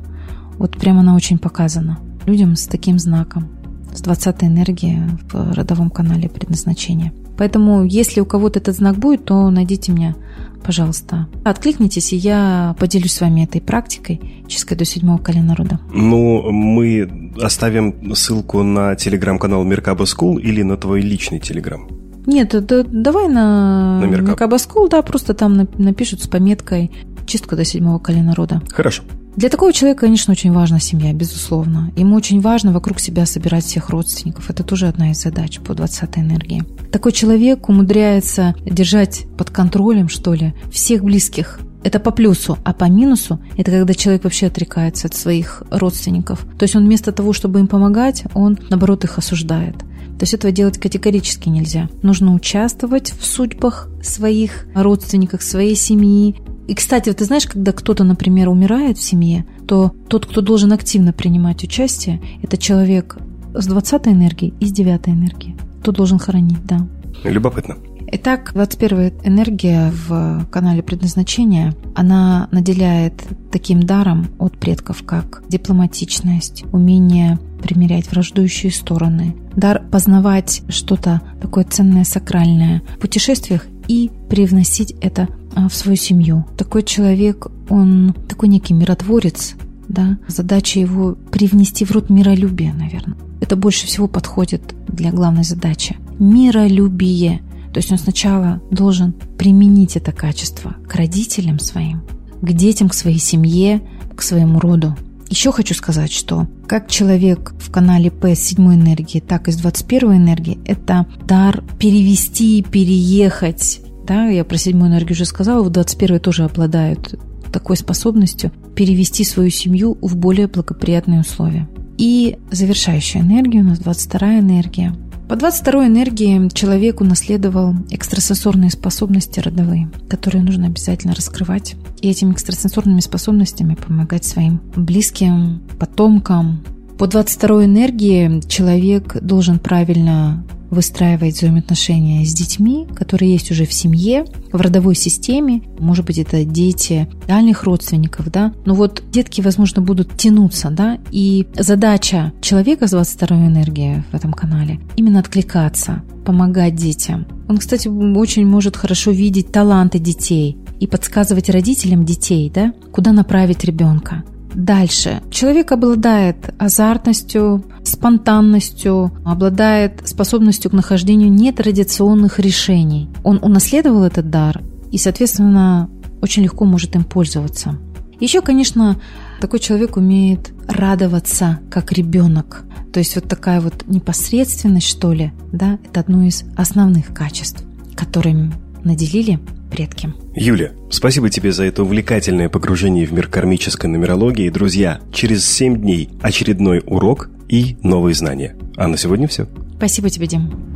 Вот 0.57 0.77
прямо 0.77 0.99
она 0.99 1.15
очень 1.15 1.39
показана 1.39 1.99
людям 2.25 2.55
с 2.55 2.67
таким 2.67 2.99
знаком, 2.99 3.49
с 3.93 4.01
20 4.01 4.43
энергией 4.43 5.01
в 5.31 5.53
родовом 5.53 5.89
канале 5.89 6.29
предназначения. 6.29 7.13
Поэтому, 7.37 7.83
если 7.83 8.21
у 8.21 8.25
кого-то 8.25 8.59
этот 8.59 8.75
знак 8.75 8.97
будет, 8.97 9.25
то 9.25 9.49
найдите 9.49 9.91
меня, 9.91 10.15
пожалуйста. 10.63 11.27
Откликнитесь, 11.43 12.13
и 12.13 12.15
я 12.15 12.75
поделюсь 12.79 13.13
с 13.13 13.21
вами 13.21 13.43
этой 13.43 13.61
практикой, 13.61 14.43
чисткой 14.47 14.77
до 14.77 14.85
седьмого 14.85 15.17
колена 15.17 15.55
рода. 15.55 15.79
Ну, 15.93 16.51
мы 16.51 17.31
оставим 17.41 18.15
ссылку 18.15 18.63
на 18.63 18.95
телеграм-канал 18.95 19.63
Меркаба 19.63 20.05
School 20.05 20.37
или 20.37 20.63
на 20.63 20.77
твой 20.77 21.01
личный 21.01 21.39
телеграм? 21.39 21.87
Нет, 22.25 22.55
да, 22.65 22.83
давай 22.83 23.27
на, 23.27 23.99
на 23.99 24.05
Меркаба 24.05 24.57
School, 24.57 24.87
да, 24.87 25.01
просто 25.01 25.33
там 25.33 25.67
напишут 25.77 26.23
с 26.23 26.27
пометкой 26.27 26.91
чистка 27.25 27.55
до 27.55 27.65
седьмого 27.65 27.99
колена 27.99 28.33
рода. 28.35 28.61
Хорошо. 28.69 29.03
Для 29.35 29.49
такого 29.49 29.73
человека, 29.73 30.01
конечно, 30.01 30.31
очень 30.31 30.51
важна 30.51 30.79
семья, 30.79 31.11
безусловно. 31.11 31.91
Ему 31.95 32.15
очень 32.15 32.39
важно 32.39 32.71
вокруг 32.71 32.99
себя 32.99 33.25
собирать 33.25 33.65
всех 33.65 33.89
родственников. 33.89 34.49
Это 34.49 34.63
тоже 34.63 34.87
одна 34.87 35.11
из 35.11 35.21
задач 35.21 35.59
по 35.59 35.73
20 35.73 36.17
энергии. 36.19 36.63
Такой 36.91 37.11
человек 37.11 37.67
умудряется 37.67 38.53
держать 38.63 39.25
под 39.35 39.49
контролем, 39.49 40.07
что 40.07 40.33
ли, 40.35 40.53
всех 40.71 41.03
близких. 41.03 41.59
Это 41.83 41.99
по 41.99 42.11
плюсу, 42.11 42.57
а 42.63 42.73
по 42.73 42.85
минусу– 42.85 43.39
это 43.57 43.71
когда 43.71 43.93
человек 43.93 44.23
вообще 44.23 44.47
отрекается 44.47 45.07
от 45.07 45.15
своих 45.15 45.63
родственников. 45.69 46.45
То 46.57 46.63
есть 46.63 46.75
он 46.75 46.85
вместо 46.85 47.11
того, 47.11 47.33
чтобы 47.33 47.59
им 47.59 47.67
помогать, 47.67 48.23
он, 48.35 48.57
наоборот, 48.69 49.03
их 49.03 49.17
осуждает. 49.17 49.77
То 49.77 50.21
есть 50.21 50.35
этого 50.35 50.53
делать 50.53 50.77
категорически 50.77 51.49
нельзя. 51.49 51.89
Нужно 52.03 52.33
участвовать 52.33 53.13
в 53.19 53.25
судьбах 53.25 53.89
своих 54.01 54.67
родственников, 54.75 55.43
своей 55.43 55.75
семьи, 55.75 56.35
и, 56.67 56.75
кстати, 56.75 57.09
вот 57.09 57.17
ты 57.17 57.25
знаешь, 57.25 57.45
когда 57.45 57.71
кто-то, 57.71 58.03
например, 58.03 58.49
умирает 58.49 58.97
в 58.97 59.03
семье, 59.03 59.45
то 59.67 59.93
тот, 60.07 60.25
кто 60.25 60.41
должен 60.41 60.71
активно 60.71 61.13
принимать 61.13 61.63
участие, 61.63 62.21
это 62.41 62.57
человек 62.57 63.17
с 63.53 63.67
20 63.67 64.07
энергией 64.07 64.53
и 64.59 64.65
с 64.65 64.71
9 64.71 65.07
энергией. 65.09 65.55
Кто 65.81 65.91
должен 65.91 66.19
хоронить, 66.19 66.63
да. 66.65 66.87
Любопытно. 67.23 67.77
Итак, 68.15 68.51
21 68.53 69.13
энергия 69.23 69.91
в 70.07 70.45
канале 70.51 70.83
предназначения, 70.83 71.73
она 71.95 72.47
наделяет 72.51 73.23
таким 73.51 73.81
даром 73.81 74.27
от 74.37 74.57
предков, 74.57 75.03
как 75.03 75.43
дипломатичность, 75.49 76.63
умение 76.71 77.39
примерять 77.61 78.11
враждующие 78.11 78.71
стороны, 78.71 79.35
дар 79.55 79.81
познавать 79.91 80.61
что-то 80.69 81.21
такое 81.41 81.63
ценное, 81.63 82.03
сакральное 82.03 82.83
в 82.97 82.99
путешествиях 82.99 83.65
и 83.87 84.11
привносить 84.29 84.93
это 85.01 85.27
а, 85.55 85.69
в 85.69 85.75
свою 85.75 85.97
семью. 85.97 86.45
Такой 86.57 86.83
человек, 86.83 87.47
он 87.69 88.15
такой 88.27 88.49
некий 88.49 88.73
миротворец, 88.73 89.55
да, 89.87 90.17
задача 90.27 90.79
его 90.79 91.15
привнести 91.31 91.85
в 91.85 91.91
род 91.91 92.09
миролюбие, 92.09 92.73
наверное. 92.73 93.17
Это 93.41 93.55
больше 93.55 93.85
всего 93.85 94.07
подходит 94.07 94.73
для 94.87 95.11
главной 95.11 95.43
задачи. 95.43 95.97
Миролюбие. 96.19 97.41
То 97.73 97.79
есть 97.79 97.91
он 97.91 97.97
сначала 97.97 98.61
должен 98.71 99.13
применить 99.37 99.97
это 99.97 100.11
качество 100.11 100.75
к 100.87 100.95
родителям 100.95 101.59
своим, 101.59 102.03
к 102.41 102.51
детям, 102.53 102.89
к 102.89 102.93
своей 102.93 103.19
семье, 103.19 103.81
к 104.15 104.21
своему 104.21 104.59
роду. 104.59 104.95
Еще 105.33 105.51
хочу 105.51 105.73
сказать, 105.73 106.11
что 106.11 106.45
как 106.67 106.87
человек 106.87 107.55
в 107.57 107.71
канале 107.71 108.11
П 108.11 108.35
с 108.35 108.39
седьмой 108.39 108.75
энергии, 108.75 109.19
так 109.19 109.47
и 109.47 109.51
с 109.51 109.55
21 109.55 110.17
энергии, 110.17 110.59
это 110.63 111.07
дар 111.25 111.63
перевести, 111.79 112.61
переехать. 112.61 113.81
Да, 114.05 114.27
я 114.27 114.45
про 114.45 114.57
седьмую 114.57 114.91
энергию 114.91 115.13
уже 115.13 115.25
сказала, 115.25 115.63
в 115.63 115.71
21 115.71 116.19
тоже 116.19 116.43
обладают 116.43 117.19
такой 117.51 117.77
способностью 117.77 118.51
перевести 118.75 119.23
свою 119.23 119.49
семью 119.49 119.97
в 120.01 120.15
более 120.15 120.45
благоприятные 120.45 121.21
условия. 121.21 121.67
И 121.97 122.37
завершающая 122.51 123.21
энергия 123.21 123.61
у 123.61 123.63
нас 123.63 123.79
22 123.79 124.37
энергия. 124.37 124.95
По 125.27 125.37
22 125.37 125.87
энергии 125.87 126.49
человек 126.53 127.01
унаследовал 127.01 127.75
экстрасенсорные 127.89 128.69
способности 128.69 129.39
родовые, 129.39 129.89
которые 130.09 130.43
нужно 130.43 130.67
обязательно 130.67 131.15
раскрывать. 131.15 131.75
И 132.01 132.09
этими 132.09 132.33
экстрасенсорными 132.33 132.99
способностями 132.99 133.75
помогать 133.75 134.25
своим 134.25 134.61
близким, 134.75 135.61
потомкам. 135.79 136.63
По 136.97 137.07
22 137.07 137.65
энергии 137.65 138.41
человек 138.47 139.17
должен 139.21 139.59
правильно 139.59 140.45
выстраивать 140.73 141.35
взаимоотношения 141.35 142.25
с 142.25 142.33
детьми, 142.33 142.87
которые 142.95 143.33
есть 143.33 143.51
уже 143.51 143.65
в 143.65 143.73
семье, 143.73 144.25
в 144.51 144.59
родовой 144.59 144.95
системе. 144.95 145.61
Может 145.79 146.05
быть, 146.05 146.17
это 146.17 146.43
дети 146.43 147.07
дальних 147.27 147.63
родственников, 147.63 148.31
да. 148.31 148.53
Но 148.65 148.73
вот 148.73 149.03
детки, 149.11 149.41
возможно, 149.41 149.81
будут 149.81 150.17
тянуться, 150.17 150.69
да. 150.69 150.97
И 151.11 151.47
задача 151.57 152.33
человека 152.41 152.87
с 152.87 152.91
22 152.91 153.47
энергией 153.47 154.03
в 154.11 154.15
этом 154.15 154.33
канале 154.33 154.79
именно 154.95 155.19
откликаться, 155.19 156.03
помогать 156.25 156.75
детям. 156.75 157.25
Он, 157.47 157.57
кстати, 157.57 157.87
очень 157.87 158.45
может 158.45 158.75
хорошо 158.75 159.11
видеть 159.11 159.51
таланты 159.51 159.99
детей 159.99 160.57
и 160.79 160.87
подсказывать 160.87 161.49
родителям 161.49 162.05
детей, 162.05 162.51
да, 162.53 162.73
куда 162.91 163.11
направить 163.11 163.63
ребенка. 163.63 164.23
Дальше. 164.53 165.21
Человек 165.31 165.71
обладает 165.71 166.53
азартностью, 166.59 167.63
спонтанностью, 167.83 169.11
обладает 169.25 170.07
способностью 170.07 170.71
к 170.71 170.73
нахождению 170.73 171.31
нетрадиционных 171.31 172.39
решений. 172.39 173.09
Он 173.23 173.39
унаследовал 173.41 174.03
этот 174.03 174.29
дар 174.29 174.61
и, 174.91 174.97
соответственно, 174.97 175.89
очень 176.21 176.43
легко 176.43 176.65
может 176.65 176.95
им 176.95 177.03
пользоваться. 177.03 177.77
Еще, 178.19 178.41
конечно, 178.41 178.97
такой 179.41 179.59
человек 179.59 179.97
умеет 179.97 180.53
радоваться 180.67 181.59
как 181.69 181.91
ребенок. 181.91 182.63
То 182.93 182.99
есть 182.99 183.15
вот 183.15 183.27
такая 183.27 183.59
вот 183.59 183.85
непосредственность, 183.87 184.87
что 184.87 185.11
ли, 185.13 185.33
да, 185.51 185.79
это 185.83 185.99
одно 185.99 186.23
из 186.23 186.43
основных 186.55 187.13
качеств, 187.13 187.63
которыми 187.95 188.53
наделили 188.83 189.39
предки. 189.73 190.13
Юля, 190.35 190.71
спасибо 190.89 191.29
тебе 191.29 191.51
за 191.51 191.65
это 191.65 191.83
увлекательное 191.83 192.47
погружение 192.49 193.05
в 193.05 193.11
мир 193.11 193.27
кармической 193.27 193.89
нумерологии. 193.89 194.49
Друзья, 194.49 195.01
через 195.11 195.45
7 195.49 195.81
дней 195.81 196.09
очередной 196.21 196.81
урок 196.85 197.29
и 197.49 197.75
новые 197.81 198.13
знания. 198.13 198.55
А 198.77 198.87
на 198.87 198.97
сегодня 198.97 199.27
все. 199.27 199.47
Спасибо 199.77 200.09
тебе, 200.09 200.27
Дим. 200.27 200.72